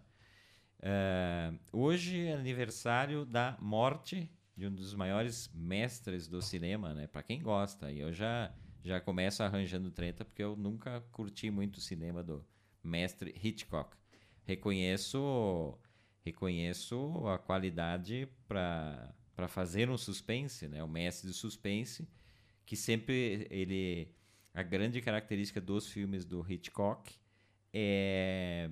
É, 0.82 1.54
hoje 1.72 2.28
é 2.28 2.34
aniversário 2.34 3.26
da 3.26 3.58
morte 3.60 4.30
de 4.56 4.68
um 4.68 4.74
dos 4.74 4.94
maiores 4.94 5.50
mestres 5.54 6.28
do 6.28 6.42
cinema, 6.42 6.94
né? 6.94 7.08
Para 7.08 7.24
quem 7.24 7.42
gosta. 7.42 7.92
E 7.92 8.00
eu 8.00 8.14
já, 8.14 8.54
já 8.84 9.00
começo 9.02 9.44
arranjando 9.44 9.92
treta, 9.92 10.24
porque 10.24 10.44
eu 10.44 10.56
nunca 10.56 11.02
curti 11.12 11.50
muito 11.50 11.78
o 11.78 11.82
cinema 11.82 12.24
do 12.24 12.46
mestre 12.84 13.34
Hitchcock. 13.44 13.98
Reconheço, 14.44 15.78
reconheço 16.24 17.28
a 17.28 17.38
qualidade 17.38 18.28
para 18.48 19.48
fazer 19.48 19.90
um 19.90 19.98
suspense, 19.98 20.68
né? 20.68 20.84
O 20.84 20.88
mestre 20.88 21.28
do 21.28 21.34
suspense, 21.34 22.08
que 22.66 22.76
sempre 22.76 23.48
ele... 23.50 24.14
A 24.54 24.64
grande 24.64 25.02
característica 25.02 25.60
dos 25.60 25.90
filmes 25.90 26.24
do 26.24 26.46
Hitchcock 26.50 27.14
é 27.74 28.70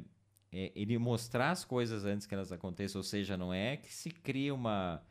é, 0.53 0.71
ele 0.75 0.97
mostrar 0.97 1.51
as 1.51 1.65
coisas 1.65 2.05
antes 2.05 2.27
que 2.27 2.33
elas 2.33 2.51
aconteçam, 2.51 2.99
ou 2.99 3.03
seja, 3.03 3.35
não 3.35 3.53
é 3.53 3.77
que 3.77 3.93
se 3.93 4.09
cria 4.11 4.53
uma 4.53 5.01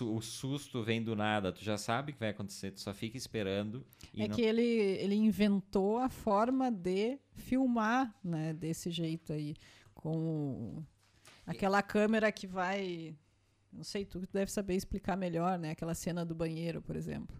o 0.00 0.20
susto 0.22 0.82
vem 0.84 1.02
do 1.02 1.16
nada, 1.16 1.52
tu 1.52 1.62
já 1.62 1.76
sabe 1.76 2.12
que 2.12 2.20
vai 2.20 2.28
acontecer, 2.28 2.70
tu 2.70 2.80
só 2.80 2.94
fica 2.94 3.16
esperando 3.16 3.84
e 4.14 4.22
é 4.22 4.28
não- 4.28 4.36
que 4.36 4.40
ele, 4.40 4.62
ele 4.62 5.16
inventou 5.16 5.98
a 5.98 6.08
forma 6.08 6.70
de 6.70 7.18
filmar, 7.32 8.14
né, 8.22 8.52
desse 8.54 8.90
jeito 8.92 9.32
aí, 9.32 9.56
com 9.92 10.82
aquela 11.44 11.82
câmera 11.82 12.30
que 12.30 12.46
vai, 12.46 13.14
não 13.72 13.82
sei, 13.82 14.04
tu 14.04 14.20
deve 14.32 14.50
saber 14.52 14.76
explicar 14.76 15.16
melhor, 15.16 15.58
né, 15.58 15.72
aquela 15.72 15.94
cena 15.94 16.24
do 16.24 16.34
banheiro, 16.34 16.80
por 16.80 16.94
exemplo. 16.94 17.36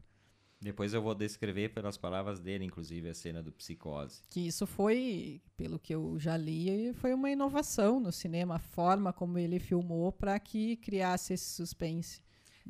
Depois 0.67 0.93
eu 0.93 1.01
vou 1.01 1.15
descrever 1.15 1.71
pelas 1.71 1.97
palavras 1.97 2.39
dele, 2.39 2.65
inclusive 2.65 3.09
a 3.09 3.15
cena 3.15 3.43
do 3.43 3.51
psicose. 3.53 4.23
Que 4.29 4.47
isso 4.47 4.67
foi, 4.67 5.41
pelo 5.57 5.79
que 5.79 5.95
eu 5.95 6.19
já 6.19 6.37
li, 6.37 6.93
foi 6.95 7.15
uma 7.15 7.31
inovação 7.31 7.99
no 7.99 8.13
cinema, 8.13 8.57
a 8.57 8.59
forma 8.59 9.13
como 9.13 9.39
ele 9.39 9.59
filmou 9.59 10.13
para 10.13 10.39
que 10.39 10.77
criasse 10.77 11.33
esse 11.33 11.55
suspense. 11.55 12.21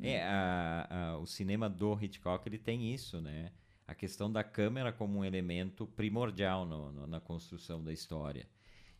É, 0.01 0.23
a- 0.23 0.87
a- 0.89 1.17
o 1.17 1.25
cinema 1.25 1.67
do 1.69 1.97
Hitchcock 2.01 2.47
ele 2.47 2.57
tem 2.59 2.93
isso, 2.93 3.19
né? 3.19 3.51
A 3.87 3.95
questão 3.95 4.31
da 4.31 4.43
câmera 4.43 4.91
como 4.93 5.19
um 5.19 5.25
elemento 5.25 5.87
primordial 5.87 6.65
no- 6.65 6.91
no- 6.91 7.07
na 7.07 7.19
construção 7.19 7.83
da 7.83 7.91
história. 7.91 8.47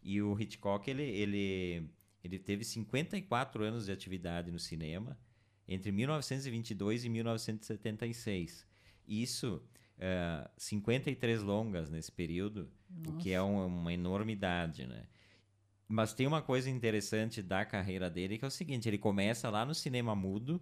E 0.02 0.22
o 0.22 0.40
Hitchcock 0.40 0.90
ele, 0.90 1.04
ele, 1.04 1.88
ele 2.24 2.40
teve 2.40 2.64
54 2.64 3.64
anos 3.64 3.86
de 3.86 3.92
atividade 3.92 4.52
no 4.52 4.58
cinema 4.60 5.18
entre 5.68 5.92
1922 5.92 7.04
e 7.06 7.10
1976. 7.10 8.67
Isso, 9.08 9.62
eh, 9.98 10.50
53 10.58 11.42
longas 11.42 11.90
nesse 11.90 12.12
período, 12.12 12.70
o 13.08 13.14
que 13.18 13.32
é 13.32 13.42
um- 13.42 13.66
uma 13.66 13.94
enormidade, 13.94 14.86
né? 14.86 15.06
Mas 15.88 16.14
tem 16.14 16.28
uma 16.28 16.42
coisa 16.42 16.70
interessante 16.70 17.42
da 17.42 17.64
carreira 17.66 18.10
dele 18.10 18.38
que 18.38 18.44
é 18.44 18.48
o 18.48 18.52
seguinte: 18.52 18.88
ele 18.90 18.98
começa 18.98 19.50
lá 19.50 19.66
no 19.66 19.74
cinema 19.74 20.14
mudo. 20.16 20.62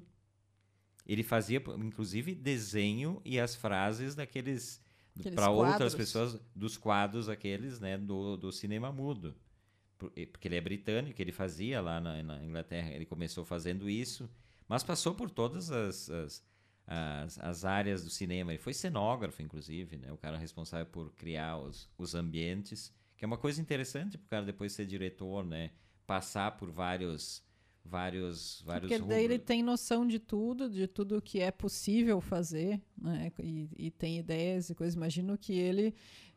Ele 1.05 1.23
fazia, 1.23 1.61
inclusive, 1.77 2.33
desenho 2.33 3.21
e 3.23 3.39
as 3.39 3.55
frases 3.55 4.15
daqueles. 4.15 4.81
Aqueles 5.19 5.35
para 5.35 5.49
outras 5.73 5.93
pessoas, 5.97 6.41
dos 6.55 6.77
quadros 6.77 7.29
aqueles, 7.29 7.79
né? 7.79 7.97
Do, 7.97 8.35
do 8.37 8.51
cinema 8.51 8.91
mudo. 8.91 9.35
porque 9.97 10.47
ele 10.47 10.55
é 10.57 10.61
britânico, 10.61 11.19
ele 11.21 11.31
fazia 11.31 11.79
lá 11.81 11.99
na, 12.01 12.21
na 12.21 12.43
Inglaterra, 12.43 12.91
ele 12.91 13.05
começou 13.05 13.45
fazendo 13.45 13.89
isso, 13.89 14.29
mas 14.67 14.83
passou 14.83 15.15
por 15.15 15.29
todas 15.29 15.71
as, 15.71 16.09
as, 16.09 16.45
as, 16.87 17.39
as, 17.39 17.65
áreas 17.65 18.03
do 18.03 18.09
cinema. 18.09 18.51
Ele 18.51 18.61
foi 18.61 18.73
cenógrafo, 18.73 19.41
inclusive, 19.41 19.97
né? 19.97 20.11
o 20.11 20.17
cara 20.17 20.37
responsável 20.37 20.85
por 20.85 21.13
criar 21.13 21.57
os, 21.57 21.89
os 21.97 22.15
ambientes, 22.15 22.93
que 23.17 23.25
é 23.25 23.27
uma 23.27 23.37
coisa 23.37 23.61
interessante 23.61 24.17
para 24.17 24.25
o 24.25 24.29
cara 24.29 24.45
depois 24.45 24.73
ser 24.73 24.85
diretor, 24.85 25.45
né? 25.45 25.71
passar 26.05 26.51
por 26.57 26.69
vários 26.69 27.43
vários 27.87 28.63
vários 28.65 28.91
porque 28.91 29.07
daí 29.07 29.25
ele 29.25 29.37
tem 29.37 29.61
noção 29.61 30.07
de 30.07 30.17
tudo 30.17 30.67
de 30.67 30.87
tudo 30.87 31.21
que 31.21 31.39
é 31.39 31.51
possível 31.51 32.19
fazer 32.19 32.81
né 32.97 33.31
e, 33.37 33.69
e 33.77 33.91
tem 33.91 34.17
ideias 34.17 34.71
e 34.71 34.75
coisas 34.75 34.95
imagino 34.95 35.37
que 35.37 35.53
ele 35.53 35.93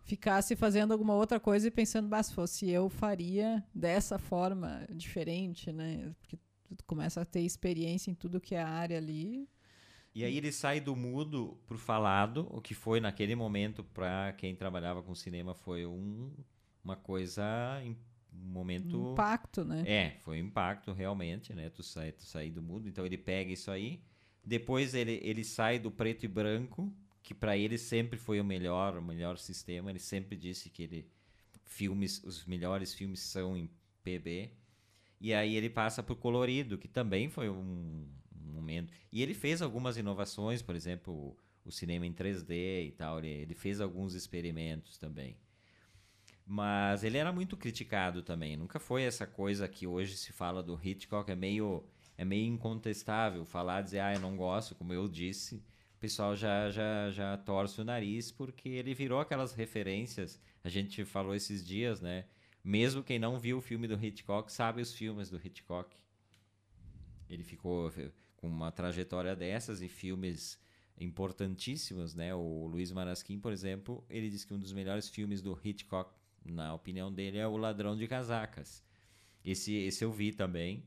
ficasse 0.08 0.56
fazendo 0.56 0.92
alguma 0.92 1.14
outra 1.14 1.38
coisa 1.38 1.68
e 1.68 1.70
pensando, 1.70 2.08
bah, 2.08 2.22
se 2.22 2.32
fosse 2.32 2.68
eu, 2.70 2.88
faria 2.88 3.62
dessa 3.74 4.18
forma 4.18 4.88
diferente, 4.90 5.70
né? 5.70 6.10
Porque 6.18 6.38
tu 6.74 6.84
começa 6.86 7.20
a 7.20 7.24
ter 7.26 7.42
experiência 7.42 8.10
em 8.10 8.14
tudo 8.14 8.40
que 8.40 8.54
é 8.54 8.62
a 8.62 8.68
área 8.68 8.96
ali. 8.96 9.46
E 10.14 10.24
aí 10.24 10.36
ele 10.36 10.50
sai 10.50 10.80
do 10.80 10.96
mudo 10.96 11.60
pro 11.66 11.78
falado, 11.78 12.46
o 12.50 12.60
que 12.60 12.74
foi 12.74 13.00
naquele 13.00 13.34
momento 13.34 13.84
para 13.84 14.32
quem 14.32 14.54
trabalhava 14.54 15.02
com 15.02 15.14
cinema 15.14 15.54
foi 15.54 15.86
um, 15.86 16.32
uma 16.82 16.96
coisa 16.96 17.44
um 18.32 18.52
momento 18.52 19.12
impacto, 19.12 19.64
né? 19.64 19.84
É, 19.86 20.10
foi 20.20 20.42
um 20.42 20.46
impacto 20.46 20.92
realmente, 20.92 21.52
né? 21.52 21.70
Tu 21.70 21.82
sai, 21.82 22.12
tu 22.12 22.24
sair 22.24 22.50
do 22.50 22.62
mudo, 22.62 22.88
então 22.88 23.04
ele 23.06 23.18
pega 23.18 23.52
isso 23.52 23.70
aí, 23.70 24.02
depois 24.44 24.94
ele, 24.94 25.20
ele 25.22 25.44
sai 25.44 25.78
do 25.78 25.90
preto 25.90 26.24
e 26.24 26.28
branco 26.28 26.92
que 27.22 27.34
para 27.34 27.58
ele 27.58 27.76
sempre 27.76 28.18
foi 28.18 28.40
o 28.40 28.44
melhor, 28.44 28.96
o 28.96 29.02
melhor 29.02 29.36
sistema. 29.36 29.90
Ele 29.90 29.98
sempre 29.98 30.34
disse 30.34 30.70
que 30.70 30.82
ele 30.82 31.10
filmes, 31.66 32.24
os 32.24 32.46
melhores 32.46 32.94
filmes 32.94 33.20
são 33.20 33.54
em 33.54 33.70
PB. 34.02 34.50
E 35.20 35.34
aí 35.34 35.54
ele 35.54 35.68
passa 35.68 36.02
para 36.02 36.14
o 36.14 36.16
colorido, 36.16 36.78
que 36.78 36.88
também 36.88 37.28
foi 37.28 37.50
um, 37.50 38.08
momento. 38.58 38.92
E 39.12 39.22
ele 39.22 39.34
fez 39.34 39.62
algumas 39.62 39.96
inovações, 39.96 40.62
por 40.62 40.74
exemplo, 40.74 41.12
o, 41.12 41.36
o 41.64 41.72
cinema 41.72 42.06
em 42.06 42.12
3D 42.12 42.88
e 42.88 42.92
tal. 42.92 43.18
Ele, 43.18 43.28
ele, 43.28 43.54
fez 43.54 43.80
alguns 43.80 44.14
experimentos 44.14 44.98
também. 44.98 45.36
Mas 46.46 47.04
ele 47.04 47.18
era 47.18 47.32
muito 47.32 47.56
criticado 47.56 48.22
também. 48.22 48.56
Nunca 48.56 48.78
foi 48.78 49.02
essa 49.02 49.26
coisa 49.26 49.68
que 49.68 49.86
hoje 49.86 50.16
se 50.16 50.32
fala 50.32 50.62
do 50.62 50.78
Hitchcock. 50.82 51.30
É 51.30 51.36
meio, 51.36 51.84
é 52.16 52.24
meio 52.24 52.46
incontestável 52.46 53.44
falar, 53.44 53.82
dizer, 53.82 54.00
ah, 54.00 54.14
eu 54.14 54.20
não 54.20 54.36
gosto, 54.36 54.74
como 54.74 54.92
eu 54.92 55.06
disse 55.08 55.62
o 55.98 56.00
pessoal 56.00 56.36
já, 56.36 56.70
já, 56.70 57.10
já 57.10 57.36
torce 57.36 57.80
o 57.80 57.84
nariz 57.84 58.30
porque 58.30 58.68
ele 58.68 58.94
virou 58.94 59.18
aquelas 59.18 59.52
referências. 59.52 60.40
A 60.62 60.68
gente 60.68 61.04
falou 61.04 61.34
esses 61.34 61.66
dias, 61.66 62.00
né? 62.00 62.24
Mesmo 62.62 63.02
quem 63.02 63.18
não 63.18 63.36
viu 63.36 63.58
o 63.58 63.60
filme 63.60 63.88
do 63.88 64.00
Hitchcock 64.00 64.52
sabe 64.52 64.80
os 64.80 64.94
filmes 64.94 65.28
do 65.28 65.44
Hitchcock. 65.44 65.96
Ele 67.28 67.42
ficou 67.42 67.90
com 68.38 68.48
uma 68.48 68.72
trajetória 68.72 69.36
dessas 69.36 69.82
e 69.82 69.88
filmes 69.88 70.58
importantíssimos, 70.98 72.14
né? 72.14 72.34
O 72.34 72.66
Luiz 72.66 72.90
Marasquim, 72.90 73.38
por 73.38 73.52
exemplo, 73.52 74.04
ele 74.08 74.30
diz 74.30 74.44
que 74.44 74.54
um 74.54 74.58
dos 74.58 74.72
melhores 74.72 75.08
filmes 75.08 75.42
do 75.42 75.58
Hitchcock, 75.62 76.12
na 76.44 76.72
opinião 76.74 77.12
dele, 77.12 77.38
é 77.38 77.46
O 77.46 77.56
Ladrão 77.56 77.96
de 77.96 78.06
Casacas. 78.08 78.82
Esse, 79.44 79.74
esse 79.74 80.04
eu 80.04 80.10
vi 80.10 80.32
também. 80.32 80.84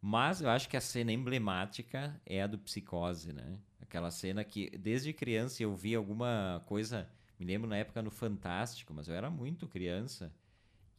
Mas 0.00 0.40
eu 0.40 0.48
acho 0.48 0.68
que 0.68 0.76
a 0.76 0.80
cena 0.80 1.12
emblemática 1.12 2.18
é 2.24 2.42
a 2.42 2.46
do 2.46 2.58
Psicose, 2.58 3.32
né? 3.32 3.58
Aquela 3.80 4.10
cena 4.10 4.42
que 4.42 4.70
desde 4.78 5.12
criança 5.12 5.62
eu 5.62 5.74
vi 5.74 5.94
alguma 5.94 6.62
coisa, 6.66 7.08
me 7.38 7.44
lembro 7.44 7.68
na 7.68 7.76
época 7.76 8.00
no 8.00 8.10
Fantástico, 8.10 8.94
mas 8.94 9.08
eu 9.08 9.14
era 9.14 9.30
muito 9.30 9.68
criança. 9.68 10.32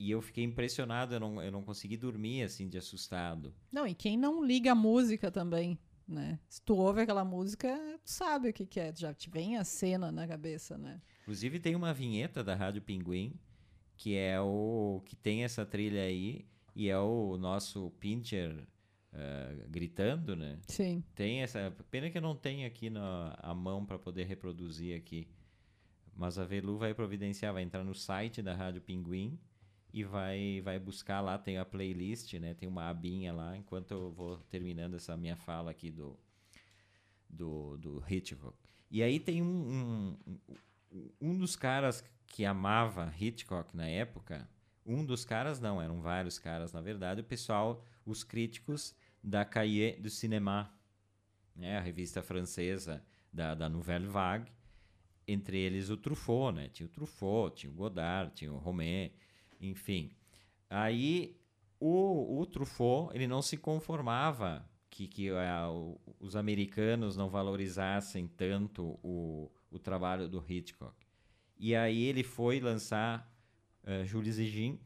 E 0.01 0.09
eu 0.09 0.19
fiquei 0.19 0.43
impressionado, 0.43 1.13
eu 1.13 1.19
não, 1.19 1.43
eu 1.43 1.51
não 1.51 1.61
consegui 1.61 1.95
dormir 1.95 2.41
assim 2.41 2.67
de 2.67 2.75
assustado. 2.75 3.53
Não, 3.71 3.85
e 3.85 3.93
quem 3.93 4.17
não 4.17 4.43
liga 4.43 4.71
a 4.71 4.75
música 4.75 5.29
também, 5.29 5.77
né? 6.07 6.39
Se 6.49 6.59
tu 6.59 6.73
ouve 6.75 7.01
aquela 7.01 7.23
música, 7.23 7.67
tu 8.03 8.09
sabe 8.09 8.49
o 8.49 8.53
que, 8.53 8.65
que 8.65 8.79
é, 8.79 8.91
já 8.95 9.13
te 9.13 9.29
vem 9.29 9.57
a 9.57 9.63
cena 9.63 10.11
na 10.11 10.27
cabeça, 10.27 10.75
né? 10.75 10.99
Inclusive 11.21 11.59
tem 11.59 11.75
uma 11.75 11.93
vinheta 11.93 12.43
da 12.43 12.55
Rádio 12.55 12.81
Pinguim, 12.81 13.39
que 13.95 14.15
é 14.15 14.41
o 14.41 15.03
que 15.05 15.15
tem 15.15 15.43
essa 15.43 15.67
trilha 15.67 16.01
aí, 16.01 16.47
e 16.75 16.89
é 16.89 16.97
o 16.97 17.37
nosso 17.37 17.91
Pincher 17.99 18.57
uh, 19.13 19.69
gritando, 19.69 20.35
né? 20.35 20.57
Sim. 20.67 21.03
Tem 21.13 21.43
essa. 21.43 21.71
Pena 21.91 22.09
que 22.09 22.17
eu 22.17 22.23
não 22.23 22.35
tenho 22.35 22.65
aqui 22.65 22.89
na 22.89 23.37
a 23.37 23.53
mão 23.53 23.85
para 23.85 23.99
poder 23.99 24.23
reproduzir 24.23 24.97
aqui. 24.97 25.27
Mas 26.15 26.39
a 26.39 26.43
Velu 26.43 26.79
vai 26.79 26.91
providenciar, 26.91 27.53
vai 27.53 27.61
entrar 27.61 27.83
no 27.83 27.93
site 27.93 28.41
da 28.41 28.55
Rádio 28.55 28.81
Pinguim 28.81 29.39
e 29.93 30.03
vai, 30.03 30.61
vai 30.61 30.79
buscar 30.79 31.19
lá, 31.21 31.37
tem 31.37 31.57
a 31.57 31.65
playlist, 31.65 32.33
né? 32.35 32.53
Tem 32.53 32.67
uma 32.67 32.89
abinha 32.89 33.33
lá, 33.33 33.57
enquanto 33.57 33.91
eu 33.91 34.11
vou 34.11 34.37
terminando 34.49 34.95
essa 34.95 35.17
minha 35.17 35.35
fala 35.35 35.71
aqui 35.71 35.91
do, 35.91 36.17
do, 37.29 37.77
do 37.77 38.03
Hitchcock. 38.09 38.57
E 38.89 39.03
aí 39.03 39.19
tem 39.19 39.41
um, 39.41 40.17
um, 40.91 41.07
um 41.19 41.37
dos 41.37 41.55
caras 41.55 42.03
que 42.27 42.45
amava 42.45 43.13
Hitchcock 43.19 43.75
na 43.75 43.87
época, 43.87 44.49
um 44.85 45.05
dos 45.05 45.25
caras 45.25 45.59
não, 45.59 45.81
eram 45.81 46.01
vários 46.01 46.39
caras, 46.39 46.71
na 46.71 46.81
verdade, 46.81 47.21
o 47.21 47.23
pessoal, 47.23 47.85
os 48.05 48.23
críticos 48.23 48.95
da 49.23 49.45
Cahiers 49.45 50.01
du 50.01 50.09
Cinéma, 50.09 50.73
né, 51.55 51.77
a 51.77 51.81
revista 51.81 52.23
francesa 52.23 53.03
da, 53.31 53.53
da 53.53 53.69
Nouvelle 53.69 54.07
Vague, 54.07 54.51
entre 55.27 55.59
eles 55.59 55.89
o 55.89 55.97
Truffaut, 55.97 56.55
né? 56.55 56.67
Tinha 56.69 56.87
o 56.87 56.89
Truffaut, 56.89 57.55
tinha 57.55 57.71
o 57.71 57.75
Godard, 57.75 58.33
tinha 58.33 58.51
o 58.51 58.57
Romain, 58.57 59.11
enfim. 59.61 60.11
Aí 60.69 61.37
o, 61.79 62.39
o 62.39 62.45
Truffaut, 62.45 63.15
ele 63.15 63.27
não 63.27 63.41
se 63.41 63.57
conformava 63.57 64.67
que, 64.89 65.07
que 65.07 65.31
uh, 65.31 65.99
os 66.19 66.35
americanos 66.35 67.15
não 67.15 67.29
valorizassem 67.29 68.27
tanto 68.27 68.99
o, 69.03 69.51
o 69.71 69.79
trabalho 69.79 70.27
do 70.27 70.43
Hitchcock. 70.47 70.95
E 71.57 71.75
aí 71.75 72.03
ele 72.03 72.23
foi 72.23 72.59
lançar 72.59 73.31
uh, 73.83 74.05
Jules 74.05 74.37
e 74.37 74.47
Jean, 74.47 74.77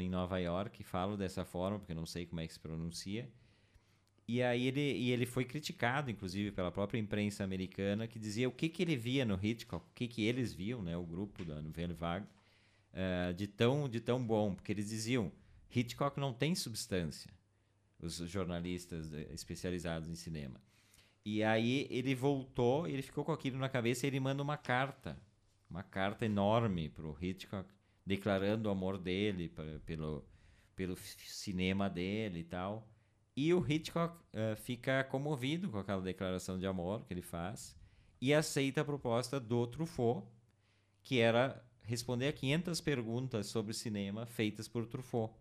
em 0.00 0.08
Nova 0.08 0.38
York, 0.38 0.82
falo 0.82 1.16
dessa 1.16 1.44
forma, 1.44 1.78
porque 1.78 1.94
não 1.94 2.04
sei 2.04 2.26
como 2.26 2.40
é 2.40 2.46
que 2.46 2.52
se 2.52 2.58
pronuncia, 2.58 3.30
e 4.26 4.42
aí 4.42 4.66
ele, 4.66 4.80
e 4.80 5.10
ele 5.10 5.24
foi 5.24 5.44
criticado, 5.44 6.10
inclusive, 6.10 6.52
pela 6.52 6.70
própria 6.70 6.98
imprensa 6.98 7.42
americana, 7.42 8.06
que 8.06 8.18
dizia 8.18 8.46
o 8.46 8.52
que, 8.52 8.68
que 8.68 8.82
ele 8.82 8.94
via 8.94 9.24
no 9.24 9.38
Hitchcock, 9.42 9.86
o 9.86 9.94
que, 9.94 10.06
que 10.06 10.22
eles 10.22 10.52
viam, 10.52 10.82
né, 10.82 10.96
o 10.96 11.02
grupo 11.02 11.44
da 11.46 11.62
Nouvelle 11.62 11.94
Vague, 11.94 12.26
uh, 12.92 13.34
de, 13.34 13.46
tão, 13.46 13.88
de 13.88 14.00
tão 14.00 14.24
bom. 14.24 14.54
Porque 14.54 14.72
eles 14.72 14.88
diziam, 14.88 15.32
Hitchcock 15.74 16.18
não 16.18 16.32
tem 16.32 16.54
substância, 16.54 17.30
os 18.00 18.16
jornalistas 18.16 19.12
especializados 19.30 20.08
em 20.08 20.14
cinema. 20.14 20.60
E 21.24 21.42
aí 21.42 21.86
ele 21.90 22.14
voltou, 22.14 22.88
ele 22.88 23.02
ficou 23.02 23.24
com 23.24 23.32
aquilo 23.32 23.58
na 23.58 23.68
cabeça 23.68 24.06
e 24.06 24.08
ele 24.08 24.20
manda 24.20 24.42
uma 24.42 24.56
carta, 24.56 25.20
uma 25.68 25.82
carta 25.82 26.24
enorme 26.24 26.88
para 26.88 27.06
o 27.06 27.16
Hitchcock, 27.20 27.68
declarando 28.06 28.68
o 28.68 28.72
amor 28.72 28.96
dele 28.96 29.50
pra, 29.50 29.78
pelo, 29.84 30.24
pelo 30.74 30.96
cinema 30.96 31.90
dele 31.90 32.40
e 32.40 32.44
tal. 32.44 32.88
E 33.36 33.52
o 33.52 33.64
Hitchcock 33.64 34.16
uh, 34.16 34.56
fica 34.56 35.04
comovido 35.04 35.68
com 35.70 35.78
aquela 35.78 36.00
declaração 36.00 36.58
de 36.58 36.66
amor 36.66 37.04
que 37.04 37.12
ele 37.12 37.22
faz 37.22 37.76
e 38.20 38.32
aceita 38.32 38.80
a 38.80 38.84
proposta 38.84 39.38
do 39.38 39.66
Truffaut, 39.66 40.26
que 41.02 41.20
era 41.20 41.64
responder 41.88 42.28
a 42.28 42.32
500 42.32 42.80
perguntas 42.82 43.46
sobre 43.46 43.72
cinema 43.72 44.26
feitas 44.26 44.68
por 44.68 44.86
Truffaut. 44.86 45.32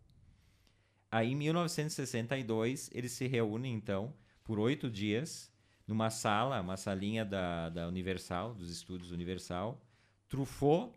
Aí, 1.11 1.33
em 1.33 1.35
1962, 1.35 2.89
eles 2.93 3.11
se 3.11 3.27
reúnem, 3.27 3.73
então, 3.73 4.13
por 4.45 4.57
oito 4.57 4.89
dias, 4.89 5.51
numa 5.85 6.09
sala, 6.09 6.61
uma 6.61 6.77
salinha 6.77 7.25
da, 7.25 7.67
da 7.67 7.87
Universal, 7.87 8.53
dos 8.53 8.71
estúdios 8.71 9.11
Universal, 9.11 9.85
Truffaut, 10.29 10.93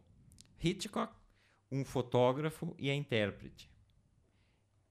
Hitchcock, 0.63 1.13
um 1.71 1.85
fotógrafo 1.85 2.73
e 2.79 2.89
a 2.89 2.95
intérprete. 2.95 3.69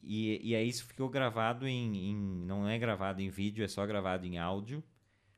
E, 0.02 0.50
e 0.50 0.56
aí 0.56 0.68
isso 0.68 0.86
ficou 0.86 1.10
gravado 1.10 1.68
em, 1.68 2.12
em, 2.12 2.16
Não 2.46 2.68
é 2.68 2.78
gravado 2.78 3.22
em 3.22 3.30
vídeo, 3.30 3.64
é 3.64 3.68
só 3.68 3.86
gravado 3.86 4.26
em 4.26 4.38
áudio. 4.38 4.84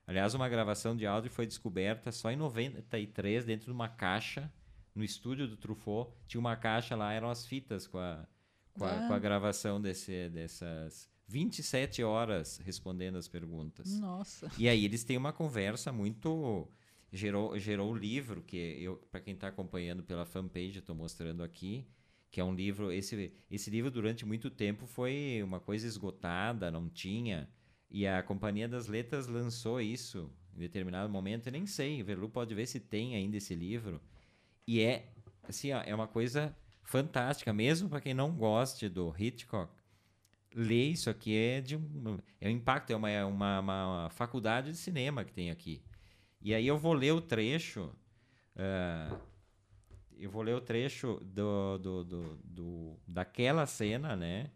Aliás, 0.07 0.33
uma 0.33 0.49
gravação 0.49 0.95
de 0.95 1.05
áudio 1.05 1.29
foi 1.29 1.45
descoberta 1.45 2.11
só 2.11 2.31
em 2.31 2.35
93, 2.35 3.45
dentro 3.45 3.65
de 3.65 3.71
uma 3.71 3.87
caixa, 3.87 4.51
no 4.95 5.03
estúdio 5.03 5.47
do 5.47 5.57
Truffaut. 5.57 6.11
Tinha 6.27 6.39
uma 6.39 6.55
caixa 6.55 6.95
lá, 6.95 7.13
eram 7.13 7.29
as 7.29 7.45
fitas 7.45 7.87
com 7.87 7.97
a, 7.97 8.25
com 8.73 8.85
a, 8.85 8.91
ah. 8.91 9.07
com 9.07 9.13
a 9.13 9.19
gravação 9.19 9.81
desse, 9.81 10.29
dessas 10.29 11.09
27 11.27 12.03
horas 12.03 12.59
respondendo 12.63 13.17
as 13.17 13.27
perguntas. 13.27 13.99
Nossa. 13.99 14.51
E 14.57 14.67
aí 14.67 14.83
eles 14.85 15.03
têm 15.03 15.17
uma 15.17 15.33
conversa 15.33 15.91
muito. 15.91 16.67
Gerou, 17.13 17.59
gerou 17.59 17.91
o 17.91 17.95
livro, 17.95 18.41
que 18.41 18.55
eu, 18.55 18.95
para 19.11 19.19
quem 19.19 19.33
está 19.33 19.49
acompanhando 19.49 20.01
pela 20.01 20.25
fanpage, 20.25 20.79
estou 20.79 20.95
mostrando 20.95 21.43
aqui 21.43 21.85
que 22.31 22.39
é 22.39 22.43
um 22.43 22.55
livro 22.55 22.91
esse 22.91 23.33
esse 23.51 23.69
livro 23.69 23.91
durante 23.91 24.25
muito 24.25 24.49
tempo 24.49 24.87
foi 24.87 25.41
uma 25.43 25.59
coisa 25.59 25.85
esgotada 25.85 26.71
não 26.71 26.89
tinha 26.89 27.49
e 27.89 28.07
a 28.07 28.23
companhia 28.23 28.69
das 28.69 28.87
letras 28.87 29.27
lançou 29.27 29.81
isso 29.81 30.31
em 30.55 30.59
determinado 30.59 31.09
momento 31.09 31.47
eu 31.47 31.51
nem 31.51 31.65
sei 31.65 32.01
o 32.01 32.05
Verlu 32.05 32.29
pode 32.29 32.55
ver 32.55 32.65
se 32.65 32.79
tem 32.79 33.15
ainda 33.15 33.35
esse 33.35 33.53
livro 33.53 34.01
e 34.71 34.81
é 34.81 35.11
assim 35.43 35.73
ó, 35.73 35.81
é 35.85 35.93
uma 35.93 36.07
coisa 36.07 36.55
fantástica, 36.81 37.51
mesmo 37.51 37.89
para 37.89 37.99
quem 37.99 38.13
não 38.13 38.31
goste 38.31 38.87
do 38.87 39.13
Hitchcock. 39.17 39.69
Ler 40.55 40.91
isso 40.91 41.09
aqui 41.09 41.35
é 41.35 41.59
de 41.59 41.75
um, 41.75 42.17
é 42.39 42.47
um 42.47 42.51
impacto, 42.51 42.91
é 42.91 42.95
uma, 42.95 43.09
é 43.09 43.25
uma, 43.25 43.59
uma 43.59 44.09
faculdade 44.11 44.71
de 44.71 44.77
cinema 44.77 45.25
que 45.25 45.33
tem 45.33 45.51
aqui. 45.51 45.83
E 46.41 46.53
aí 46.53 46.65
eu 46.65 46.77
vou 46.77 46.93
ler 46.93 47.11
o 47.11 47.19
trecho. 47.19 47.93
Uh, 48.55 49.19
eu 50.17 50.31
vou 50.31 50.41
ler 50.41 50.55
o 50.55 50.61
trecho 50.61 51.19
do, 51.21 51.77
do, 51.77 52.03
do, 52.05 52.37
do, 52.41 52.99
daquela 53.05 53.65
cena, 53.65 54.15
né? 54.15 54.51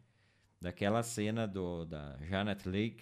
Daquela 0.62 1.04
cena 1.04 1.46
do, 1.46 1.84
da 1.84 2.18
Janet 2.22 2.68
Leigh, 2.70 3.02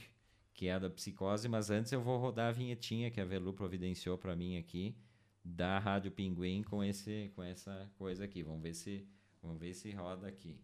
que 0.52 0.68
é 0.68 0.74
a 0.74 0.80
da 0.80 0.90
psicose, 0.90 1.48
mas 1.48 1.70
antes 1.70 1.92
eu 1.92 2.02
vou 2.02 2.18
rodar 2.18 2.50
a 2.50 2.52
vinhetinha 2.52 3.12
que 3.12 3.22
a 3.22 3.26
Velu 3.26 3.54
providenciou 3.54 4.18
para 4.18 4.36
mim 4.36 4.58
aqui 4.58 4.96
da 5.44 5.78
Rádio 5.80 6.12
Pinguim 6.12 6.64
com 6.64 6.84
esse 6.84 7.32
com 7.36 7.44
essa 7.44 7.92
coisa 7.98 8.24
aqui. 8.24 8.44
Vamos 8.44 8.62
ver 8.62 8.74
se 8.74 9.08
vamos 9.42 9.60
ver 9.60 9.74
se 9.74 9.92
roda 9.92 10.28
aqui. 10.28 10.60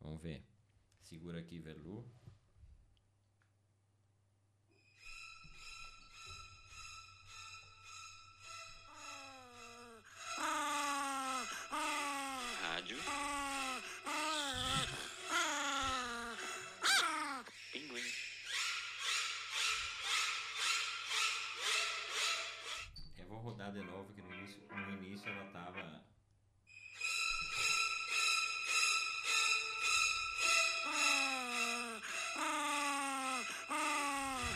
Vamos 0.00 0.20
ver. 0.20 0.44
Segura 1.00 1.38
aqui, 1.38 1.58
Velu. 1.58 2.04
De 23.56 23.82
novo, 23.82 24.12
que 24.12 24.20
no 24.20 24.32
início, 24.34 24.60
no 24.70 25.04
início 25.04 25.28
ela 25.30 25.44
tava. 25.46 26.02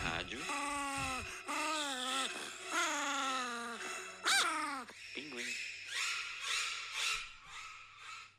Rádio. 0.03 0.39
Pinguim. 5.15 5.45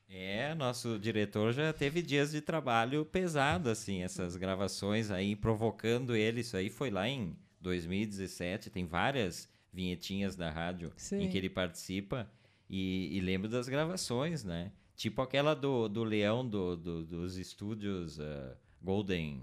É, 0.10 0.54
nosso 0.54 1.00
diretor 1.00 1.52
já 1.52 1.74
teve 1.74 2.02
dias 2.02 2.32
de 2.32 2.42
trabalho 2.42 3.06
pesado, 3.06 3.70
assim, 3.70 4.04
essas 4.04 4.36
gravações 4.36 5.10
aí, 5.10 5.36
provocando 5.36 6.16
ele. 6.16 6.42
Isso 6.42 6.56
aí 6.56 6.70
foi 6.70 6.90
lá 6.90 7.08
em 7.08 7.36
2017, 7.60 8.70
tem 8.70 8.86
várias 8.86 9.53
vinhetinhas 9.74 10.36
da 10.36 10.52
rádio 10.52 10.94
Sim. 10.96 11.24
em 11.24 11.30
que 11.30 11.38
ele 11.38 11.50
participa. 11.50 12.30
E, 12.70 13.18
e, 13.18 13.20
lembro 13.20 13.50
das 13.50 13.68
gravações, 13.68 14.44
né? 14.44 14.72
Tipo 14.96 15.22
aquela 15.22 15.54
do, 15.54 15.90
do 15.90 16.04
Leão 16.04 16.48
do, 16.48 16.78
do 16.78 17.04
dos 17.04 17.38
estúdios 17.38 18.20
uh, 18.20 18.56
Golden. 18.82 19.42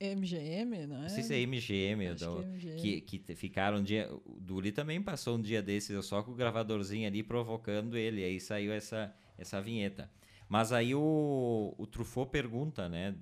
MGM, 0.00 0.86
não 0.86 0.96
é? 0.96 1.02
Não 1.02 1.08
sei 1.08 1.22
se 1.22 1.34
é 1.34 1.46
MGM, 1.46 2.14
do, 2.14 2.16
que, 2.16 2.24
é 2.24 2.48
MGM. 2.48 3.00
que, 3.02 3.18
que, 3.18 3.34
ficaram 3.36 3.78
um 3.78 3.82
dia. 3.82 4.12
O 4.24 4.40
Duli 4.40 4.72
também 4.72 5.00
passou 5.00 5.36
um 5.36 5.40
dia 5.40 5.62
desses, 5.62 6.04
só 6.04 6.22
com 6.22 6.32
o 6.32 6.34
gravadorzinho 6.34 7.06
ali 7.06 7.22
provocando 7.22 7.96
ele. 7.96 8.24
Aí 8.24 8.40
saiu 8.40 8.72
essa, 8.72 9.14
essa 9.38 9.60
vinheta. 9.60 10.10
Mas 10.48 10.72
aí 10.72 10.94
o, 10.94 11.74
o 11.78 11.86
Truffaut 11.86 12.30
pergunta, 12.30 12.88
né? 12.88 13.14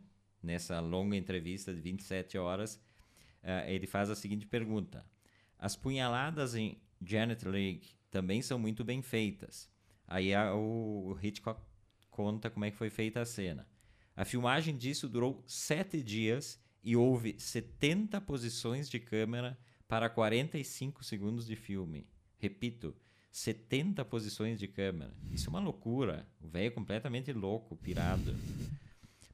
Nessa 0.43 0.81
longa 0.81 1.15
entrevista 1.15 1.75
de 1.75 1.81
27 1.83 2.39
horas, 2.39 2.77
uh, 3.45 3.69
ele 3.69 3.87
faz 3.87 4.09
a 4.09 4.17
seguinte 4.17 4.47
pergunta: 4.47 5.05
as 5.61 5.77
punhaladas 5.77 6.55
em 6.55 6.81
Janet 7.05 7.47
Leigh 7.47 7.83
também 8.11 8.41
são 8.41 8.59
muito 8.59 8.83
bem 8.83 9.03
feitas. 9.03 9.69
Aí 10.09 10.35
a, 10.35 10.55
o, 10.55 11.13
o 11.13 11.19
Hitchcock 11.23 11.61
conta 12.11 12.49
como 12.49 12.65
é 12.65 12.71
que 12.71 12.79
foi 12.79 12.89
feita 12.89 13.21
a 13.21 13.27
cena. 13.27 13.69
A 14.17 14.25
filmagem 14.25 14.77
disso 14.77 15.07
durou 15.07 15.45
sete 15.47 16.03
dias 16.03 16.59
e 16.83 16.97
houve 16.97 17.37
70 17.39 18.21
posições 18.23 18.89
de 18.89 18.99
câmera 18.99 19.59
para 19.87 20.09
45 20.09 21.05
segundos 21.05 21.47
de 21.47 21.57
filme. 21.57 22.07
Repito, 22.39 22.97
70 23.31 24.03
posições 24.07 24.59
de 24.59 24.67
câmera. 24.67 25.15
Isso 25.31 25.49
é 25.49 25.51
uma 25.51 25.61
loucura. 25.61 26.27
O 26.41 26.49
velho 26.49 26.69
é 26.69 26.71
completamente 26.71 27.33
louco, 27.35 27.77
pirado. 27.77 28.35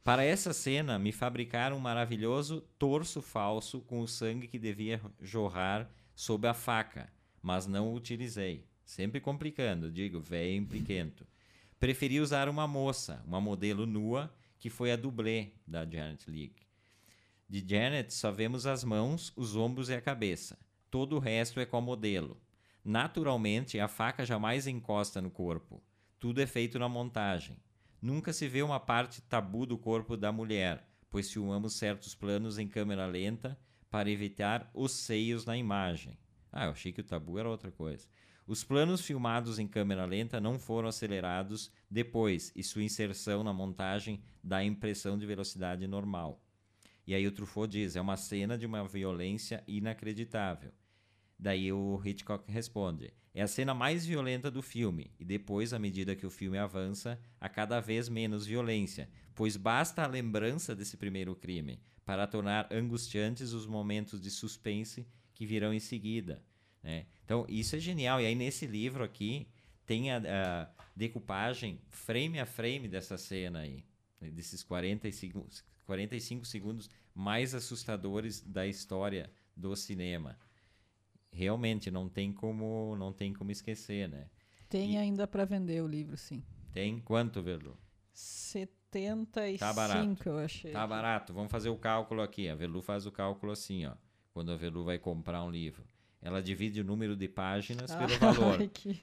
Para 0.03 0.25
essa 0.25 0.53
cena, 0.53 0.99
me 0.99 1.13
fabricaram 1.13 1.77
um 1.77 1.81
maravilhoso 1.81 2.63
torso 2.79 3.23
falso 3.23 3.81
com 3.81 4.01
o 4.01 4.09
sangue 4.09 4.49
que 4.49 4.59
devia 4.59 5.01
jorrar 5.21 5.89
sob 6.17 6.49
a 6.49 6.55
faca, 6.55 7.13
mas 7.43 7.67
não 7.67 7.93
utilizei. 7.93 8.67
Sempre 8.85 9.21
complicando, 9.21 9.93
digo, 9.93 10.19
velho 10.19 10.57
impliquento. 10.57 11.27
Preferi 11.79 12.21
usar 12.21 12.49
uma 12.49 12.67
moça, 12.67 13.23
uma 13.27 13.41
modelo 13.41 13.85
nua, 13.85 14.35
que 14.59 14.71
foi 14.71 14.91
a 14.91 14.97
dublê 14.97 15.53
da 15.67 15.85
Janet 15.85 16.29
Leigh. 16.31 16.57
De 17.47 17.65
Janet 17.69 18.13
só 18.15 18.33
vemos 18.33 18.67
as 18.67 18.83
mãos, 18.83 19.31
os 19.37 19.55
ombros 19.55 19.91
e 19.91 19.95
a 19.95 20.01
cabeça. 20.01 20.59
Todo 20.91 21.17
o 21.17 21.19
resto 21.19 21.61
é 21.61 21.67
com 21.67 21.77
a 21.77 21.81
modelo. 21.81 22.41
Naturalmente, 22.83 23.79
a 23.79 23.87
faca 23.87 24.25
jamais 24.25 24.67
encosta 24.67 25.21
no 25.21 25.31
corpo. 25.31 25.83
Tudo 26.19 26.41
é 26.41 26.47
feito 26.47 26.79
na 26.79 26.89
montagem. 26.89 27.59
Nunca 28.01 28.33
se 28.33 28.49
vê 28.49 28.63
uma 28.63 28.81
parte 28.81 29.21
tabu 29.21 29.67
do 29.67 29.77
corpo 29.77 30.17
da 30.17 30.33
mulher, 30.33 30.89
pois 31.11 31.31
filmamos 31.31 31.75
certos 31.75 32.15
planos 32.15 32.59
em 32.59 32.67
câmera 32.67 33.07
lenta 33.07 33.59
para 33.91 34.11
evitar 34.11 34.71
os 34.75 34.93
seios 34.93 35.45
na 35.45 35.57
imagem. 35.57 36.19
Ah, 36.53 36.67
eu 36.67 36.71
achei 36.71 36.93
que 36.93 37.01
o 37.01 37.05
tabu 37.05 37.39
era 37.39 37.49
outra 37.49 37.71
coisa. 37.71 38.09
Os 38.47 38.63
planos 38.63 39.01
filmados 39.01 39.59
em 39.59 39.67
câmera 39.67 40.05
lenta 40.05 40.41
não 40.41 40.59
foram 40.59 40.89
acelerados 40.89 41.71
depois 41.91 42.53
e 42.55 42.63
sua 42.63 42.85
inserção 42.85 43.43
na 43.43 43.53
montagem 43.53 44.23
dá 44.43 44.59
a 44.59 44.65
impressão 44.65 45.19
de 45.19 45.27
velocidade 45.27 45.87
normal. 45.87 46.41
E 47.07 47.15
aí 47.15 47.27
o 47.27 47.33
Truffaut 47.33 47.71
diz, 47.71 47.97
é 47.97 48.01
uma 48.01 48.17
cena 48.17 48.57
de 48.57 48.65
uma 48.65 48.87
violência 48.87 49.63
inacreditável. 49.67 50.73
Daí 51.39 51.73
o 51.73 52.01
Hitchcock 52.05 52.51
responde, 52.51 53.13
é 53.35 53.43
a 53.43 53.47
cena 53.47 53.75
mais 53.75 54.07
violenta 54.07 54.51
do 54.51 54.63
filme, 54.63 55.13
e 55.21 55.25
depois, 55.25 55.75
à 55.75 55.79
medida 55.79 56.17
que 56.17 56.25
o 56.25 56.31
filme 56.31 56.57
avança, 56.57 57.21
há 57.39 57.49
cada 57.49 57.81
vez 57.81 58.09
menos 58.09 58.47
violência, 58.47 59.11
pois 59.35 59.57
basta 59.57 60.03
a 60.03 60.07
lembrança 60.07 60.75
desse 60.75 60.97
primeiro 60.97 61.37
crime 61.37 61.79
para 62.07 62.25
tornar 62.27 62.73
angustiantes 62.73 63.53
os 63.53 63.67
momentos 63.67 64.21
de 64.21 64.31
suspense 64.31 65.07
que 65.35 65.45
virão 65.45 65.75
em 65.75 65.81
seguida. 65.81 66.41
Né? 66.81 67.05
Então, 67.25 67.45
isso 67.49 67.75
é 67.75 67.81
genial. 67.81 68.21
E 68.21 68.27
aí, 68.27 68.35
nesse 68.37 68.65
livro 68.65 69.03
aqui, 69.03 69.49
tem 69.85 70.13
a, 70.13 70.19
a 70.19 70.85
decupagem 70.95 71.81
frame 71.91 72.39
a 72.39 72.47
frame 72.47 72.87
dessa 72.89 73.19
cena 73.19 73.59
aí, 73.59 73.85
né? 74.21 74.31
desses 74.31 74.63
45, 74.63 75.49
45 75.85 76.47
segundos 76.47 76.89
mais 77.13 77.55
assustadores 77.57 78.41
da 78.41 78.67
história 78.69 79.29
do 79.57 79.75
cinema. 79.75 80.39
Realmente 81.33 81.91
não 81.91 82.09
tem 82.09 82.33
como 82.33 82.95
não 82.97 83.13
tem 83.13 83.33
como 83.33 83.51
esquecer, 83.51 84.09
né? 84.09 84.31
Tem 84.69 84.95
e... 84.95 84.97
ainda 84.97 85.27
para 85.27 85.45
vender 85.45 85.83
o 85.83 85.89
livro, 85.89 86.17
sim. 86.17 86.43
Tem 86.73 87.01
quanto, 87.01 87.43
Velu? 87.43 87.77
75, 88.97 89.59
tá 89.59 89.73
barato. 89.73 90.29
eu 90.29 90.39
achei. 90.39 90.71
Tá 90.73 90.87
barato. 90.87 91.33
Vamos 91.33 91.51
fazer 91.51 91.69
o 91.69 91.77
cálculo 91.77 92.23
aqui. 92.23 92.49
A 92.49 92.55
Velu 92.55 92.81
faz 92.81 93.07
o 93.07 93.13
cálculo 93.13 93.53
assim, 93.53 93.87
ó. 93.87 93.93
Quando 94.33 94.53
a 94.53 94.57
Velu 94.57 94.85
vai 94.85 94.99
comprar 94.99 95.43
um 95.45 95.51
livro. 95.51 95.85
Ela 96.21 96.43
divide 96.43 96.81
o 96.81 96.85
número 96.85 97.15
de 97.15 97.29
páginas 97.29 97.91
ah, 97.91 97.99
pelo 97.99 98.19
valor. 98.19 98.69
Que... 98.69 99.01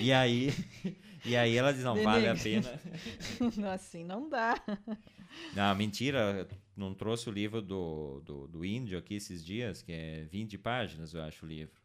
E 0.00 0.12
aí, 0.12 0.50
e 1.24 1.36
aí 1.36 1.56
ela 1.56 1.72
diz, 1.72 1.82
não, 1.82 1.96
vale 2.02 2.28
a 2.28 2.34
pena. 2.34 2.80
assim 3.74 4.04
não 4.04 4.28
dá. 4.28 4.54
Não, 5.54 5.74
mentira. 5.74 6.48
Não 6.76 6.94
trouxe 6.94 7.28
o 7.28 7.32
livro 7.32 7.60
do, 7.60 8.20
do, 8.24 8.48
do 8.48 8.64
índio 8.64 8.98
aqui 8.98 9.14
esses 9.14 9.44
dias, 9.44 9.82
que 9.82 9.92
é 9.92 10.24
20 10.24 10.56
páginas, 10.58 11.12
eu 11.12 11.22
acho, 11.22 11.44
o 11.44 11.48
livro. 11.48 11.80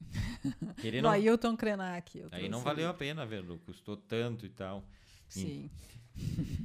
Ele 0.82 1.00
não... 1.00 1.10
Ailton 1.10 1.56
Krenak. 1.56 2.24
Aí 2.30 2.48
não 2.48 2.60
valeu 2.60 2.88
a 2.88 2.94
pena, 2.94 3.24
Velu. 3.24 3.58
Custou 3.60 3.96
tanto 3.96 4.44
e 4.44 4.50
tal. 4.50 4.84
Sim. 5.28 5.70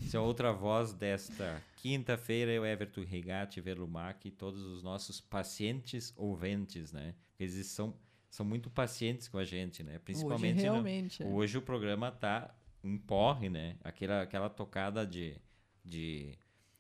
Essa 0.05 0.17
é 0.17 0.19
outra 0.19 0.51
voz 0.51 0.93
desta 0.93 1.61
quinta-feira, 1.77 2.51
eu, 2.51 2.65
Everton 2.65 3.03
Regatti, 3.03 3.61
Velumac 3.61 4.27
e 4.27 4.31
todos 4.31 4.63
os 4.63 4.83
nossos 4.83 5.21
pacientes 5.21 6.13
ouvintes, 6.17 6.91
né? 6.91 7.15
Eles 7.39 7.67
são, 7.67 7.95
são 8.29 8.45
muito 8.45 8.69
pacientes 8.69 9.27
com 9.27 9.37
a 9.37 9.45
gente, 9.45 9.83
né? 9.83 9.99
Principalmente 9.99 10.57
hoje, 10.57 10.63
realmente, 10.63 11.23
no, 11.23 11.29
é. 11.29 11.33
hoje 11.33 11.57
o 11.57 11.61
programa 11.61 12.11
tá 12.11 12.53
um 12.83 12.97
porre, 12.97 13.49
né? 13.49 13.77
Aquela, 13.83 14.21
aquela 14.21 14.49
tocada 14.49 15.05
de, 15.05 15.35
de, 15.83 16.37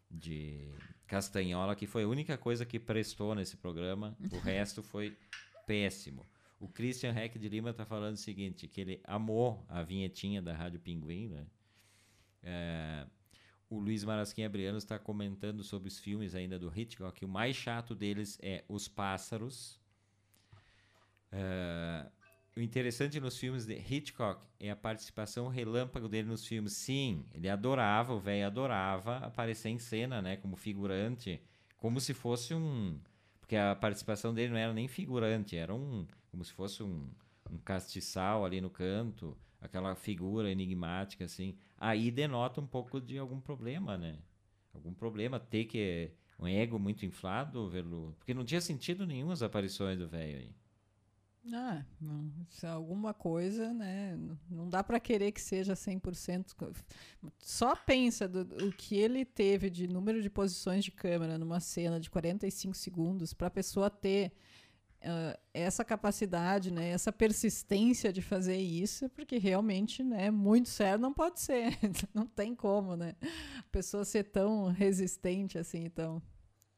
de 0.09 0.69
castanhola 1.07 1.75
que 1.75 1.87
foi 1.87 2.03
a 2.03 2.07
única 2.07 2.37
coisa 2.37 2.65
que 2.65 2.79
prestou 2.79 3.33
nesse 3.35 3.57
programa. 3.57 4.17
O 4.31 4.37
resto 4.39 4.83
foi 4.83 5.15
péssimo. 5.65 6.25
O 6.59 6.67
Christian 6.67 7.13
Heck 7.13 7.39
de 7.39 7.47
Lima 7.47 7.73
tá 7.73 7.85
falando 7.85 8.15
o 8.15 8.19
seguinte, 8.19 8.67
que 8.67 8.81
ele 8.81 8.99
amou 9.05 9.63
a 9.69 9.81
vinhetinha 9.81 10.41
da 10.41 10.53
Rádio 10.53 10.79
Pinguim, 10.79 11.29
né? 11.29 11.45
É, 12.43 13.05
o 13.69 13.79
Luiz 13.79 14.03
Marasquim 14.03 14.43
Abriano 14.43 14.77
está 14.77 14.97
comentando 14.97 15.63
sobre 15.63 15.87
os 15.87 15.99
filmes 15.99 16.33
ainda 16.33 16.57
do 16.57 16.71
Hitchcock. 16.75 17.23
O 17.23 17.27
mais 17.27 17.55
chato 17.55 17.93
deles 17.93 18.37
é 18.41 18.63
Os 18.67 18.87
Pássaros. 18.87 19.79
É, 21.31 22.07
o 22.57 22.61
interessante 22.61 23.19
nos 23.19 23.37
filmes 23.37 23.65
de 23.65 23.75
Hitchcock 23.75 24.45
é 24.59 24.69
a 24.69 24.75
participação 24.75 25.47
relâmpago 25.47 26.09
dele 26.09 26.27
nos 26.27 26.45
filmes. 26.45 26.73
Sim, 26.73 27.25
ele 27.33 27.47
adorava, 27.47 28.13
o 28.13 28.19
velho 28.19 28.45
adorava 28.45 29.17
aparecer 29.17 29.69
em 29.69 29.79
cena, 29.79 30.21
né, 30.21 30.35
como 30.37 30.55
figurante, 30.55 31.41
como 31.77 32.01
se 32.01 32.13
fosse 32.13 32.53
um, 32.53 32.99
porque 33.39 33.55
a 33.55 33.75
participação 33.75 34.33
dele 34.33 34.51
não 34.51 34.59
era 34.59 34.73
nem 34.73 34.87
figurante, 34.87 35.55
era 35.55 35.73
um, 35.73 36.05
como 36.29 36.43
se 36.43 36.51
fosse 36.51 36.83
um, 36.83 37.07
um 37.49 37.57
castiçal 37.57 38.45
ali 38.45 38.59
no 38.59 38.69
canto, 38.69 39.37
aquela 39.61 39.95
figura 39.95 40.51
enigmática 40.51 41.25
assim. 41.25 41.55
Aí 41.77 42.11
denota 42.11 42.61
um 42.61 42.67
pouco 42.67 42.99
de 42.99 43.17
algum 43.17 43.39
problema, 43.39 43.97
né? 43.97 44.19
Algum 44.73 44.93
problema 44.93 45.39
ter 45.39 45.65
que 45.65 46.11
um 46.39 46.47
ego 46.47 46.79
muito 46.79 47.05
inflado, 47.05 47.69
vê-lo, 47.69 48.15
porque 48.17 48.33
não 48.33 48.45
tinha 48.45 48.61
sentido 48.61 49.05
nenhum 49.05 49.31
as 49.31 49.41
aparições 49.41 49.97
do 49.97 50.07
velho 50.07 50.37
aí. 50.37 50.55
Ah, 51.53 51.83
não, 51.99 52.31
é 52.61 52.67
alguma 52.67 53.13
coisa, 53.13 53.73
né? 53.73 54.17
Não 54.49 54.69
dá 54.69 54.83
para 54.83 54.99
querer 54.99 55.31
que 55.31 55.41
seja 55.41 55.73
100%. 55.73 56.75
Só 57.39 57.75
pensa 57.75 58.27
do, 58.27 58.67
o 58.67 58.71
que 58.71 58.95
ele 58.95 59.25
teve 59.25 59.69
de 59.69 59.87
número 59.87 60.21
de 60.21 60.29
posições 60.29 60.83
de 60.83 60.91
câmera 60.91 61.37
numa 61.37 61.59
cena 61.59 61.99
de 61.99 62.09
45 62.09 62.75
segundos 62.75 63.33
para 63.33 63.47
a 63.47 63.51
pessoa 63.51 63.89
ter 63.89 64.31
essa 65.53 65.83
capacidade, 65.85 66.71
né? 66.71 66.89
Essa 66.89 67.11
persistência 67.11 68.11
de 68.11 68.21
fazer 68.21 68.57
isso, 68.57 69.09
porque 69.09 69.37
realmente, 69.37 70.03
né? 70.03 70.29
Muito 70.29 70.69
sério 70.69 70.99
não 70.99 71.13
pode 71.13 71.39
ser. 71.39 71.77
não 72.13 72.25
tem 72.25 72.53
como, 72.53 72.95
né? 72.95 73.15
A 73.57 73.69
pessoa 73.71 74.03
ser 74.03 74.25
tão 74.25 74.71
resistente 74.71 75.57
assim, 75.57 75.85
então 75.85 76.21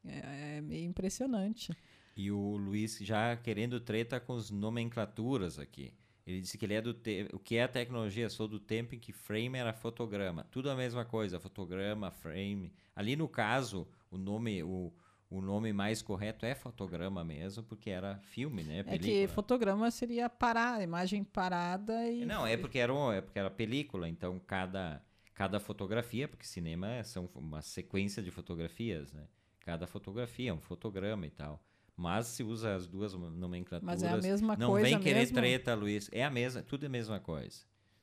é, 0.05 0.57
é 0.57 0.61
meio 0.61 0.85
impressionante. 0.85 1.75
E 2.15 2.31
o 2.31 2.57
Luiz 2.57 2.97
já 2.99 3.35
querendo 3.35 3.79
treta 3.79 4.19
com 4.19 4.35
as 4.35 4.51
nomenclaturas 4.51 5.57
aqui. 5.57 5.93
Ele 6.25 6.41
disse 6.41 6.57
que 6.57 6.65
ele 6.65 6.75
é 6.75 6.81
do 6.81 6.93
te... 6.93 7.27
o 7.33 7.39
que 7.39 7.55
é 7.55 7.63
a 7.63 7.67
tecnologia, 7.67 8.29
sou 8.29 8.47
do 8.47 8.59
tempo 8.59 8.93
em 8.93 8.99
que 8.99 9.11
frame 9.11 9.57
era 9.57 9.73
fotograma. 9.73 10.45
Tudo 10.51 10.69
a 10.69 10.75
mesma 10.75 11.03
coisa, 11.03 11.39
fotograma, 11.39 12.11
frame. 12.11 12.71
Ali 12.95 13.15
no 13.15 13.27
caso, 13.27 13.87
o 14.09 14.17
nome 14.17 14.61
o, 14.61 14.93
o 15.31 15.41
nome 15.41 15.71
mais 15.71 16.01
correto 16.01 16.45
é 16.45 16.53
fotograma 16.53 17.23
mesmo, 17.23 17.63
porque 17.63 17.89
era 17.89 18.19
filme, 18.19 18.63
né? 18.63 18.83
Película. 18.83 19.11
É 19.11 19.27
que 19.27 19.27
fotograma 19.33 19.89
seria 19.89 20.29
parar, 20.29 20.83
imagem 20.83 21.23
parada 21.23 22.05
e 22.11 22.25
Não, 22.25 22.45
é 22.45 22.57
porque 22.57 22.77
era 22.77 22.93
é 23.15 23.21
porque 23.21 23.39
era 23.39 23.49
película, 23.49 24.09
então 24.09 24.37
cada 24.45 25.01
cada 25.33 25.59
fotografia, 25.59 26.27
porque 26.27 26.45
cinema 26.45 27.01
são 27.05 27.29
uma 27.33 27.61
sequência 27.61 28.21
de 28.21 28.29
fotografias, 28.29 29.13
né? 29.13 29.25
Cada 29.61 29.87
fotografia 29.87 30.51
é 30.51 30.53
um 30.53 30.59
fotograma 30.59 31.25
e 31.25 31.31
tal. 31.31 31.63
Mas 31.95 32.27
se 32.27 32.43
usa 32.43 32.75
as 32.75 32.85
duas 32.85 33.13
nomenclaturas. 33.13 34.01
Mas 34.01 34.03
é 34.03 34.09
a 34.09 34.17
mesma 34.17 34.57
não 34.57 34.71
coisa. 34.71 34.89
Não 34.89 34.95
vem 34.97 35.03
querer 35.03 35.19
mesmo? 35.19 35.35
treta, 35.35 35.73
Luiz. 35.73 36.09
É 36.11 36.25
a 36.25 36.29
mesma, 36.29 36.61
tudo 36.61 36.83
é 36.83 36.87
a 36.87 36.89
mesma 36.89 37.19
coisa. 37.19 37.59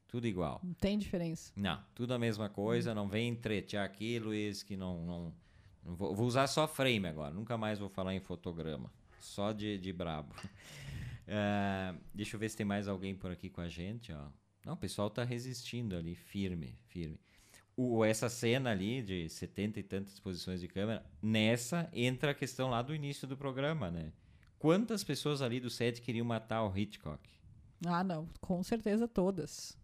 Tudo 0.06 0.26
igual. 0.26 0.60
Não 0.64 0.72
tem 0.72 0.96
diferença. 0.96 1.52
Não, 1.54 1.82
tudo 1.94 2.14
a 2.14 2.18
mesma 2.18 2.48
coisa. 2.48 2.92
Hum. 2.92 2.94
Não 2.94 3.08
vem 3.08 3.34
tretear 3.34 3.84
aqui, 3.84 4.18
Luiz, 4.18 4.62
que 4.62 4.76
não, 4.76 5.04
não 5.04 5.34
vou, 5.82 6.14
vou, 6.14 6.26
usar 6.26 6.46
só 6.46 6.66
frame 6.66 7.06
agora. 7.06 7.32
Nunca 7.32 7.56
mais 7.56 7.78
vou 7.78 7.88
falar 7.88 8.14
em 8.14 8.20
fotograma. 8.20 8.92
Só 9.20 9.52
de, 9.52 9.78
de 9.78 9.92
brabo. 9.92 10.34
Uh, 11.26 11.98
deixa 12.14 12.36
eu 12.36 12.40
ver 12.40 12.48
se 12.48 12.56
tem 12.56 12.66
mais 12.66 12.88
alguém 12.88 13.14
por 13.14 13.30
aqui 13.30 13.48
com 13.48 13.60
a 13.60 13.68
gente. 13.68 14.12
Ó. 14.12 14.28
Não, 14.64 14.74
o 14.74 14.76
pessoal 14.76 15.10
tá 15.10 15.24
resistindo 15.24 15.96
ali, 15.96 16.14
firme, 16.14 16.78
firme 16.86 17.18
o, 17.78 18.04
essa 18.04 18.28
cena 18.28 18.70
ali 18.70 19.00
de 19.00 19.28
setenta 19.28 19.78
e 19.78 19.84
tantas 19.84 20.18
posições 20.18 20.60
de 20.60 20.66
câmera, 20.66 21.06
nessa 21.22 21.88
entra 21.92 22.32
a 22.32 22.34
questão 22.34 22.68
lá 22.68 22.82
do 22.82 22.92
início 22.92 23.26
do 23.28 23.36
programa, 23.36 23.88
né? 23.88 24.12
Quantas 24.58 25.04
pessoas 25.04 25.40
ali 25.40 25.60
do 25.60 25.70
set 25.70 26.02
queriam 26.02 26.26
matar 26.26 26.64
o 26.64 26.76
Hitchcock? 26.76 27.22
Ah, 27.86 28.02
não, 28.02 28.28
com 28.40 28.60
certeza 28.64 29.06
todas. 29.06 29.77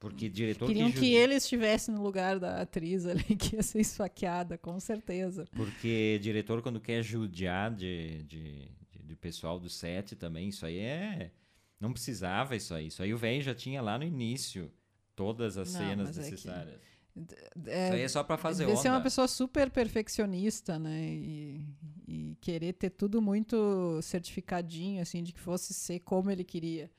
Porque 0.00 0.28
diretor 0.28 0.66
Queriam 0.66 0.92
que, 0.92 1.00
que 1.00 1.14
ele 1.14 1.34
estivesse 1.34 1.90
no 1.90 2.02
lugar 2.02 2.38
da 2.38 2.62
atriz 2.62 3.04
ali 3.04 3.24
que 3.36 3.56
ia 3.56 3.62
ser 3.62 3.80
esfaqueada, 3.80 4.56
com 4.56 4.78
certeza. 4.78 5.44
Porque 5.56 6.18
diretor, 6.22 6.62
quando 6.62 6.80
quer 6.80 7.02
judiar 7.02 7.74
de, 7.74 8.22
de, 8.22 8.68
de, 8.90 9.02
de 9.02 9.16
pessoal 9.16 9.58
do 9.58 9.68
set 9.68 10.14
também, 10.14 10.48
isso 10.48 10.64
aí 10.64 10.78
é. 10.78 11.32
Não 11.80 11.92
precisava 11.92 12.56
isso 12.56 12.74
aí. 12.74 12.88
Isso 12.88 13.02
aí 13.02 13.14
o 13.14 13.18
velho 13.18 13.42
já 13.42 13.54
tinha 13.54 13.80
lá 13.80 13.98
no 13.98 14.04
início 14.04 14.72
todas 15.14 15.56
as 15.56 15.72
não, 15.72 15.80
cenas 15.80 16.16
necessárias. 16.16 16.74
É 16.74 16.78
que... 16.78 16.98
É, 17.66 17.84
Isso 17.86 17.94
aí 17.94 18.02
é 18.02 18.08
só 18.08 18.22
para 18.22 18.36
fazer 18.36 18.66
onda. 18.66 18.76
ser 18.76 18.90
uma 18.90 19.00
pessoa 19.00 19.26
super 19.26 19.70
perfeccionista, 19.70 20.78
né? 20.78 21.02
E, 21.02 21.64
e, 22.06 22.36
querer 22.40 22.74
ter 22.74 22.90
tudo 22.90 23.20
muito 23.20 24.00
certificadinho, 24.02 25.02
assim, 25.02 25.22
de 25.22 25.32
que 25.32 25.40
fosse 25.40 25.74
ser 25.74 26.00
como 26.00 26.30
ele 26.30 26.44
queria. 26.44 26.90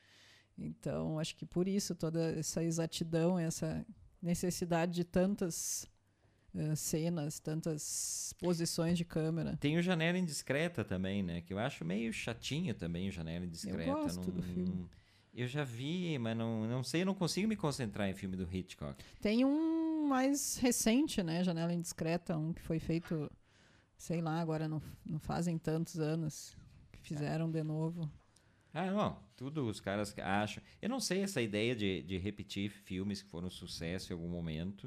Então, 0.65 1.19
acho 1.19 1.35
que 1.35 1.45
por 1.45 1.67
isso 1.67 1.95
toda 1.95 2.31
essa 2.31 2.63
exatidão, 2.63 3.39
essa 3.39 3.85
necessidade 4.21 4.93
de 4.93 5.03
tantas 5.03 5.87
uh, 6.53 6.75
cenas, 6.75 7.39
tantas 7.39 8.33
posições 8.39 8.97
de 8.97 9.05
câmera. 9.05 9.57
Tem 9.57 9.77
o 9.77 9.81
Janela 9.81 10.17
Indiscreta 10.17 10.83
também, 10.83 11.23
né? 11.23 11.41
Que 11.41 11.53
eu 11.53 11.59
acho 11.59 11.85
meio 11.85 12.11
chatinho 12.11 12.73
também 12.73 13.09
o 13.09 13.11
Janela 13.11 13.45
Indiscreta. 13.45 13.89
Eu 13.89 13.95
gosto 13.95 14.27
não, 14.27 14.35
do 14.35 14.43
filme. 14.43 14.89
Eu 15.33 15.47
já 15.47 15.63
vi, 15.63 16.17
mas 16.17 16.35
não, 16.35 16.67
não 16.67 16.83
sei, 16.83 17.05
não 17.05 17.13
consigo 17.13 17.47
me 17.47 17.55
concentrar 17.55 18.09
em 18.09 18.13
filme 18.13 18.35
do 18.35 18.47
Hitchcock. 18.51 19.01
Tem 19.21 19.45
um 19.45 20.07
mais 20.07 20.57
recente, 20.57 21.21
né? 21.21 21.43
Janela 21.43 21.73
Indiscreta, 21.73 22.37
um 22.37 22.51
que 22.51 22.61
foi 22.61 22.79
feito, 22.79 23.31
sei 23.97 24.21
lá, 24.21 24.41
agora 24.41 24.67
não, 24.67 24.81
não 25.05 25.19
fazem 25.19 25.57
tantos 25.57 25.99
anos 25.99 26.57
que 26.91 26.99
fizeram 26.99 27.49
de 27.49 27.63
novo. 27.63 28.09
Ah, 28.73 28.91
não. 28.91 29.19
Tudo 29.35 29.67
os 29.67 29.79
caras 29.79 30.13
acham. 30.19 30.63
Eu 30.81 30.89
não 30.89 30.99
sei 30.99 31.21
essa 31.21 31.41
ideia 31.41 31.75
de, 31.75 32.03
de 32.03 32.17
repetir 32.17 32.69
filmes 32.69 33.21
que 33.21 33.29
foram 33.29 33.49
sucesso 33.49 34.11
em 34.11 34.15
algum 34.15 34.29
momento. 34.29 34.85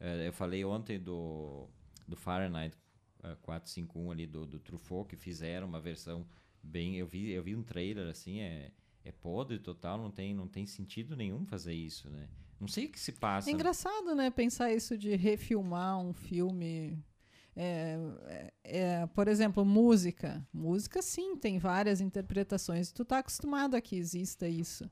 Uh, 0.00 0.22
eu 0.24 0.32
falei 0.32 0.64
ontem 0.64 0.98
do, 0.98 1.68
do 2.06 2.16
Fahrenheit 2.16 2.74
uh, 3.22 3.28
eh, 3.28 3.36
451 3.42 4.10
ali, 4.10 4.26
do, 4.26 4.44
do 4.44 4.58
Truffaut, 4.58 5.08
que 5.08 5.16
fizeram 5.16 5.66
uma 5.66 5.80
versão 5.80 6.26
bem... 6.62 6.96
Eu 6.96 7.06
vi, 7.06 7.30
eu 7.30 7.42
vi 7.42 7.54
um 7.54 7.62
trailer, 7.62 8.08
assim, 8.08 8.40
é 8.40 8.70
é 9.06 9.12
podre 9.12 9.58
total, 9.60 9.96
não 9.96 10.10
tem, 10.10 10.34
não 10.34 10.48
tem 10.48 10.66
sentido 10.66 11.16
nenhum 11.16 11.46
fazer 11.46 11.72
isso, 11.72 12.10
né? 12.10 12.28
Não 12.58 12.66
sei 12.66 12.86
o 12.86 12.88
que 12.88 12.98
se 12.98 13.12
passa. 13.12 13.48
É 13.48 13.52
engraçado, 13.52 14.16
né? 14.16 14.30
Pensar 14.30 14.72
isso 14.72 14.98
de 14.98 15.14
refilmar 15.14 15.98
um 16.00 16.12
filme. 16.12 16.98
É, 17.56 17.96
é, 18.26 18.52
é, 18.64 19.06
por 19.06 19.28
exemplo, 19.28 19.64
música. 19.64 20.46
Música, 20.52 21.00
sim, 21.00 21.36
tem 21.36 21.58
várias 21.58 22.00
interpretações. 22.00 22.92
Tu 22.92 23.04
tá 23.04 23.18
acostumado 23.18 23.74
a 23.74 23.80
que 23.80 23.96
exista 23.96 24.46
isso. 24.46 24.90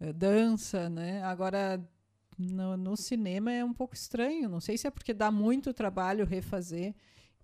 É, 0.00 0.12
dança, 0.12 0.90
né? 0.90 1.22
Agora, 1.22 1.80
no, 2.36 2.76
no, 2.76 2.96
cinema 2.96 3.52
é 3.52 3.64
um 3.64 3.72
pouco 3.72 3.94
estranho. 3.94 4.48
Não 4.48 4.60
sei 4.60 4.76
se 4.76 4.86
é 4.86 4.90
porque 4.90 5.14
dá 5.14 5.30
muito 5.30 5.72
trabalho 5.72 6.26
refazer 6.26 6.94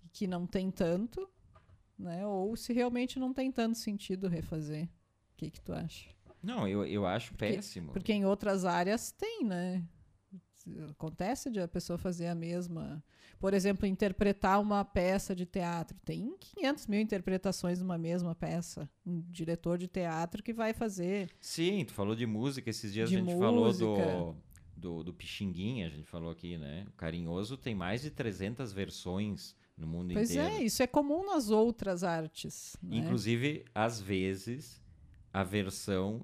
e 0.03 0.09
que 0.09 0.27
não 0.27 0.45
tem 0.45 0.69
tanto, 0.69 1.29
né? 1.97 2.27
Ou 2.27 2.55
se 2.57 2.73
realmente 2.73 3.17
não 3.17 3.33
tem 3.33 3.51
tanto 3.51 3.77
sentido 3.77 4.27
refazer 4.27 4.89
que, 5.41 5.49
que 5.49 5.61
tu 5.61 5.73
acha? 5.73 6.09
Não, 6.43 6.67
eu, 6.67 6.85
eu 6.85 7.05
acho 7.05 7.31
porque, 7.31 7.53
péssimo. 7.53 7.91
Porque 7.91 8.13
em 8.13 8.25
outras 8.25 8.65
áreas 8.65 9.11
tem, 9.11 9.43
né? 9.43 9.83
Acontece 10.89 11.49
de 11.49 11.59
a 11.59 11.67
pessoa 11.67 11.97
fazer 11.97 12.27
a 12.27 12.35
mesma. 12.35 13.03
Por 13.39 13.53
exemplo, 13.53 13.87
interpretar 13.87 14.59
uma 14.61 14.85
peça 14.85 15.35
de 15.35 15.45
teatro. 15.45 15.97
Tem 16.05 16.35
500 16.39 16.87
mil 16.87 17.01
interpretações 17.01 17.79
numa 17.79 17.97
mesma 17.97 18.35
peça. 18.35 18.89
Um 19.05 19.21
diretor 19.29 19.77
de 19.77 19.87
teatro 19.87 20.43
que 20.43 20.53
vai 20.53 20.73
fazer. 20.73 21.29
Sim, 21.39 21.83
tu 21.85 21.93
falou 21.93 22.15
de 22.15 22.25
música. 22.25 22.69
Esses 22.69 22.93
dias 22.93 23.09
a 23.09 23.11
gente 23.11 23.23
música. 23.23 23.39
falou 23.39 23.73
do, 23.73 24.35
do, 24.75 25.03
do 25.03 25.13
Pixinguinha, 25.13 25.87
a 25.87 25.89
gente 25.89 26.07
falou 26.07 26.31
aqui, 26.31 26.57
né? 26.57 26.85
O 26.87 26.91
Carinhoso 26.93 27.57
tem 27.57 27.73
mais 27.73 28.01
de 28.01 28.11
300 28.11 28.71
versões 28.71 29.55
no 29.77 29.87
mundo 29.87 30.13
pois 30.13 30.29
inteiro. 30.29 30.49
Pois 30.49 30.61
é, 30.61 30.65
isso 30.65 30.83
é 30.83 30.87
comum 30.87 31.25
nas 31.25 31.49
outras 31.49 32.03
artes. 32.03 32.77
Né? 32.81 32.97
Inclusive, 32.97 33.65
às 33.73 33.99
vezes, 33.99 34.81
a 35.33 35.43
versão 35.43 36.23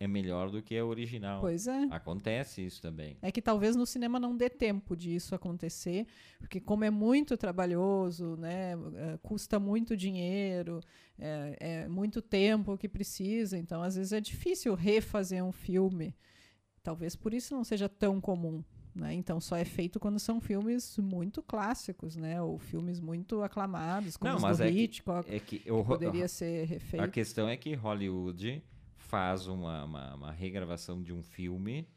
é 0.00 0.06
melhor 0.06 0.50
do 0.50 0.62
que 0.62 0.76
a 0.76 0.84
original. 0.84 1.40
Pois 1.40 1.66
é. 1.66 1.88
Acontece 1.90 2.64
isso 2.64 2.80
também. 2.80 3.16
É 3.20 3.32
que 3.32 3.42
talvez 3.42 3.74
no 3.74 3.84
cinema 3.84 4.20
não 4.20 4.36
dê 4.36 4.48
tempo 4.48 4.96
disso 4.96 5.34
acontecer, 5.34 6.06
porque 6.38 6.60
como 6.60 6.84
é 6.84 6.90
muito 6.90 7.36
trabalhoso, 7.36 8.36
né, 8.36 8.72
é, 8.94 9.18
custa 9.22 9.58
muito 9.58 9.96
dinheiro, 9.96 10.80
é, 11.18 11.56
é, 11.58 11.88
muito 11.88 12.22
tempo 12.22 12.78
que 12.78 12.88
precisa, 12.88 13.58
então 13.58 13.82
às 13.82 13.96
vezes 13.96 14.12
é 14.12 14.20
difícil 14.20 14.74
refazer 14.74 15.44
um 15.44 15.52
filme. 15.52 16.14
Talvez 16.82 17.16
por 17.16 17.34
isso 17.34 17.54
não 17.54 17.64
seja 17.64 17.88
tão 17.88 18.20
comum. 18.20 18.62
Né? 18.94 19.14
Então 19.14 19.40
só 19.40 19.56
é 19.56 19.64
feito 19.64 20.00
quando 20.00 20.18
são 20.18 20.40
filmes 20.40 20.96
muito 20.98 21.40
clássicos, 21.40 22.16
né? 22.16 22.42
Ou 22.42 22.58
filmes 22.58 22.98
muito 22.98 23.42
aclamados, 23.42 24.16
como 24.16 24.40
não, 24.40 24.56
do 24.56 24.62
é 24.62 24.70
Hitchcock, 24.70 25.28
que, 25.28 25.36
é 25.36 25.38
que, 25.38 25.62
eu, 25.64 25.84
poderia 25.84 26.26
ser 26.26 26.66
refeito. 26.66 27.04
A 27.04 27.06
questão 27.06 27.48
é 27.48 27.56
que 27.56 27.74
Hollywood 27.74 28.60
faz 29.08 29.46
uma, 29.46 29.84
uma, 29.84 30.14
uma 30.14 30.32
regravação 30.32 31.02
de 31.02 31.14
um 31.14 31.22
filme 31.22 31.88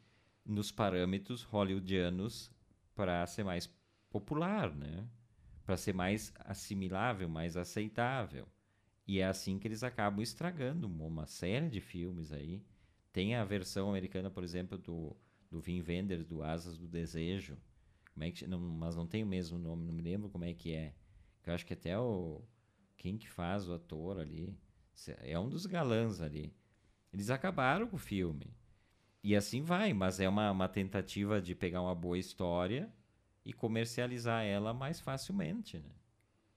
nos 0.44 0.72
parâmetros 0.72 1.42
hollywoodianos 1.42 2.50
para 2.94 3.26
ser 3.26 3.44
mais 3.44 3.70
popular, 4.10 4.74
né? 4.74 5.06
Para 5.64 5.76
ser 5.76 5.92
mais 5.94 6.32
assimilável, 6.38 7.28
mais 7.28 7.54
aceitável. 7.56 8.48
E 9.06 9.20
é 9.20 9.26
assim 9.26 9.58
que 9.58 9.68
eles 9.68 9.82
acabam 9.82 10.22
estragando 10.22 10.86
uma 10.88 11.26
série 11.26 11.68
de 11.68 11.80
filmes 11.80 12.32
aí 12.32 12.64
Tem 13.12 13.34
a 13.34 13.44
versão 13.44 13.90
americana, 13.90 14.30
por 14.30 14.42
exemplo, 14.44 14.78
do, 14.78 15.14
do 15.50 15.60
Vin 15.60 15.82
Wenders, 15.86 16.24
do 16.26 16.42
Asas 16.42 16.78
do 16.78 16.88
Desejo. 16.88 17.58
Como 18.14 18.24
é 18.24 18.30
que, 18.30 18.46
não, 18.46 18.58
mas 18.58 18.96
não 18.96 19.06
tem 19.06 19.22
o 19.22 19.26
mesmo 19.26 19.58
nome, 19.58 19.84
não 19.84 19.92
me 19.92 20.02
lembro 20.02 20.30
como 20.30 20.44
é 20.44 20.54
que 20.54 20.72
é. 20.72 20.94
Eu 21.44 21.54
acho 21.54 21.66
que 21.66 21.74
até 21.74 21.98
o. 21.98 22.42
Quem 22.96 23.18
que 23.18 23.28
faz 23.28 23.68
o 23.68 23.74
ator 23.74 24.18
ali? 24.18 24.56
É 25.20 25.38
um 25.38 25.48
dos 25.48 25.66
galãs 25.66 26.20
ali. 26.22 26.54
Eles 27.12 27.30
acabaram 27.30 27.86
com 27.86 27.96
o 27.96 27.98
filme. 27.98 28.54
E 29.22 29.36
assim 29.36 29.62
vai, 29.62 29.92
mas 29.92 30.18
é 30.18 30.28
uma, 30.28 30.50
uma 30.50 30.68
tentativa 30.68 31.40
de 31.40 31.54
pegar 31.54 31.80
uma 31.82 31.94
boa 31.94 32.18
história 32.18 32.92
e 33.44 33.52
comercializar 33.52 34.44
ela 34.44 34.72
mais 34.72 35.00
facilmente, 35.00 35.78
né? 35.78 35.90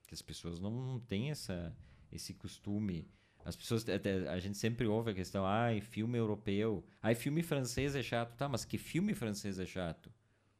Que 0.06 0.14
as 0.14 0.22
pessoas 0.22 0.58
não, 0.58 0.70
não 0.70 1.00
têm 1.00 1.30
essa, 1.30 1.76
esse 2.10 2.34
costume. 2.34 3.08
As 3.44 3.54
pessoas, 3.54 3.88
até, 3.88 4.28
a 4.28 4.38
gente 4.40 4.58
sempre 4.58 4.86
ouve 4.86 5.10
a 5.10 5.14
questão, 5.14 5.44
ai, 5.46 5.80
filme 5.80 6.18
europeu, 6.18 6.84
ai, 7.00 7.14
filme 7.14 7.42
francês 7.42 7.94
é 7.94 8.02
chato. 8.02 8.36
Tá, 8.36 8.48
mas 8.48 8.64
que 8.64 8.78
filme 8.78 9.14
francês 9.14 9.58
é 9.58 9.66
chato? 9.66 10.12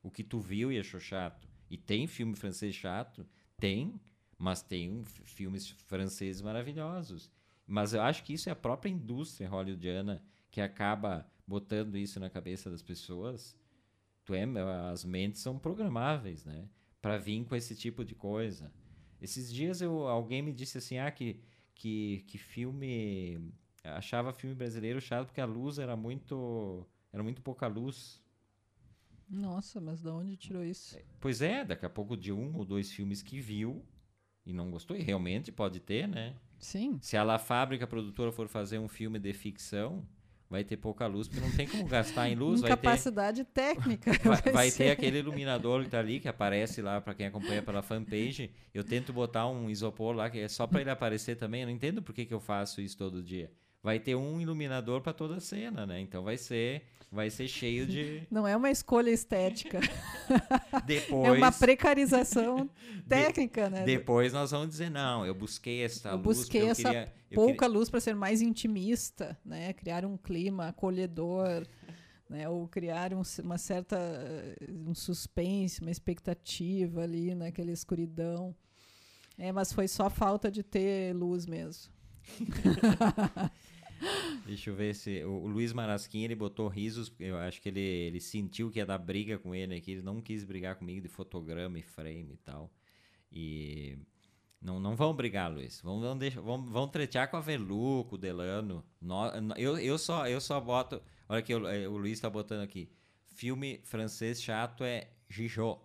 O 0.03 0.11
que 0.11 0.23
tu 0.23 0.39
viu 0.39 0.71
e 0.71 0.79
achou 0.79 1.01
chato? 1.01 1.49
E 1.69 1.77
tem 1.77 2.07
filme 2.07 2.37
francês 2.37 2.75
chato? 2.75 3.27
Tem, 3.59 4.01
mas 4.39 4.63
tem 4.63 5.05
filmes 5.25 5.71
franceses 5.71 6.43
maravilhosos. 6.43 7.31
Mas 7.67 7.93
eu 7.93 8.03
acho 8.03 8.23
que 8.23 8.33
isso 8.33 8.49
é 8.49 8.53
a 8.53 8.57
própria 8.57 8.91
indústria 8.91 9.49
hollywoodiana 9.49 10.23
que 10.51 10.61
acaba 10.61 11.27
botando 11.47 11.97
isso 11.97 12.21
na 12.21 12.31
cabeça 12.31 12.71
das 12.71 12.83
pessoas. 12.83 13.59
Tu 14.25 14.35
é, 14.35 14.45
as 14.91 15.05
mentes 15.05 15.41
são 15.41 15.59
programáveis, 15.59 16.45
né? 16.45 16.69
Para 17.01 17.19
vir 17.19 17.45
com 17.45 17.57
esse 17.57 17.75
tipo 17.75 18.05
de 18.05 18.15
coisa. 18.15 18.73
Esses 19.21 19.53
dias 19.53 19.81
eu, 19.81 20.07
alguém 20.07 20.43
me 20.43 20.53
disse 20.53 20.79
assim, 20.79 20.99
ah, 20.99 21.11
que, 21.11 21.41
que, 21.75 22.25
que 22.29 22.39
filme 22.39 23.53
achava 23.85 24.33
filme 24.33 24.55
brasileiro 24.55 25.01
chato 25.01 25.27
porque 25.27 25.41
a 25.41 25.45
luz 25.47 25.79
era 25.79 25.97
muito 25.97 26.85
era 27.13 27.23
muito 27.23 27.41
pouca 27.41 27.67
luz. 27.67 28.23
Nossa, 29.29 29.81
mas 29.81 30.01
de 30.01 30.09
onde 30.09 30.37
tirou 30.37 30.65
isso? 30.65 30.99
Pois 31.21 31.41
é, 31.41 31.65
daqui 31.65 31.87
a 31.87 31.91
pouco 31.91 32.17
de 32.17 32.33
um 32.33 32.57
ou 32.57 32.65
dois 32.65 32.93
filmes 32.93 33.23
que 33.23 33.41
viu 33.41 33.85
e 34.45 34.53
não 34.53 34.71
gostou, 34.71 34.97
e 34.97 35.03
realmente 35.03 35.51
pode 35.51 35.81
ter, 35.81 36.07
né? 36.07 36.37
Sim. 36.59 36.99
Se 37.01 37.17
a 37.17 37.23
La 37.23 37.39
Fábrica 37.39 37.87
produtora 37.87 38.33
for 38.33 38.49
fazer 38.49 38.79
um 38.79 38.89
filme 38.89 39.19
de 39.19 39.33
ficção, 39.33 40.07
vai 40.49 40.65
ter 40.65 40.77
pouca 40.77 41.07
luz, 41.07 41.29
porque 41.29 41.45
não 41.45 41.55
tem 41.55 41.67
como 41.67 41.87
gastar 41.87 42.29
em 42.29 42.35
luz. 42.37 42.61
Ter, 42.61 42.73
técnica. 43.45 44.13
Vai, 44.23 44.43
vai, 44.43 44.53
vai 44.53 44.71
ter 44.71 44.91
aquele 44.91 45.19
iluminador 45.19 45.85
que 45.85 45.91
tá 45.91 45.99
ali, 45.99 46.21
que 46.21 46.29
aparece 46.29 46.81
lá 46.81 47.01
para 47.01 47.15
quem 47.15 47.27
acompanha 47.27 47.63
pela 47.63 47.83
fanpage. 47.83 48.51
Eu 48.73 48.85
tento 48.85 49.13
botar 49.13 49.47
um 49.49 49.69
isopor 49.69 50.15
lá, 50.15 50.31
que 50.31 50.39
é 50.39 50.49
só 50.49 50.67
para 50.67 50.81
ele 50.81 50.91
aparecer 50.91 51.37
também. 51.37 51.63
Eu 51.63 51.67
não 51.67 51.75
entendo 51.75 52.03
por 52.03 52.15
que, 52.15 52.25
que 52.25 52.35
eu 52.35 52.41
faço 52.41 52.81
isso 52.81 52.97
todo 52.97 53.23
dia. 53.23 53.51
Vai 53.87 54.01
ter 54.01 54.17
um 54.17 54.41
iluminador 54.41 55.01
para 55.01 55.13
toda 55.13 55.37
a 55.37 55.41
cena, 55.41 55.87
né? 55.87 56.01
Então 56.01 56.25
vai 56.25 56.37
ser 56.37 56.83
vai 57.09 57.31
ser 57.31 57.47
cheio 57.47 57.87
de. 57.87 58.27
Não 58.29 58.45
é 58.45 58.57
uma 58.57 58.69
escolha 58.69 59.11
estética. 59.11 59.79
Depois. 60.85 61.29
É 61.31 61.31
uma 61.31 61.53
precarização 61.53 62.69
técnica, 63.09 63.71
né? 63.71 63.85
Depois 63.85 64.33
nós 64.33 64.51
vamos 64.51 64.71
dizer, 64.71 64.91
não, 64.91 65.25
eu 65.25 65.33
busquei 65.33 65.85
essa 65.85 66.09
eu 66.09 66.17
luz. 66.17 66.39
Busquei 66.39 66.67
essa 66.67 66.83
queria, 66.83 67.13
pouca 67.33 67.53
queria... 67.65 67.69
luz 67.69 67.89
para 67.89 68.01
ser 68.01 68.17
mais 68.17 68.43
intimista, 68.43 69.39
né? 69.45 69.73
Criar 69.73 70.05
um 70.05 70.17
clima 70.17 70.67
acolhedor. 70.67 71.65
Né, 72.29 72.49
ou 72.49 72.67
criar 72.67 73.15
um, 73.15 73.23
uma 73.45 73.57
certa 73.57 73.97
um 74.69 74.93
suspense, 74.97 75.81
uma 75.81 75.93
expectativa 75.93 77.03
ali 77.03 77.37
naquela 77.37 77.71
escuridão. 77.71 78.53
É, 79.39 79.53
mas 79.53 79.73
foi 79.73 79.87
só 79.87 80.11
falta 80.11 80.51
de 80.51 80.65
ter 80.65 81.15
luz 81.15 81.47
mesmo. 81.47 81.93
Deixa 84.45 84.71
eu 84.71 84.75
ver 84.75 84.95
se. 84.95 85.25
O, 85.25 85.47
Luiz 85.47 85.73
Marasquim 85.73 86.23
ele 86.23 86.35
botou 86.35 86.69
risos. 86.69 87.13
Eu 87.19 87.37
acho 87.37 87.61
que 87.61 87.69
ele, 87.69 87.81
ele 87.81 88.21
sentiu 88.21 88.71
que 88.71 88.79
ia 88.79 88.87
dar 88.87 88.99
briga 88.99 89.39
com 89.39 89.55
ele 89.55 89.75
aqui. 89.75 89.93
Ele 89.93 90.03
não 90.03 90.21
quis 90.21 90.45
brigar 90.45 90.77
comigo 90.77 91.01
de 91.01 91.09
fotograma 91.09 91.79
e 91.79 91.83
frame 91.83 92.35
e 92.35 92.37
tal. 92.39 92.73
E. 93.31 93.99
Não, 94.61 94.81
não 94.81 94.97
vão 94.97 95.15
brigar, 95.15 95.53
Luiz. 95.53 95.81
Vão, 95.81 96.01
vão, 96.01 96.19
vão, 96.43 96.65
vão 96.65 96.89
tretear 96.89 97.31
com 97.31 97.37
a 97.37 97.41
Velu, 97.41 98.05
com 98.07 98.17
o 98.17 98.19
Delano. 98.19 98.85
eu, 99.57 99.79
eu, 99.79 99.99
só, 99.99 100.27
eu 100.27 100.41
só 100.41 100.61
boto. 100.61 101.01
Olha 101.29 101.41
aqui, 101.41 101.55
o, 101.55 101.93
o 101.93 101.97
Luiz 101.97 102.19
tá 102.19 102.31
botando 102.31 102.63
aqui. 102.63 102.89
Filme 103.27 103.81
francês 103.85 104.43
chato 104.43 104.83
é 104.83 105.11
Gijot. 105.29 105.81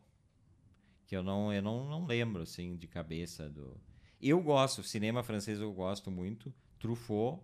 Que 1.05 1.17
eu 1.17 1.21
não, 1.21 1.51
eu 1.51 1.61
não, 1.61 1.89
não 1.89 2.05
lembro, 2.05 2.43
assim, 2.43 2.77
de 2.77 2.87
cabeça 2.87 3.49
do. 3.49 3.77
Eu 4.21 4.39
gosto, 4.41 4.83
cinema 4.83 5.23
francês 5.23 5.59
eu 5.59 5.73
gosto 5.73 6.09
muito. 6.09 6.53
Truffaut, 6.79 7.41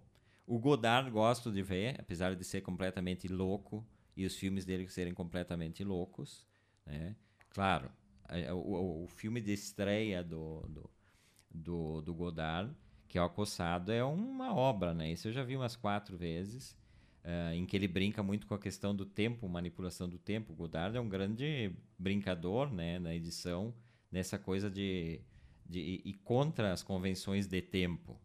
o 0.47 0.57
Godard 0.57 1.11
gosto 1.11 1.51
de 1.51 1.61
ver, 1.61 1.99
apesar 1.99 2.33
de 2.33 2.43
ser 2.43 2.61
completamente 2.61 3.27
louco 3.27 3.85
e 4.15 4.25
os 4.25 4.35
filmes 4.35 4.63
dele 4.63 4.87
serem 4.87 5.13
completamente 5.13 5.83
loucos. 5.83 6.47
Né? 6.85 7.17
Claro, 7.49 7.91
o, 8.53 9.03
o 9.03 9.07
filme 9.07 9.41
de 9.41 9.51
estreia 9.51 10.23
do, 10.23 10.61
do, 10.69 10.89
do, 11.51 12.01
do, 12.01 12.13
Godard, 12.13 12.73
que 13.09 13.17
é 13.17 13.21
o 13.21 13.25
Acossado, 13.25 13.91
é 13.91 14.03
uma 14.03 14.55
obra, 14.55 14.93
né? 14.93 15.11
Isso 15.11 15.27
eu 15.27 15.33
já 15.33 15.43
vi 15.43 15.55
umas 15.55 15.75
quatro 15.75 16.17
vezes, 16.17 16.71
uh, 17.25 17.53
em 17.53 17.65
que 17.65 17.75
ele 17.75 17.87
brinca 17.87 18.23
muito 18.23 18.47
com 18.47 18.53
a 18.53 18.59
questão 18.59 18.95
do 18.95 19.05
tempo, 19.05 19.47
manipulação 19.49 20.07
do 20.07 20.17
tempo. 20.17 20.53
O 20.53 20.55
Godard 20.55 20.95
é 20.95 21.01
um 21.01 21.09
grande 21.09 21.73
brincador 21.99 22.71
né, 22.71 22.99
na 22.99 23.13
edição, 23.13 23.73
nessa 24.09 24.37
coisa 24.37 24.69
de, 24.69 25.21
de 25.65 26.01
e 26.05 26.13
contra 26.13 26.71
as 26.71 26.81
convenções 26.81 27.47
de 27.47 27.61
tempo. 27.61 28.17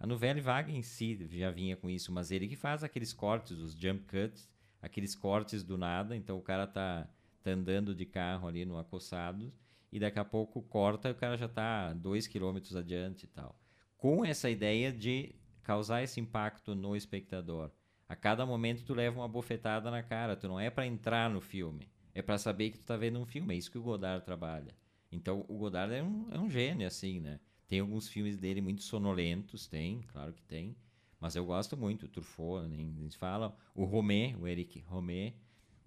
A 0.00 0.06
novela 0.06 0.40
vaga 0.40 0.70
em 0.70 0.82
si 0.82 1.28
já 1.32 1.50
vinha 1.50 1.76
com 1.76 1.90
isso, 1.90 2.12
mas 2.12 2.30
ele 2.30 2.46
que 2.46 2.56
faz 2.56 2.84
aqueles 2.84 3.12
cortes, 3.12 3.58
os 3.58 3.72
jump 3.72 4.04
cuts, 4.04 4.48
aqueles 4.80 5.14
cortes 5.14 5.64
do 5.64 5.76
nada. 5.76 6.16
Então 6.16 6.38
o 6.38 6.42
cara 6.42 6.66
tá, 6.66 7.08
tá 7.42 7.50
andando 7.50 7.94
de 7.94 8.06
carro 8.06 8.46
ali 8.46 8.64
no 8.64 8.78
acossado 8.78 9.52
e 9.90 9.98
daqui 9.98 10.18
a 10.18 10.24
pouco 10.24 10.62
corta 10.62 11.08
e 11.08 11.12
o 11.12 11.14
cara 11.14 11.36
já 11.36 11.48
tá 11.48 11.92
dois 11.92 12.26
quilômetros 12.26 12.76
adiante 12.76 13.24
e 13.24 13.28
tal. 13.28 13.58
Com 13.96 14.24
essa 14.24 14.48
ideia 14.48 14.92
de 14.92 15.34
causar 15.62 16.02
esse 16.02 16.20
impacto 16.20 16.74
no 16.74 16.96
espectador. 16.96 17.70
A 18.08 18.16
cada 18.16 18.46
momento 18.46 18.84
tu 18.84 18.94
leva 18.94 19.20
uma 19.20 19.28
bofetada 19.28 19.90
na 19.90 20.02
cara, 20.02 20.34
tu 20.34 20.48
não 20.48 20.58
é 20.58 20.70
para 20.70 20.86
entrar 20.86 21.28
no 21.28 21.42
filme, 21.42 21.90
é 22.14 22.22
para 22.22 22.38
saber 22.38 22.70
que 22.70 22.78
tu 22.78 22.84
tá 22.84 22.96
vendo 22.96 23.18
um 23.18 23.26
filme, 23.26 23.54
é 23.54 23.58
isso 23.58 23.70
que 23.70 23.76
o 23.76 23.82
Godard 23.82 24.24
trabalha. 24.24 24.74
Então 25.12 25.44
o 25.46 25.58
Godard 25.58 25.92
é 25.92 26.02
um, 26.02 26.28
é 26.30 26.38
um 26.38 26.48
gênio 26.48 26.86
assim, 26.86 27.20
né? 27.20 27.38
Tem 27.68 27.80
alguns 27.80 28.08
filmes 28.08 28.38
dele 28.38 28.62
muito 28.62 28.82
sonolentos, 28.82 29.66
tem, 29.66 30.00
claro 30.08 30.32
que 30.32 30.42
tem. 30.42 30.74
Mas 31.20 31.36
eu 31.36 31.44
gosto 31.44 31.76
muito, 31.76 32.06
o 32.06 32.08
Truffaut, 32.08 32.66
nem, 32.66 33.10
se 33.10 33.16
fala. 33.16 33.54
O 33.74 33.84
Romé, 33.84 34.34
o 34.40 34.48
Eric 34.48 34.80
Romé, 34.86 35.34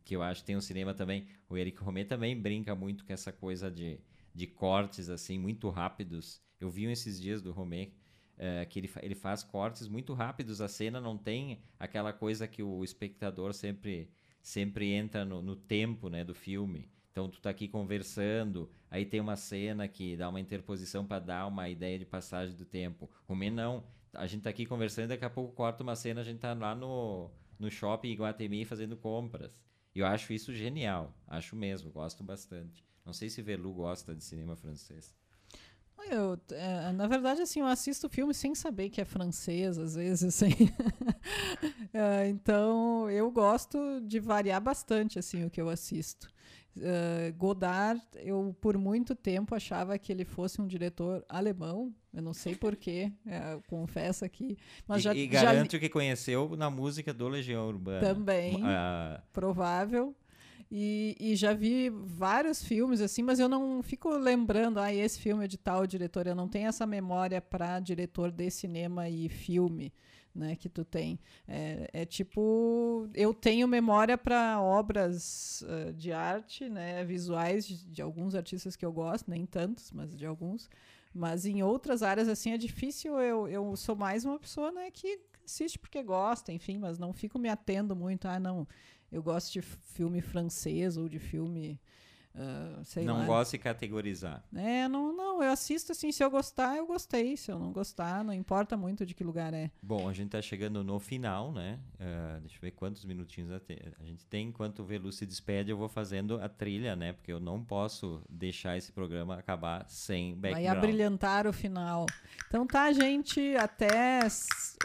que 0.06 0.16
eu 0.16 0.22
acho 0.22 0.42
que 0.42 0.48
tem 0.48 0.56
um 0.56 0.62
cinema 0.62 0.94
também. 0.94 1.26
O 1.50 1.58
Eric 1.58 1.82
Romé 1.82 2.04
também 2.04 2.40
brinca 2.40 2.76
muito 2.76 3.04
com 3.04 3.12
essa 3.12 3.32
coisa 3.32 3.72
de, 3.72 4.00
de 4.34 4.46
cortes, 4.46 5.10
assim, 5.10 5.40
muito 5.40 5.70
rápidos. 5.70 6.40
Eu 6.60 6.70
vi 6.70 6.88
um 6.88 6.92
esses 6.92 7.20
dias 7.20 7.42
do 7.42 7.52
Romé, 7.52 7.92
é, 8.38 8.66
que 8.66 8.78
ele, 8.78 8.92
ele 9.02 9.16
faz 9.16 9.44
cortes 9.44 9.88
muito 9.88 10.14
rápidos. 10.14 10.62
A 10.62 10.68
cena 10.68 11.02
não 11.02 11.18
tem 11.18 11.64
aquela 11.80 12.14
coisa 12.14 12.48
que 12.48 12.62
o 12.62 12.84
espectador 12.84 13.54
sempre, 13.54 14.12
sempre 14.42 14.92
entra 14.92 15.26
no, 15.26 15.42
no 15.42 15.56
tempo 15.56 16.10
né, 16.10 16.24
do 16.24 16.36
filme. 16.36 16.90
Então 17.12 17.30
tu 17.30 17.42
tá 17.42 17.50
aqui 17.50 17.68
conversando, 17.68 18.72
aí 18.90 19.06
tem 19.06 19.20
uma 19.20 19.36
cena 19.36 19.88
que 19.88 20.16
dá 20.16 20.30
uma 20.30 20.40
interposição 20.40 21.06
para 21.06 21.20
dar 21.20 21.48
uma 21.48 21.68
ideia 21.68 22.00
de 22.00 22.06
passagem 22.06 22.56
do 22.56 22.66
tempo. 22.66 23.10
Rumê 23.28 23.50
não. 23.50 23.84
A 24.14 24.28
gente 24.28 24.44
tá 24.44 24.50
aqui 24.50 24.66
conversando, 24.66 25.10
daqui 25.10 25.26
a 25.26 25.30
pouco 25.30 25.54
corta 25.54 25.84
uma 25.84 25.96
cena, 25.96 26.22
a 26.22 26.24
gente 26.24 26.40
tá 26.40 26.54
lá 26.54 26.74
no, 26.74 27.30
no 27.60 27.70
shopping 27.70 28.10
Iguatemi 28.10 28.66
fazendo 28.66 28.96
compras. 28.96 29.52
Eu 29.94 30.06
acho 30.06 30.32
isso 30.32 30.54
genial. 30.54 31.14
Acho 31.28 31.56
mesmo, 31.56 31.92
gosto 31.92 32.24
bastante. 32.24 32.86
Não 33.06 33.14
sei 33.14 33.30
se 33.30 33.42
Velu 33.42 33.74
gosta 33.74 34.16
de 34.16 34.24
cinema 34.24 34.56
francês. 34.56 35.14
Eu, 36.10 36.40
é, 36.52 36.92
na 36.92 37.08
verdade, 37.08 37.42
assim, 37.42 37.60
eu 37.60 37.68
assisto 37.68 38.10
filme 38.10 38.34
sem 38.34 38.56
saber 38.56 38.90
que 38.90 39.02
é 39.02 39.06
francês, 39.06 39.78
às 39.78 39.96
vezes, 39.96 40.24
assim. 40.42 40.70
é, 41.94 42.28
então, 42.28 43.10
eu 43.10 43.30
gosto 43.32 44.02
de 44.02 44.20
variar 44.20 44.62
bastante, 44.62 45.20
assim, 45.20 45.46
o 45.46 45.50
que 45.50 45.62
eu 45.62 45.70
assisto. 45.70 46.30
Uh, 46.78 47.34
Godard, 47.38 48.02
eu 48.16 48.56
por 48.62 48.78
muito 48.78 49.14
tempo 49.14 49.54
achava 49.54 49.98
que 50.00 50.10
ele 50.10 50.24
fosse 50.24 50.62
um 50.62 50.68
diretor 50.68 51.24
alemão. 51.28 51.94
Eu 52.14 52.22
não 52.22 52.34
sei 52.34 52.56
porquê, 52.56 53.12
é, 53.26 53.60
confesso 53.68 54.24
aqui. 54.24 54.58
Mas 54.88 55.00
e, 55.00 55.04
já, 55.04 55.14
e 55.14 55.28
garanto 55.28 55.74
já... 55.74 55.80
que 55.80 55.90
conheceu 55.90 56.56
na 56.56 56.70
música 56.70 57.14
do 57.14 57.28
Legião 57.28 57.68
Urbana. 57.68 58.00
Também, 58.00 58.56
uh... 58.56 59.22
provável. 59.34 60.16
E, 60.74 61.18
e, 61.20 61.36
já 61.36 61.54
vi 61.54 61.90
vários 61.90 62.64
filmes 62.64 63.02
assim, 63.02 63.22
mas 63.22 63.40
eu 63.40 63.50
não 63.50 63.84
fico 63.84 64.10
lembrando, 64.10 64.80
ah, 64.80 64.94
esse 64.94 65.20
filme 65.20 65.44
é 65.44 65.48
de 65.48 65.58
tal 65.58 65.86
diretor. 65.86 66.26
Eu 66.28 66.36
não 66.36 66.48
tenho 66.48 66.70
essa 66.70 66.86
memória 66.86 67.42
para 67.42 67.82
diretor 67.82 68.32
de 68.32 68.50
cinema 68.50 69.10
e 69.10 69.28
filme. 69.28 69.94
né, 70.34 70.56
que 70.56 70.70
tu 70.70 70.86
tem. 70.86 71.20
É, 71.46 71.90
é 71.92 72.06
tipo, 72.06 73.10
eu 73.14 73.34
tenho 73.34 73.68
memória 73.68 74.18
para 74.18 74.62
obras 74.62 75.62
uh, 75.64 75.92
de 75.92 76.14
arte, 76.14 76.70
né, 76.70 77.04
visuais 77.04 77.68
de, 77.68 77.86
de, 77.86 78.02
alguns 78.02 78.34
artistas 78.34 78.78
que 78.78 78.86
eu 78.86 78.94
gosto, 78.94 79.30
nem 79.30 79.46
tantos, 79.46 79.92
mas 79.92 80.16
de 80.16 80.26
alguns. 80.26 80.70
Mas 81.14 81.46
em 81.46 81.62
outras 81.62 82.02
áreas 82.02 82.30
assim 82.30 82.52
é 82.54 82.58
difícil. 82.58 83.20
Eu, 83.20 83.46
eu 83.50 83.76
sou 83.76 83.94
mais 83.94 84.24
uma 84.24 84.40
pessoa, 84.40 84.72
né, 84.72 84.90
que 84.90 85.20
assiste 85.46 85.78
porque 85.78 86.02
gosta, 86.02 86.54
enfim, 86.54 86.78
mas 86.78 86.98
não 86.98 87.12
fico 87.12 87.38
me 87.38 87.50
atendo 87.50 87.94
muito. 87.94 88.26
Ah, 88.28 88.40
não, 88.40 88.66
eu 89.12 89.22
gosto 89.22 89.52
de 89.52 89.62
filme 89.62 90.22
francês 90.22 90.96
ou 90.96 91.10
de 91.10 91.20
filme 91.20 91.80
Uh, 92.34 93.04
não 93.04 93.20
lá. 93.20 93.26
gosta 93.26 93.58
de 93.58 93.64
categorizar. 93.64 94.44
É, 94.56 94.88
não, 94.88 95.14
não, 95.14 95.44
eu 95.44 95.52
assisto 95.52 95.92
assim, 95.92 96.12
se 96.12 96.24
eu 96.24 96.32
gostar, 96.32 96.78
eu 96.78 96.86
gostei, 96.86 97.36
se 97.36 97.52
eu 97.52 97.60
não 97.60 97.72
gostar, 97.74 98.24
não 98.24 98.34
importa 98.34 98.78
muito 98.78 99.06
de 99.06 99.14
que 99.14 99.24
lugar 99.24 99.54
é. 99.54 99.70
Bom, 99.82 100.08
a 100.08 100.14
gente 100.14 100.28
está 100.28 100.42
chegando 100.42 100.84
no 100.84 101.00
final, 101.00 101.52
né? 101.52 101.80
Uh, 101.96 102.40
deixa 102.42 102.56
eu 102.56 102.62
ver 102.62 102.72
quantos 102.72 103.04
minutinhos 103.04 103.52
a 103.52 104.06
gente 104.06 104.26
tem. 104.26 104.48
Enquanto 104.48 104.80
o 104.80 104.86
Velu 104.86 105.12
se 105.12 105.26
despede, 105.26 105.72
eu 105.72 105.78
vou 105.78 105.90
fazendo 105.90 106.42
a 106.42 106.48
trilha, 106.48 106.96
né? 106.96 107.14
Porque 107.14 107.32
eu 107.32 107.40
não 107.40 107.64
posso 107.64 108.22
deixar 108.30 108.78
esse 108.78 108.92
programa 108.92 109.36
acabar 109.36 109.86
sem 109.90 110.34
background. 110.36 110.66
Vai 110.66 110.68
abrilhantar 110.68 111.48
o 111.48 111.54
final. 111.54 112.06
Então 112.48 112.66
tá, 112.66 112.92
gente, 112.94 113.56
até 113.58 114.20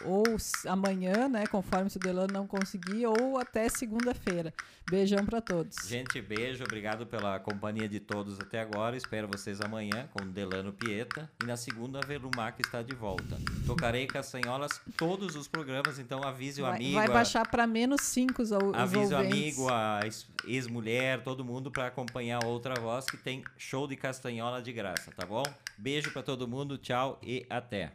ou 0.04 0.24
amanhã, 0.66 1.28
né? 1.28 1.46
Conforme 1.46 1.90
se 1.90 1.96
o 1.96 2.00
Delano 2.00 2.32
não 2.32 2.46
conseguir, 2.46 3.06
ou 3.06 3.38
até 3.38 3.68
segunda-feira. 3.68 4.52
Beijão 4.88 5.24
para 5.24 5.40
todos. 5.40 5.76
Gente, 5.88 6.20
beijo, 6.20 6.62
obrigado 6.62 7.06
pela 7.06 7.35
companhia 7.38 7.88
de 7.88 8.00
todos 8.00 8.40
até 8.40 8.60
agora. 8.60 8.96
Espero 8.96 9.28
vocês 9.28 9.60
amanhã 9.60 10.08
com 10.12 10.26
Delano 10.26 10.72
Pieta. 10.72 11.30
E 11.42 11.46
na 11.46 11.56
segunda, 11.56 11.98
a 11.98 12.06
Velumac 12.06 12.60
está 12.60 12.82
de 12.82 12.94
volta. 12.94 13.38
Tocarei 13.66 14.06
castanholas 14.06 14.80
todos 14.96 15.36
os 15.36 15.48
programas, 15.48 15.98
então 15.98 16.22
avise 16.22 16.60
vai, 16.60 16.70
o 16.70 16.74
amigo. 16.74 16.94
Vai 16.94 17.08
baixar 17.08 17.48
para 17.48 17.66
menos 17.66 18.02
cinco 18.02 18.42
os, 18.42 18.50
os 18.50 18.74
Avise 18.74 19.14
o 19.14 19.16
amigo, 19.16 19.68
a 19.68 20.00
ex-mulher, 20.46 21.22
todo 21.22 21.44
mundo 21.44 21.70
para 21.70 21.86
acompanhar 21.86 22.44
outra 22.44 22.74
voz 22.80 23.06
que 23.06 23.16
tem 23.16 23.44
show 23.56 23.86
de 23.86 23.96
castanhola 23.96 24.62
de 24.62 24.72
graça, 24.72 25.10
tá 25.10 25.26
bom? 25.26 25.44
Beijo 25.76 26.10
para 26.12 26.22
todo 26.22 26.48
mundo, 26.48 26.78
tchau 26.78 27.18
e 27.22 27.46
até. 27.50 27.92